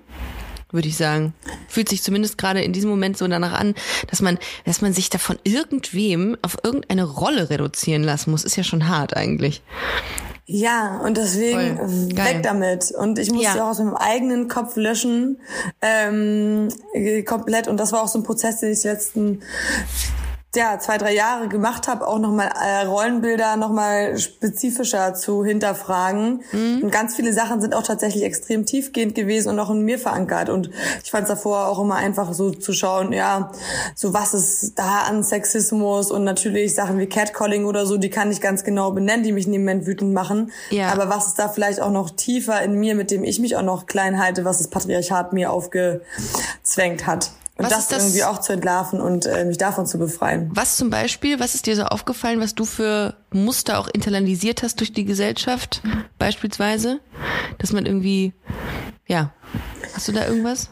Würde 0.75 0.89
ich 0.89 0.97
sagen. 0.97 1.33
Fühlt 1.69 1.89
sich 1.89 2.03
zumindest 2.03 2.37
gerade 2.37 2.63
in 2.63 2.73
diesem 2.73 2.91
Moment 2.91 3.17
so 3.17 3.27
danach 3.27 3.59
an, 3.59 3.75
dass 4.11 4.21
man, 4.21 4.39
dass 4.65 4.83
man 4.83 4.93
sich 4.93 5.09
da 5.09 5.19
von 5.19 5.39
irgendwem 5.45 6.37
auf 6.43 6.59
irgendeine 6.63 7.05
Rolle 7.05 7.49
reduzieren 7.49 8.03
lassen 8.03 8.31
muss. 8.31 8.45
Ist 8.45 8.57
ja 8.57 8.65
schon 8.65 8.89
hart 8.89 9.17
eigentlich. 9.17 9.63
Ja, 10.47 11.01
und 11.03 11.17
deswegen 11.17 12.15
weg 12.17 12.43
damit. 12.43 12.91
Und 12.91 13.19
ich 13.19 13.31
musste 13.31 13.57
ja. 13.57 13.65
auch 13.65 13.71
aus 13.71 13.79
meinem 13.79 13.95
eigenen 13.95 14.49
Kopf 14.49 14.77
löschen, 14.77 15.41
ähm, 15.81 16.69
komplett. 17.25 17.67
Und 17.67 17.79
das 17.79 17.93
war 17.93 18.03
auch 18.03 18.09
so 18.09 18.19
ein 18.19 18.25
Prozess, 18.25 18.61
den 18.61 18.73
ich 18.73 18.85
letzten 18.85 19.41
ja, 20.57 20.79
zwei, 20.79 20.99
drei 20.99 21.15
Jahre 21.15 21.49
gemacht 21.49 21.89
habe, 21.89 22.07
auch 22.07 22.19
nochmal 22.19 22.51
äh, 22.63 22.87
Rollenbilder 22.87 23.57
nochmal 23.57 24.19
spezifischer 24.19 25.15
zu 25.15 25.45
hinterfragen. 25.45 26.43
Mhm. 26.53 26.83
Und 26.83 26.91
ganz 26.91 27.17
viele 27.17 27.33
Sachen 27.33 27.61
sind 27.61 27.75
auch 27.75 27.83
tatsächlich 27.83 28.25
extrem 28.25 28.67
tiefgehend 28.67 29.15
gewesen 29.15 29.51
und 29.51 29.59
auch 29.59 29.71
in 29.71 29.83
mir 29.83 29.99
verankert. 29.99 30.49
Und 30.49 30.71
ich 31.03 31.11
fand 31.11 31.25
es 31.25 31.29
davor 31.29 31.69
auch 31.69 31.81
immer 31.81 31.97
einfach 31.97 32.33
so 32.33 32.51
zu 32.51 32.73
schauen, 32.73 33.13
ja, 33.13 33.51
so 33.95 34.15
was 34.15 34.35
ist 34.35 34.79
da 34.79 35.03
an 35.09 35.23
Sexismus 35.23 36.11
und 36.11 36.25
natürlich 36.25 36.75
Sachen 36.75 36.99
wie 36.99 37.07
Catcalling 37.07 37.65
oder 37.65 37.87
so, 37.87 37.97
die 37.97 38.11
kann 38.11 38.31
ich 38.31 38.41
ganz 38.41 38.65
genau 38.65 38.91
benennen, 38.91 39.25
die 39.25 39.33
mich 39.33 39.47
in 39.47 39.53
dem 39.53 39.63
Moment 39.63 39.87
wütend 39.87 40.13
machen. 40.13 40.53
Ja. 40.71 40.93
Aber 40.93 41.09
was 41.09 41.29
ist 41.29 41.39
da 41.39 41.49
vielleicht 41.49 41.81
auch 41.81 41.91
noch 41.91 42.11
tiefer 42.11 42.63
in 42.63 42.75
mir, 42.75 42.95
mit 42.95 43.11
dem 43.11 43.25
ich 43.25 43.39
mich 43.39 43.57
auch 43.57 43.63
noch 43.63 43.87
klein 43.87 44.23
halte, 44.23 44.45
was 44.45 44.59
das 44.59 44.69
Patriarchat 44.69 45.33
mir 45.33 45.51
aufgezwängt 45.53 47.07
hat. 47.07 47.31
Und 47.57 47.71
was 47.71 47.87
das, 47.87 48.03
irgendwie 48.03 48.25
auch 48.25 48.41
zu 48.41 48.53
entlarven 48.53 49.01
und 49.01 49.27
äh, 49.27 49.45
mich 49.45 49.59
davon 49.59 49.87
zu 49.87 49.99
befreien. 49.99 50.51
Was 50.53 50.77
zum 50.77 50.91
Beispiel, 50.91 51.39
was 51.39 51.55
ist 51.55 51.67
dir 51.67 51.77
so 51.77 51.85
aufgefallen, 51.85 52.41
was 52.41 52.57
du 52.57 52.65
für 52.65 53.15
Muster 53.31 53.79
auch 53.79 53.87
internalisiert 53.87 54.65
hast 54.65 54.81
durch 54.81 54.93
die 54.93 55.05
Gesellschaft, 55.05 55.81
beispielsweise? 56.19 56.99
Dass 57.59 57.73
man 57.73 57.87
irgendwie, 57.87 58.33
ja, 59.07 59.33
hast 59.95 60.09
du 60.09 60.13
da 60.13 60.27
irgendwas? 60.27 60.69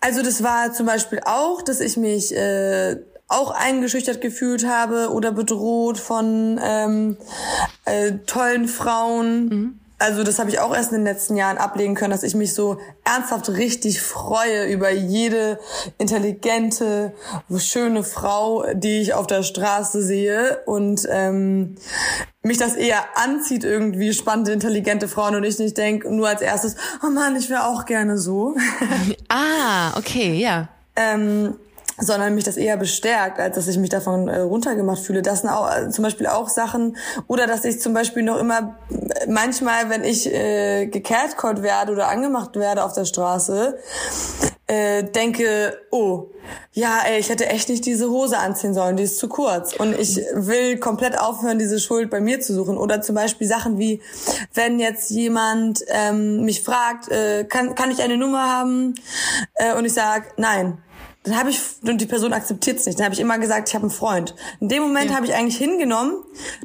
Also 0.00 0.22
das 0.22 0.42
war 0.42 0.72
zum 0.72 0.86
Beispiel 0.86 1.20
auch, 1.24 1.62
dass 1.62 1.78
ich 1.78 1.96
mich 1.96 2.34
äh, 2.34 2.96
auch 3.28 3.52
eingeschüchtert 3.52 4.20
gefühlt 4.20 4.66
habe 4.66 5.12
oder 5.12 5.30
bedroht 5.30 5.98
von 5.98 6.58
ähm, 6.60 7.16
äh, 7.84 8.12
tollen 8.26 8.66
Frauen. 8.66 9.48
Mhm 9.48 9.80
also 9.98 10.22
das 10.22 10.38
habe 10.38 10.48
ich 10.48 10.60
auch 10.60 10.74
erst 10.74 10.92
in 10.92 10.98
den 10.98 11.04
letzten 11.04 11.36
Jahren 11.36 11.58
ablegen 11.58 11.94
können, 11.94 12.12
dass 12.12 12.22
ich 12.22 12.34
mich 12.34 12.54
so 12.54 12.78
ernsthaft 13.04 13.48
richtig 13.50 14.00
freue 14.00 14.66
über 14.66 14.90
jede 14.90 15.58
intelligente, 15.98 17.12
schöne 17.56 18.04
Frau, 18.04 18.64
die 18.74 19.00
ich 19.00 19.14
auf 19.14 19.26
der 19.26 19.42
Straße 19.42 20.02
sehe 20.02 20.62
und 20.66 21.06
ähm, 21.10 21.74
mich 22.42 22.58
das 22.58 22.76
eher 22.76 23.04
anzieht 23.16 23.64
irgendwie 23.64 24.12
spannende, 24.12 24.52
intelligente 24.52 25.08
Frauen 25.08 25.34
und 25.34 25.44
ich 25.44 25.58
nicht 25.58 25.76
denke 25.76 26.10
nur 26.14 26.28
als 26.28 26.42
erstes, 26.42 26.76
oh 27.04 27.10
Mann, 27.10 27.34
ich 27.36 27.50
wäre 27.50 27.66
auch 27.66 27.84
gerne 27.84 28.18
so. 28.18 28.54
ah, 29.28 29.96
okay, 29.98 30.34
ja. 30.34 30.68
ähm, 30.94 31.56
sondern 31.98 32.34
mich 32.34 32.44
das 32.44 32.56
eher 32.56 32.76
bestärkt, 32.76 33.40
als 33.40 33.56
dass 33.56 33.68
ich 33.68 33.78
mich 33.78 33.90
davon 33.90 34.28
äh, 34.28 34.40
runtergemacht 34.40 35.02
fühle. 35.02 35.22
Das 35.22 35.40
sind 35.40 35.50
auch 35.50 35.70
äh, 35.70 35.90
zum 35.90 36.04
Beispiel 36.04 36.26
auch 36.26 36.48
Sachen, 36.48 36.96
oder 37.26 37.46
dass 37.46 37.64
ich 37.64 37.80
zum 37.80 37.92
Beispiel 37.92 38.22
noch 38.22 38.38
immer 38.38 38.78
äh, 38.90 39.26
manchmal, 39.28 39.90
wenn 39.90 40.04
ich 40.04 40.32
äh, 40.32 40.86
gecatcallt 40.86 41.62
werde 41.62 41.92
oder 41.92 42.08
angemacht 42.08 42.56
werde 42.56 42.84
auf 42.84 42.92
der 42.92 43.04
Straße, 43.04 43.78
äh, 44.68 45.02
denke, 45.02 45.78
oh, 45.90 46.26
ja, 46.72 47.00
ey, 47.06 47.18
ich 47.18 47.30
hätte 47.30 47.46
echt 47.46 47.68
nicht 47.68 47.84
diese 47.86 48.10
Hose 48.10 48.38
anziehen 48.38 48.74
sollen, 48.74 48.96
die 48.96 49.02
ist 49.02 49.18
zu 49.18 49.28
kurz. 49.28 49.74
Und 49.74 49.98
ich 49.98 50.16
will 50.34 50.78
komplett 50.78 51.18
aufhören, 51.18 51.58
diese 51.58 51.80
Schuld 51.80 52.10
bei 52.10 52.20
mir 52.20 52.40
zu 52.40 52.54
suchen. 52.54 52.76
Oder 52.76 53.00
zum 53.00 53.14
Beispiel 53.14 53.46
Sachen 53.48 53.78
wie, 53.78 54.02
wenn 54.54 54.78
jetzt 54.78 55.10
jemand 55.10 55.84
ähm, 55.88 56.44
mich 56.44 56.62
fragt, 56.62 57.10
äh, 57.10 57.44
kann, 57.44 57.74
kann 57.74 57.90
ich 57.90 58.02
eine 58.02 58.18
Nummer 58.18 58.48
haben? 58.48 58.94
Äh, 59.54 59.74
und 59.74 59.86
ich 59.86 59.94
sag, 59.94 60.38
nein 60.38 60.78
dann 61.28 61.38
habe 61.38 61.50
ich, 61.50 61.60
und 61.82 62.00
die 62.00 62.06
Person 62.06 62.32
akzeptiert 62.32 62.78
es 62.78 62.86
nicht. 62.86 62.98
Dann 62.98 63.04
habe 63.04 63.14
ich 63.14 63.20
immer 63.20 63.38
gesagt, 63.38 63.68
ich 63.68 63.74
habe 63.74 63.84
einen 63.84 63.90
Freund. 63.90 64.34
In 64.60 64.68
dem 64.68 64.82
Moment 64.82 65.10
ja. 65.10 65.16
habe 65.16 65.26
ich 65.26 65.34
eigentlich 65.34 65.56
hingenommen, 65.56 66.14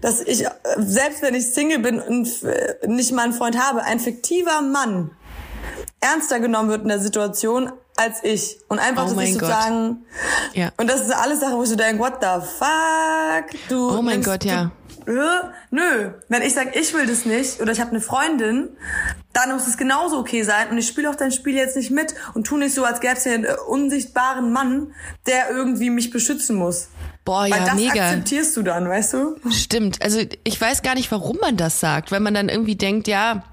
dass 0.02 0.22
ich, 0.22 0.46
selbst 0.78 1.22
wenn 1.22 1.36
ich 1.36 1.52
Single 1.52 1.80
bin 1.80 2.00
und 2.00 2.44
äh, 2.44 2.88
nicht 2.88 3.12
mal 3.12 3.24
einen 3.24 3.34
Freund 3.34 3.58
habe, 3.58 3.84
ein 3.84 4.00
fiktiver 4.00 4.62
Mann 4.62 5.12
ernster 6.02 6.40
genommen 6.40 6.70
wird 6.70 6.84
in 6.84 6.90
der 6.90 7.00
Situation 7.00 7.72
als 7.96 8.24
ich. 8.24 8.60
Und 8.68 8.80
einfach, 8.80 9.08
oh 9.16 9.20
ich 9.20 9.34
sozusagen, 9.34 10.06
ja. 10.54 10.72
und 10.78 10.90
das 10.90 11.02
ist 11.02 11.12
alles 11.12 11.40
Sache, 11.40 11.54
wo 11.54 11.64
ich 11.64 11.70
so 11.70 11.76
denke, 11.76 12.02
what 12.02 12.16
the 12.22 12.46
fuck? 12.46 13.60
Du 13.70 13.98
oh 13.98 14.02
mein 14.02 14.24
Gott, 14.24 14.44
ja. 14.44 14.72
Nö, 15.06 16.12
wenn 16.30 16.42
ich 16.42 16.54
sag, 16.54 16.76
ich 16.76 16.94
will 16.94 17.06
das 17.06 17.26
nicht 17.26 17.62
oder 17.62 17.72
ich 17.72 17.80
habe 17.80 17.92
eine 17.92 18.02
Freundin, 18.02 18.70
dann 19.34 19.52
muss 19.52 19.68
es 19.68 19.78
genauso 19.78 20.20
okay 20.20 20.44
sein 20.44 20.70
und 20.70 20.78
ich 20.78 20.88
spiele 20.88 21.10
auch 21.10 21.16
dein 21.16 21.32
Spiel 21.32 21.56
jetzt 21.56 21.76
nicht 21.76 21.92
mit 21.92 22.14
und 22.34 22.46
tu 22.46 22.58
nicht 22.58 22.74
so, 22.74 22.84
als 22.84 23.00
gäbe 23.00 23.14
es 23.14 23.24
hier 23.24 23.34
einen 23.34 23.46
äh, 23.46 23.56
unsichtbaren 23.68 24.52
Mann, 24.52 24.94
der 25.26 25.50
irgendwie 25.50 25.90
mich 25.90 26.12
beschützen 26.12 26.56
muss. 26.56 26.90
Boah, 27.26 27.46
ja, 27.46 27.56
Weil 27.56 27.66
das 27.66 27.76
mega. 27.76 28.10
akzeptierst 28.10 28.58
du 28.58 28.64
dann, 28.64 28.90
weißt 28.90 29.14
du? 29.14 29.36
Stimmt. 29.50 30.02
Also 30.02 30.20
ich 30.44 30.60
weiß 30.60 30.82
gar 30.82 30.96
nicht, 30.96 31.10
warum 31.10 31.38
man 31.38 31.56
das 31.56 31.80
sagt, 31.80 32.12
weil 32.12 32.20
man 32.20 32.34
dann 32.34 32.50
irgendwie 32.50 32.76
denkt, 32.76 33.08
ja, 33.08 33.44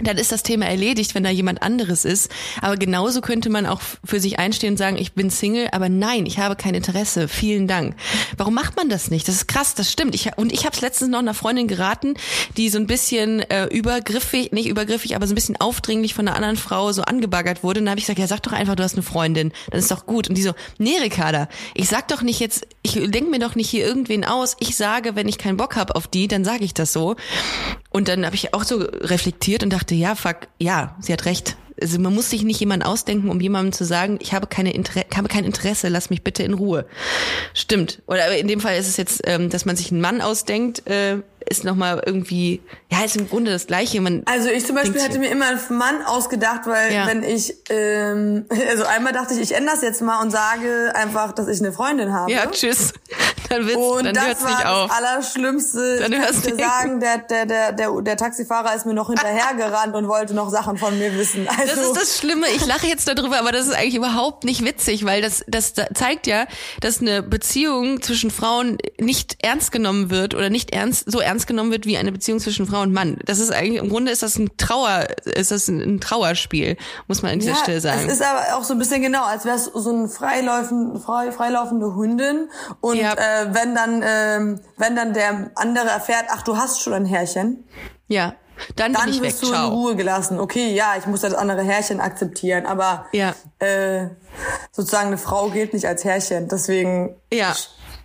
dann 0.00 0.16
ist 0.16 0.32
das 0.32 0.42
Thema 0.42 0.66
erledigt, 0.66 1.14
wenn 1.14 1.22
da 1.22 1.30
jemand 1.30 1.62
anderes 1.62 2.04
ist. 2.04 2.30
Aber 2.60 2.76
genauso 2.76 3.20
könnte 3.20 3.50
man 3.50 3.66
auch 3.66 3.80
für 4.04 4.20
sich 4.20 4.38
einstehen 4.38 4.72
und 4.72 4.76
sagen, 4.78 4.96
ich 4.96 5.12
bin 5.12 5.30
Single, 5.30 5.68
aber 5.72 5.88
nein, 5.88 6.24
ich 6.24 6.38
habe 6.38 6.56
kein 6.56 6.74
Interesse. 6.74 7.28
Vielen 7.28 7.68
Dank. 7.68 7.94
Warum 8.36 8.54
macht 8.54 8.76
man 8.76 8.88
das 8.88 9.10
nicht? 9.10 9.28
Das 9.28 9.34
ist 9.34 9.48
krass, 9.48 9.74
das 9.74 9.92
stimmt. 9.92 10.14
Ich, 10.14 10.30
und 10.36 10.52
ich 10.52 10.64
habe 10.64 10.74
es 10.74 10.80
letztens 10.80 11.10
noch 11.10 11.18
einer 11.18 11.34
Freundin 11.34 11.68
geraten, 11.68 12.14
die 12.56 12.70
so 12.70 12.78
ein 12.78 12.86
bisschen 12.86 13.40
äh, 13.40 13.66
übergriffig, 13.66 14.52
nicht 14.52 14.66
übergriffig, 14.66 15.14
aber 15.14 15.26
so 15.26 15.32
ein 15.32 15.36
bisschen 15.36 15.60
aufdringlich 15.60 16.14
von 16.14 16.26
einer 16.26 16.36
anderen 16.36 16.56
Frau 16.56 16.92
so 16.92 17.02
angebaggert 17.02 17.62
wurde. 17.62 17.80
Und 17.80 17.86
dann 17.86 17.90
habe 17.90 17.98
ich 17.98 18.06
gesagt, 18.06 18.18
ja, 18.18 18.26
sag 18.26 18.42
doch 18.42 18.52
einfach, 18.52 18.76
du 18.76 18.82
hast 18.82 18.94
eine 18.94 19.02
Freundin. 19.02 19.52
Dann 19.70 19.78
ist 19.78 19.90
doch 19.90 20.06
gut. 20.06 20.28
Und 20.28 20.36
die 20.36 20.42
so, 20.42 20.52
nee, 20.78 20.96
Ricarda, 21.02 21.48
ich 21.74 21.88
sag 21.88 22.08
doch 22.08 22.22
nicht 22.22 22.40
jetzt, 22.40 22.66
ich 22.96 23.10
denke 23.10 23.30
mir 23.30 23.38
doch 23.38 23.54
nicht 23.54 23.70
hier 23.70 23.86
irgendwen 23.86 24.24
aus. 24.24 24.56
Ich 24.60 24.76
sage, 24.76 25.14
wenn 25.16 25.28
ich 25.28 25.38
keinen 25.38 25.56
Bock 25.56 25.76
habe 25.76 25.94
auf 25.96 26.06
die, 26.06 26.28
dann 26.28 26.44
sage 26.44 26.64
ich 26.64 26.74
das 26.74 26.92
so. 26.92 27.16
Und 27.90 28.08
dann 28.08 28.24
habe 28.24 28.34
ich 28.34 28.54
auch 28.54 28.64
so 28.64 28.76
reflektiert 28.78 29.62
und 29.62 29.72
dachte, 29.72 29.94
ja, 29.94 30.14
fuck, 30.14 30.48
ja, 30.58 30.96
sie 31.00 31.12
hat 31.12 31.24
recht. 31.24 31.56
Also 31.80 31.98
man 31.98 32.14
muss 32.14 32.30
sich 32.30 32.42
nicht 32.42 32.60
jemanden 32.60 32.86
ausdenken, 32.86 33.28
um 33.28 33.40
jemandem 33.40 33.72
zu 33.72 33.84
sagen, 33.84 34.18
ich 34.20 34.32
habe 34.34 34.46
keine 34.46 34.72
Inter 34.72 35.02
habe 35.16 35.28
kein 35.28 35.44
Interesse, 35.44 35.88
lass 35.88 36.10
mich 36.10 36.22
bitte 36.22 36.42
in 36.42 36.54
Ruhe. 36.54 36.86
Stimmt. 37.54 38.02
Oder 38.06 38.36
in 38.36 38.46
dem 38.46 38.60
Fall 38.60 38.76
ist 38.76 38.88
es 38.88 38.96
jetzt, 38.96 39.22
ähm, 39.24 39.50
dass 39.50 39.64
man 39.64 39.76
sich 39.76 39.90
einen 39.90 40.00
Mann 40.00 40.20
ausdenkt, 40.20 40.86
äh, 40.86 41.18
ist 41.48 41.64
nochmal 41.64 42.02
irgendwie, 42.04 42.60
ja, 42.90 43.04
ist 43.04 43.16
im 43.16 43.28
Grunde 43.28 43.50
das 43.50 43.66
Gleiche. 43.66 44.00
Man 44.00 44.22
also 44.26 44.48
ich 44.48 44.66
zum 44.66 44.76
Beispiel 44.76 45.00
hätte 45.00 45.18
mir 45.18 45.30
immer 45.30 45.46
einen 45.46 45.60
Mann 45.70 46.02
ausgedacht, 46.02 46.62
weil 46.66 46.92
ja. 46.92 47.06
wenn 47.06 47.22
ich, 47.22 47.54
ähm, 47.70 48.46
also 48.68 48.84
einmal 48.84 49.12
dachte 49.12 49.34
ich, 49.34 49.40
ich 49.40 49.54
ändere 49.54 49.76
das 49.76 49.82
jetzt 49.82 50.02
mal 50.02 50.22
und 50.22 50.30
sage 50.30 50.92
einfach, 50.94 51.32
dass 51.32 51.48
ich 51.48 51.60
eine 51.60 51.72
Freundin 51.72 52.12
habe. 52.12 52.30
Ja, 52.32 52.46
tschüss. 52.46 52.92
Dann, 53.52 53.66
wird's, 53.66 53.76
und 53.76 54.04
dann 54.04 54.14
das 54.14 54.24
hört's 54.24 54.44
war 54.44 54.50
nicht 54.50 54.66
auf. 54.66 54.88
das 54.88 54.96
Allerschlimmste. 54.96 55.98
Dann 55.98 56.14
hörst 56.14 56.46
du 56.46 56.56
sagen, 56.56 57.00
der, 57.00 57.18
der, 57.18 57.44
der, 57.44 57.72
der, 57.72 58.00
der 58.00 58.16
Taxifahrer 58.16 58.74
ist 58.74 58.86
mir 58.86 58.94
noch 58.94 59.08
hinterhergerannt 59.08 59.94
und 59.94 60.08
wollte 60.08 60.32
noch 60.32 60.48
Sachen 60.48 60.78
von 60.78 60.98
mir 60.98 61.14
wissen. 61.18 61.46
Also, 61.48 61.74
das 61.74 61.86
ist 61.86 61.96
das 61.96 62.18
Schlimme. 62.18 62.46
Ich 62.56 62.64
lache 62.64 62.86
jetzt 62.86 63.06
darüber, 63.08 63.38
aber 63.38 63.52
das 63.52 63.66
ist 63.66 63.74
eigentlich 63.74 63.96
überhaupt 63.96 64.44
nicht 64.44 64.64
witzig, 64.64 65.04
weil 65.04 65.20
das, 65.20 65.44
das 65.48 65.74
zeigt 65.74 66.26
ja, 66.26 66.46
dass 66.80 67.00
eine 67.02 67.22
Beziehung 67.22 68.00
zwischen 68.00 68.30
Frauen 68.30 68.78
nicht 68.98 69.36
ernst 69.42 69.70
genommen 69.70 70.08
wird 70.10 70.34
oder 70.34 70.48
nicht 70.48 70.72
ernst, 70.72 71.10
so 71.10 71.20
ernst 71.20 71.31
ernst 71.32 71.46
genommen 71.46 71.70
wird 71.70 71.86
wie 71.86 71.96
eine 71.96 72.12
Beziehung 72.12 72.38
zwischen 72.38 72.66
Frau 72.66 72.82
und 72.82 72.92
Mann. 72.92 73.18
Das 73.24 73.38
ist 73.38 73.50
eigentlich, 73.50 73.80
im 73.82 73.88
Grunde 73.88 74.12
ist 74.12 74.22
das 74.22 74.38
ein 74.38 74.50
Trauer, 74.58 75.06
ist 75.24 75.50
das 75.50 75.68
ein 75.68 76.00
Trauerspiel, 76.00 76.76
muss 77.08 77.22
man 77.22 77.32
an 77.32 77.38
dieser 77.38 77.52
ja, 77.52 77.58
Stelle 77.58 77.80
sagen. 77.80 78.06
Es 78.06 78.12
ist 78.12 78.22
aber 78.22 78.58
auch 78.58 78.64
so 78.64 78.74
ein 78.74 78.78
bisschen 78.78 79.00
genau, 79.00 79.24
als 79.24 79.44
wäre 79.44 79.56
es 79.56 79.64
so 79.64 79.90
eine 79.90 80.08
freilaufende, 80.08 81.00
frei, 81.00 81.32
freilaufende 81.32 81.94
Hündin. 81.96 82.50
Und 82.80 82.98
ja. 82.98 83.14
äh, 83.14 83.54
wenn 83.54 83.74
dann, 83.74 84.02
äh, 84.02 84.58
wenn 84.76 84.94
dann 84.94 85.14
der 85.14 85.50
andere 85.54 85.88
erfährt, 85.88 86.26
ach, 86.28 86.42
du 86.42 86.56
hast 86.56 86.82
schon 86.82 86.92
ein 86.92 87.06
Härchen. 87.06 87.64
Ja. 88.08 88.34
Dann, 88.76 88.92
dann 88.92 89.06
bin 89.06 89.14
ich 89.14 89.22
weg. 89.22 89.34
du 89.40 89.46
Ciao. 89.46 89.68
in 89.68 89.72
Ruhe 89.72 89.96
gelassen. 89.96 90.38
Okay, 90.38 90.74
ja, 90.74 90.94
ich 90.98 91.06
muss 91.06 91.22
das 91.22 91.34
andere 91.34 91.62
Härchen 91.62 92.00
akzeptieren, 92.00 92.66
aber 92.66 93.06
ja. 93.12 93.34
äh, 93.58 94.08
sozusagen 94.70 95.08
eine 95.08 95.18
Frau 95.18 95.48
gilt 95.48 95.72
nicht 95.72 95.86
als 95.86 96.04
Härchen. 96.04 96.48
Deswegen 96.48 97.16
ja 97.32 97.54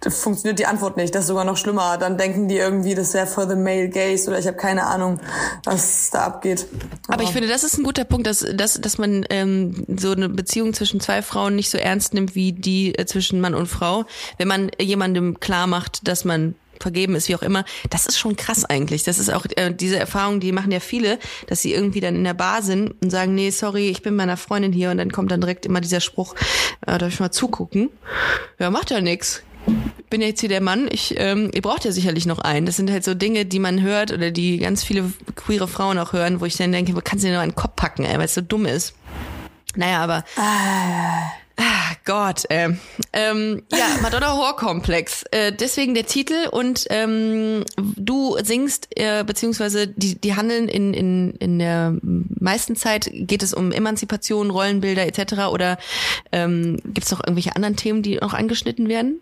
funktioniert 0.10 0.60
die 0.60 0.66
Antwort 0.66 0.98
nicht. 0.98 1.14
Das 1.16 1.22
ist 1.22 1.28
sogar 1.28 1.46
noch 1.46 1.58
schlimmer. 1.58 1.98
Dann 1.98 2.18
denken 2.18 2.48
die 2.48 2.58
irgendwie, 2.58 2.96
das 2.96 3.14
wäre 3.14 3.28
for 3.28 3.48
the 3.48 3.56
male 3.56 3.90
gaze 3.90 4.30
oder 4.30 4.40
ich 4.40 4.48
habe 4.48 4.58
keine 4.58 4.86
Ahnung, 4.86 5.20
was 5.66 6.10
da 6.12 6.26
abgeht. 6.26 6.68
Aber, 7.08 7.16
Aber 7.16 7.24
ich 7.24 7.32
finde, 7.32 7.48
das 7.48 7.64
ist 7.64 7.78
ein 7.78 7.84
guter 7.84 8.04
Punkt, 8.04 8.28
dass, 8.28 8.46
dass, 8.54 8.80
dass 8.80 8.98
man 8.98 9.26
ähm, 9.30 9.86
so 9.98 10.12
eine 10.12 10.30
Beziehung 10.30 10.74
zwischen 10.74 11.00
zwei 11.00 11.22
Frauen 11.22 11.56
nicht 11.56 11.70
so 11.70 11.78
ernst 11.78 12.14
nimmt 12.14 12.36
wie 12.36 12.54
die 12.54 12.98
äh, 12.98 13.06
zwischen 13.06 13.42
Mann 13.42 13.56
und 13.56 13.68
Frau. 13.68 14.06
Wenn 14.38 14.48
man 14.48 14.72
jemandem 14.80 15.40
klar 15.40 15.68
macht, 15.68 16.08
dass 16.08 16.26
man 16.26 16.56
vergeben 16.82 17.16
ist, 17.16 17.28
wie 17.30 17.36
auch 17.36 17.42
immer, 17.42 17.66
das 17.90 18.06
ist 18.06 18.18
schon 18.18 18.36
krass 18.36 18.66
eigentlich. 18.66 19.04
Das 19.04 19.20
ist 19.20 19.32
auch 19.32 19.46
äh, 19.56 19.74
diese 19.74 19.98
Erfahrung, 19.98 20.40
die 20.40 20.52
machen 20.52 20.72
ja 20.72 20.80
viele, 20.80 21.20
dass 21.48 21.62
sie 21.62 21.74
irgendwie 21.74 22.02
dann 22.02 22.16
in 22.16 22.24
der 22.24 22.34
Bar 22.34 22.62
sind 22.62 22.94
und 23.02 23.10
sagen, 23.10 23.36
nee, 23.36 23.50
sorry, 23.50 23.90
ich 23.90 24.02
bin 24.02 24.16
meiner 24.16 24.38
Freundin 24.38 24.72
hier 24.72 24.92
und 24.92 24.98
dann 24.98 25.12
kommt 25.12 25.32
dann 25.32 25.42
direkt 25.42 25.66
immer 25.66 25.82
dieser 25.82 26.02
Spruch, 26.02 26.36
äh, 26.86 26.98
darf 26.98 27.12
ich 27.12 27.20
mal 27.20 27.32
zugucken? 27.32 27.90
Ja, 28.60 28.70
macht 28.70 28.92
ja 28.92 29.02
nix 29.02 29.44
bin 30.10 30.22
jetzt 30.22 30.40
hier 30.40 30.50
der 30.50 30.62
Mann, 30.62 30.88
ich, 30.92 31.16
ähm, 31.18 31.52
ihr 31.54 31.62
braucht 31.62 31.86
ja 31.86 31.92
sicherlich 31.92 32.26
noch 32.26 32.40
einen. 32.40 32.66
Das 32.66 32.78
sind 32.78 32.90
halt 32.92 33.04
so 33.04 33.14
Dinge, 33.14 33.46
die 33.46 33.60
man 33.60 33.82
hört 33.82 34.12
oder 34.12 34.32
die 34.32 34.58
ganz 34.58 34.84
viele 34.84 35.12
queere 35.36 35.68
Frauen 35.68 36.00
auch 36.00 36.14
hören, 36.14 36.40
wo 36.40 36.46
ich 36.46 36.56
dann 36.56 36.72
denke, 36.72 36.96
wo 36.96 37.02
kannst 37.04 37.24
du 37.24 37.28
dir 37.28 37.34
nur 37.34 37.42
einen 37.42 37.56
Kopf 37.56 37.76
packen, 37.76 38.04
ey, 38.04 38.18
weil 38.18 38.26
es 38.26 38.34
so 38.34 38.42
dumm 38.42 38.66
ist. 38.66 38.94
Naja, 39.76 40.00
aber. 40.00 40.24
Ah. 40.38 41.32
Ah, 41.60 41.96
Gott, 42.06 42.44
äh, 42.50 42.70
ähm, 43.14 43.64
ja, 43.72 43.88
Madonna 44.04 44.32
Horror-Komplex. 44.32 45.24
Äh, 45.32 45.52
deswegen 45.52 45.96
der 45.96 46.06
Titel 46.06 46.48
und 46.52 46.86
ähm, 46.92 47.66
du 47.78 48.38
singst, 48.44 48.88
äh, 48.96 49.24
beziehungsweise 49.24 49.88
die, 49.88 50.22
die 50.22 50.36
handeln 50.36 50.68
in, 50.68 50.94
in, 50.94 51.32
in 51.40 51.58
der 51.58 51.96
meisten 52.02 52.76
Zeit 52.76 53.10
geht 53.12 53.42
es 53.42 53.56
um 53.56 53.72
Emanzipation, 53.72 54.52
Rollenbilder 54.52 55.08
etc. 55.08 55.48
Oder 55.52 55.80
ähm, 56.32 56.80
gibt 56.86 57.06
es 57.06 57.12
noch 57.12 57.22
irgendwelche 57.22 57.56
anderen 57.56 57.76
Themen, 57.76 58.04
die 58.04 58.18
noch 58.18 58.36
angeschnitten 58.36 58.88
werden? 58.88 59.20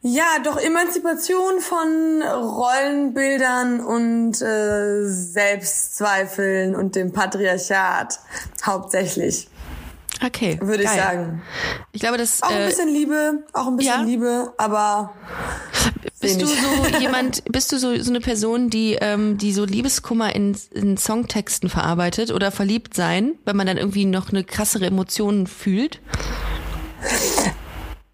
Ja, 0.00 0.38
doch 0.42 0.56
Emanzipation 0.56 1.60
von 1.60 2.22
Rollenbildern 2.22 3.80
und 3.80 4.40
äh, 4.40 5.04
Selbstzweifeln 5.04 6.74
und 6.74 6.96
dem 6.96 7.12
Patriarchat 7.12 8.18
hauptsächlich. 8.64 9.48
Okay. 10.24 10.58
Würde 10.60 10.82
ich 10.82 10.90
sagen. 10.90 11.42
Ich 11.92 12.00
glaube, 12.00 12.18
das 12.18 12.42
auch 12.42 12.50
ein 12.50 12.62
äh, 12.62 12.66
bisschen 12.66 12.88
Liebe, 12.88 13.44
auch 13.52 13.68
ein 13.68 13.76
bisschen 13.76 14.00
ja? 14.00 14.02
Liebe, 14.02 14.52
aber 14.56 15.14
bist 16.20 16.40
du 16.42 16.46
so 16.46 16.56
jemand, 17.00 17.44
bist 17.44 17.72
du 17.72 17.78
so 17.78 17.96
so 18.00 18.10
eine 18.10 18.20
Person, 18.20 18.70
die 18.70 18.98
ähm, 19.00 19.38
die 19.38 19.52
so 19.52 19.64
Liebeskummer 19.64 20.34
in, 20.34 20.56
in 20.72 20.96
Songtexten 20.96 21.68
verarbeitet 21.68 22.32
oder 22.32 22.50
verliebt 22.50 22.94
sein, 22.94 23.34
wenn 23.44 23.56
man 23.56 23.66
dann 23.66 23.76
irgendwie 23.76 24.04
noch 24.04 24.30
eine 24.30 24.44
krassere 24.44 24.86
Emotion 24.86 25.46
fühlt? 25.46 26.00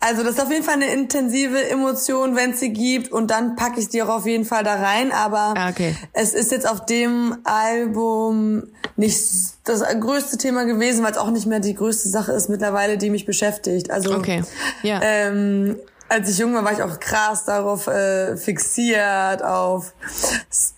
Also 0.07 0.23
das 0.23 0.33
ist 0.35 0.43
auf 0.43 0.51
jeden 0.51 0.65
Fall 0.65 0.75
eine 0.75 0.93
intensive 0.93 1.69
Emotion, 1.71 2.37
wenn 2.37 2.51
es 2.51 2.61
sie 2.61 2.73
gibt 2.73 3.11
und 3.11 3.31
dann 3.31 3.57
packe 3.57 3.81
ich 3.81 3.89
die 3.89 4.03
auch 4.03 4.09
auf 4.09 4.27
jeden 4.27 4.45
Fall 4.45 4.63
da 4.63 4.75
rein. 4.75 5.13
Aber 5.13 5.55
Ah, 5.57 5.71
okay. 5.71 5.97
es 6.13 6.35
ist 6.35 6.53
jetzt 6.53 6.69
auf 6.69 6.85
dem 6.85 7.37
Album 7.45 8.65
nicht 8.97 9.19
das 9.65 9.83
größte 10.01 10.37
Thema 10.39 10.65
gewesen, 10.65 11.03
weil 11.05 11.13
es 11.13 11.19
auch 11.19 11.31
nicht 11.31 11.47
mehr 11.47 11.61
die 11.61 11.75
größte 11.75 12.09
Sache 12.09 12.33
ist 12.33 12.49
mittlerweile, 12.49 12.99
die 12.99 13.11
mich 13.11 13.25
beschäftigt. 13.27 13.91
Also 13.91 14.15
Okay. 14.15 14.43
Ja. 14.83 15.01
ähm, 15.03 15.77
als 16.09 16.29
ich 16.29 16.39
jung 16.39 16.55
war, 16.55 16.65
war 16.65 16.73
ich 16.73 16.83
auch 16.83 17.01
krass 17.01 17.45
darauf 17.45 17.87
äh, 17.87 18.37
fixiert, 18.37 19.43
auf 19.43 19.93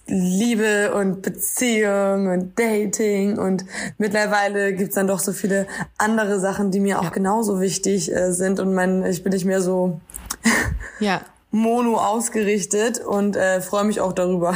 Liebe 0.07 0.95
und 0.95 1.23
Beziehung 1.23 2.29
und 2.29 2.59
Dating 2.59 3.39
und 3.39 3.65
mittlerweile 3.99 4.73
gibt's 4.73 4.95
dann 4.95 5.07
doch 5.09 5.19
so 5.19 5.33
viele 5.33 5.67
andere 5.99 6.39
Sachen, 6.41 6.71
die 6.71 6.81
mir 6.81 7.01
auch 7.01 7.11
genauso 7.13 7.61
wichtig 7.61 8.15
äh, 8.15 8.33
sind 8.33 8.61
und 8.61 8.73
mein, 8.73 9.05
ich 9.05 9.23
bin 9.23 9.33
nicht 9.33 9.45
mehr 9.45 9.61
so 9.61 10.01
Ja. 11.01 11.21
mono 11.51 11.97
ausgerichtet 11.99 13.01
und 13.01 13.37
äh, 13.37 13.61
freue 13.61 13.85
mich 13.85 14.01
auch 14.01 14.13
darüber. 14.13 14.55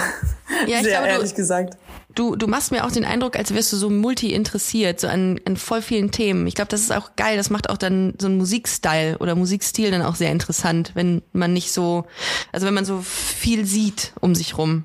Ja, 0.67 0.79
ich 0.79 0.83
Sehr 0.85 0.91
glaube, 0.93 1.09
du- 1.09 1.13
ehrlich 1.15 1.35
gesagt. 1.35 1.77
Du, 2.15 2.37
du 2.37 2.47
machst 2.47 2.73
mir 2.73 2.85
auch 2.85 2.91
den 2.91 3.05
Eindruck, 3.05 3.37
als 3.37 3.55
wärst 3.55 3.73
du 3.73 3.77
so 3.77 3.89
multi-interessiert, 3.89 5.01
so 5.01 5.09
an, 5.09 5.41
an 5.45 5.57
voll 5.57 5.81
vielen 5.81 6.11
Themen. 6.11 6.47
Ich 6.47 6.55
glaube, 6.55 6.69
das 6.69 6.81
ist 6.81 6.93
auch 6.93 7.17
geil. 7.17 7.37
Das 7.37 7.51
macht 7.51 7.71
auch 7.71 7.77
dann 7.77 8.15
so 8.19 8.27
einen 8.27 8.37
Musikstyle 8.37 9.19
oder 9.19 9.35
Musikstil 9.35 9.91
dann 9.91 10.03
auch 10.03 10.17
sehr 10.17 10.33
interessant, 10.33 10.93
wenn 10.95 11.23
man 11.33 11.53
nicht 11.53 11.73
so, 11.73 12.07
also 12.53 12.67
wenn 12.67 12.75
man 12.75 12.85
so 12.85 13.01
viel 13.01 13.65
sieht 13.65 14.13
um 14.21 14.35
sich 14.35 14.59
rum. 14.59 14.85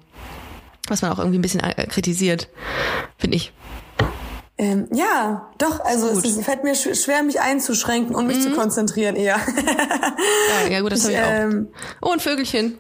Was 0.87 1.01
man 1.01 1.11
auch 1.11 1.17
irgendwie 1.17 1.39
ein 1.39 1.41
bisschen 1.41 1.61
äh, 1.61 1.87
kritisiert, 1.87 2.47
finde 3.17 3.37
ich. 3.37 3.51
Ähm, 4.57 4.87
ja, 4.93 5.51
doch, 5.57 5.81
also 5.83 6.07
es, 6.07 6.13
Gut. 6.13 6.23
Mhm. 6.23 6.29
ist, 6.39 6.45
fällt 6.45 6.63
mir 6.63 6.75
sch 6.75 6.95
schwer, 7.03 7.23
mich 7.23 7.41
einzuschränken 7.41 8.15
und 8.15 8.25
mich 8.27 8.41
zu 8.41 8.51
konzentrieren 8.51 9.15
eher. 9.17 9.37
Ja, 10.63 10.69
ja 10.71 10.81
gut, 10.81 10.91
das 10.93 11.03
habe 11.03 11.13
ich 11.13 11.19
auch. 11.19 11.25
ähm, 11.29 11.67
Oh, 12.01 12.11
ein 12.11 12.19
Vögelchen. 12.21 12.77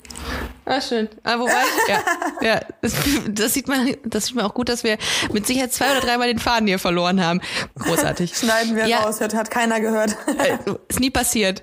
Ah, 0.63 0.79
schön. 0.79 1.09
Ah, 1.23 1.37
wobei, 1.37 1.51
ja, 1.89 1.99
ja, 2.41 2.61
das, 2.81 2.93
das 3.29 3.53
sieht 3.53 3.67
man, 3.67 3.93
das 4.05 4.27
sieht 4.27 4.35
man 4.35 4.45
auch 4.45 4.53
gut, 4.53 4.69
dass 4.69 4.83
wir 4.83 4.97
mit 5.33 5.45
Sicherheit 5.45 5.73
zwei 5.73 5.91
oder 5.91 5.99
dreimal 5.99 6.27
den 6.27 6.39
Faden 6.39 6.67
hier 6.67 6.79
verloren 6.79 7.23
haben. 7.23 7.41
Großartig. 7.77 8.35
schneiden 8.37 8.75
wir 8.75 8.87
Ja. 8.87 8.99
raus, 9.01 9.19
hört, 9.19 9.33
hat 9.35 9.51
keiner 9.51 9.79
gehört. 9.81 10.15
Äh, 10.27 10.57
ist 10.87 10.99
nie 11.01 11.11
passiert. 11.11 11.61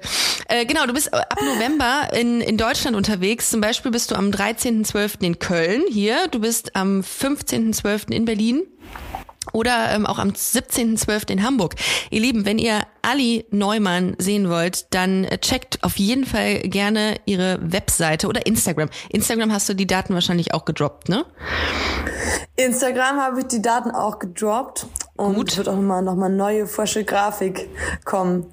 Äh, 0.48 0.66
genau, 0.66 0.84
du 0.86 0.92
bist 0.92 1.12
ab 1.12 1.38
November 1.42 2.10
in, 2.12 2.40
in 2.42 2.58
Deutschland 2.58 2.96
unterwegs. 2.96 3.50
Zum 3.50 3.60
Beispiel 3.62 3.90
bist 3.90 4.10
du 4.10 4.14
am 4.14 4.30
13.12. 4.30 5.22
in 5.22 5.38
Köln 5.38 5.82
hier. 5.88 6.28
Du 6.30 6.38
bist 6.40 6.76
am 6.76 7.00
15.12. 7.00 8.12
in 8.12 8.24
Berlin. 8.26 8.62
Oder 9.52 9.90
ähm, 9.92 10.06
auch 10.06 10.18
am 10.18 10.30
17.12. 10.30 11.30
in 11.30 11.42
Hamburg. 11.42 11.74
Ihr 12.10 12.20
Lieben, 12.20 12.44
wenn 12.44 12.58
ihr 12.58 12.80
Ali 13.02 13.46
Neumann 13.50 14.14
sehen 14.18 14.48
wollt, 14.48 14.92
dann 14.94 15.24
äh, 15.24 15.38
checkt 15.38 15.82
auf 15.82 15.96
jeden 15.98 16.24
Fall 16.24 16.60
gerne 16.60 17.16
ihre 17.26 17.58
Webseite 17.60 18.28
oder 18.28 18.46
Instagram. 18.46 18.88
Instagram 19.10 19.52
hast 19.52 19.68
du 19.68 19.74
die 19.74 19.86
Daten 19.86 20.14
wahrscheinlich 20.14 20.54
auch 20.54 20.64
gedroppt, 20.64 21.08
ne? 21.08 21.24
Instagram 22.56 23.20
habe 23.20 23.40
ich 23.40 23.46
die 23.46 23.62
Daten 23.62 23.90
auch 23.90 24.18
gedroppt 24.18 24.86
und 25.16 25.34
Gut. 25.34 25.52
es 25.52 25.58
wird 25.58 25.68
auch 25.68 25.76
nochmal 25.76 26.02
noch 26.02 26.16
mal 26.16 26.30
neue, 26.30 26.66
frische 26.66 27.04
Grafik 27.04 27.68
kommen. 28.04 28.46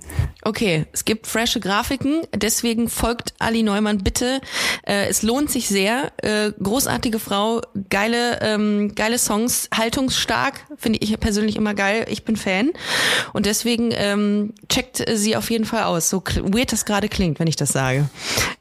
Okay, 0.44 0.86
es 0.92 1.06
gibt 1.06 1.26
frische 1.26 1.62
Grafiken, 1.62 2.22
deswegen 2.36 2.90
folgt 2.90 3.34
Ali 3.40 3.64
Neumann 3.64 4.00
bitte. 4.00 4.42
Äh, 4.86 5.08
es 5.08 5.22
lohnt 5.22 5.50
sich 5.50 5.70
sehr. 5.70 6.12
Äh, 6.18 6.52
großartige 6.62 7.20
Frau, 7.20 7.62
geile, 7.90 8.40
ähm, 8.42 8.94
geile 8.94 9.20
Songs, 9.20 9.70
haltungsstark, 9.74 10.66
finde 10.78 11.00
ich 11.02 11.18
persönlich 11.20 11.56
immer 11.56 11.74
geil. 11.74 12.06
Ich 12.10 12.26
bin 12.26 12.36
Fan. 12.36 12.72
Und 13.32 13.46
deswegen 13.46 13.92
ähm, 13.94 14.54
checkt 14.68 15.04
sie 15.14 15.38
auf 15.38 15.50
jeden 15.50 15.66
Fall 15.66 15.84
aus. 15.84 16.10
So 16.10 16.22
weird 16.26 16.74
das 16.74 16.86
gerade 16.86 17.08
klingt, 17.08 17.40
wenn 17.40 17.48
ich 17.48 17.56
das 17.56 17.70
sage. 17.70 18.10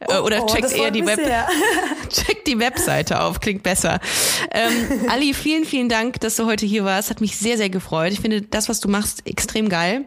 Äh, 0.00 0.18
oder 0.18 0.44
oh, 0.44 0.46
checkt 0.46 0.64
das 0.64 0.72
eher 0.72 0.92
die 0.92 1.04
Web 1.04 1.18
checkt 2.10 2.46
die 2.46 2.58
Webseite 2.60 3.20
auf, 3.20 3.40
klingt 3.40 3.64
besser. 3.64 3.98
Ähm, 4.52 4.72
Ali, 5.08 5.34
vielen, 5.34 5.64
vielen 5.64 5.88
Dank, 5.88 6.20
dass 6.20 6.36
du 6.36 6.46
heute 6.46 6.64
hier 6.64 6.84
warst. 6.84 7.10
Hat 7.10 7.20
mich 7.20 7.36
sehr, 7.36 7.56
sehr 7.56 7.70
gefreut. 7.70 7.87
Ich 8.12 8.20
finde 8.20 8.42
das, 8.42 8.68
was 8.68 8.80
du 8.80 8.88
machst, 8.88 9.26
extrem 9.26 9.68
geil. 9.68 10.04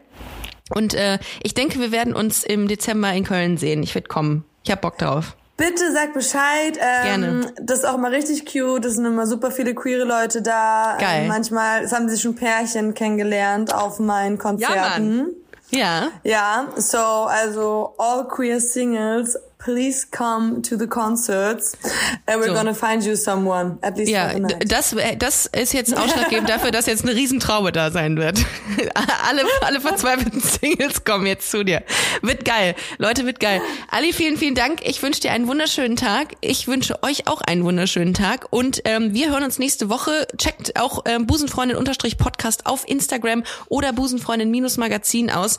Und 0.73 0.93
äh, 0.93 1.19
ich 1.43 1.53
denke, 1.53 1.79
wir 1.79 1.91
werden 1.91 2.15
uns 2.15 2.43
im 2.43 2.67
Dezember 2.67 3.11
in 3.13 3.23
Köln 3.23 3.57
sehen. 3.57 3.83
Ich 3.83 3.93
werde 3.93 4.07
kommen. 4.07 4.45
Ich 4.63 4.71
hab 4.71 4.81
Bock 4.81 4.97
drauf. 4.97 5.35
Bitte 5.57 5.91
sag 5.93 6.13
Bescheid. 6.13 6.77
Ähm, 6.79 7.03
Gerne. 7.03 7.53
Das 7.61 7.79
ist 7.79 7.85
auch 7.85 7.95
immer 7.95 8.11
richtig 8.11 8.45
cute. 8.45 8.85
Es 8.85 8.95
sind 8.95 9.05
immer 9.05 9.27
super 9.27 9.51
viele 9.51 9.75
queere 9.75 10.05
Leute 10.05 10.41
da. 10.41 10.97
Geil. 10.99 11.23
Ähm, 11.23 11.27
manchmal, 11.27 11.89
haben 11.91 12.09
sich 12.09 12.21
schon 12.21 12.35
Pärchen 12.35 12.93
kennengelernt 12.93 13.73
auf 13.73 13.99
meinen 13.99 14.37
Konzerten. 14.37 15.27
Ja. 15.69 16.09
Ja, 16.23 16.67
so, 16.75 16.97
also 16.97 17.93
all 17.97 18.27
queer 18.27 18.59
singles, 18.59 19.37
please 19.63 20.07
come 20.09 20.61
to 20.61 20.77
the 20.77 20.87
concerts. 20.87 21.77
And 22.25 22.41
we're 22.41 22.47
So. 22.47 22.53
gonna 22.53 22.73
find 22.73 23.03
you 23.03 23.15
someone, 23.15 23.77
at 23.81 23.97
least 23.97 24.11
Ja, 24.11 24.33
das, 24.65 24.93
äh, 24.93 25.15
das 25.17 25.45
ist 25.45 25.73
jetzt 25.73 25.95
ausschlaggebend 25.95 26.49
dafür, 26.49 26.71
dass 26.71 26.85
jetzt 26.87 27.03
eine 27.03 27.15
Riesentraube 27.15 27.71
da 27.71 27.91
sein 27.91 28.17
wird. 28.17 28.39
alle, 29.27 29.43
alle 29.61 29.79
verzweifelten 29.79 30.41
Singles 30.41 31.03
kommen 31.03 31.25
jetzt 31.25 31.51
zu 31.51 31.63
dir. 31.63 31.83
Wird 32.21 32.45
geil. 32.45 32.75
Leute, 32.97 33.25
wird 33.25 33.39
geil. 33.39 33.61
Ali, 33.89 34.13
vielen, 34.13 34.37
vielen 34.37 34.55
Dank. 34.55 34.81
Ich 34.87 35.01
wünsche 35.03 35.21
dir 35.21 35.31
einen 35.31 35.47
wunderschönen 35.47 35.95
Tag. 35.95 36.35
Ich 36.41 36.67
wünsche 36.67 37.01
euch 37.03 37.27
auch 37.27 37.41
einen 37.41 37.63
wunderschönen 37.63 38.13
Tag. 38.13 38.47
Und 38.49 38.81
ähm, 38.85 39.13
wir 39.13 39.29
hören 39.29 39.43
uns 39.43 39.59
nächste 39.59 39.89
Woche. 39.89 40.27
Checkt 40.37 40.79
auch 40.79 41.03
ähm, 41.05 41.27
Busenfreundin-Podcast 41.27 42.65
auf 42.65 42.87
Instagram 42.87 43.43
oder 43.69 43.93
Busenfreundin-Magazin 43.93 45.29
aus. 45.29 45.57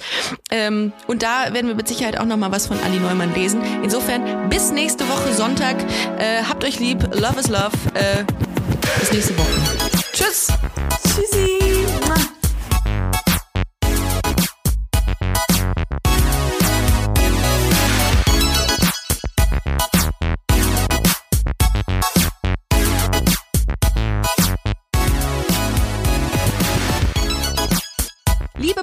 Ähm, 0.51 0.93
und 1.07 1.23
da 1.23 1.53
werden 1.53 1.69
wir 1.69 1.75
mit 1.75 1.89
Sicherheit 1.89 2.19
auch 2.19 2.25
nochmal 2.25 2.51
was 2.51 2.67
von 2.67 2.79
Ali 2.83 2.99
Neumann 2.99 3.35
lesen. 3.35 3.63
Insofern, 3.95 4.49
bis 4.49 4.73
nächste 4.73 5.07
Woche 5.07 5.35
Sonntag. 5.35 5.77
Äh, 6.19 6.43
habt 6.49 6.65
euch 6.65 6.81
lieb. 6.81 7.03
Love 7.15 7.41
is 7.41 7.49
love. 7.49 7.73
Äh, 7.93 8.25
bis 8.99 9.13
nächste 9.13 9.37
Woche. 9.37 9.51
Tschüss. 10.15 10.49
Tschüssi. 11.05 11.72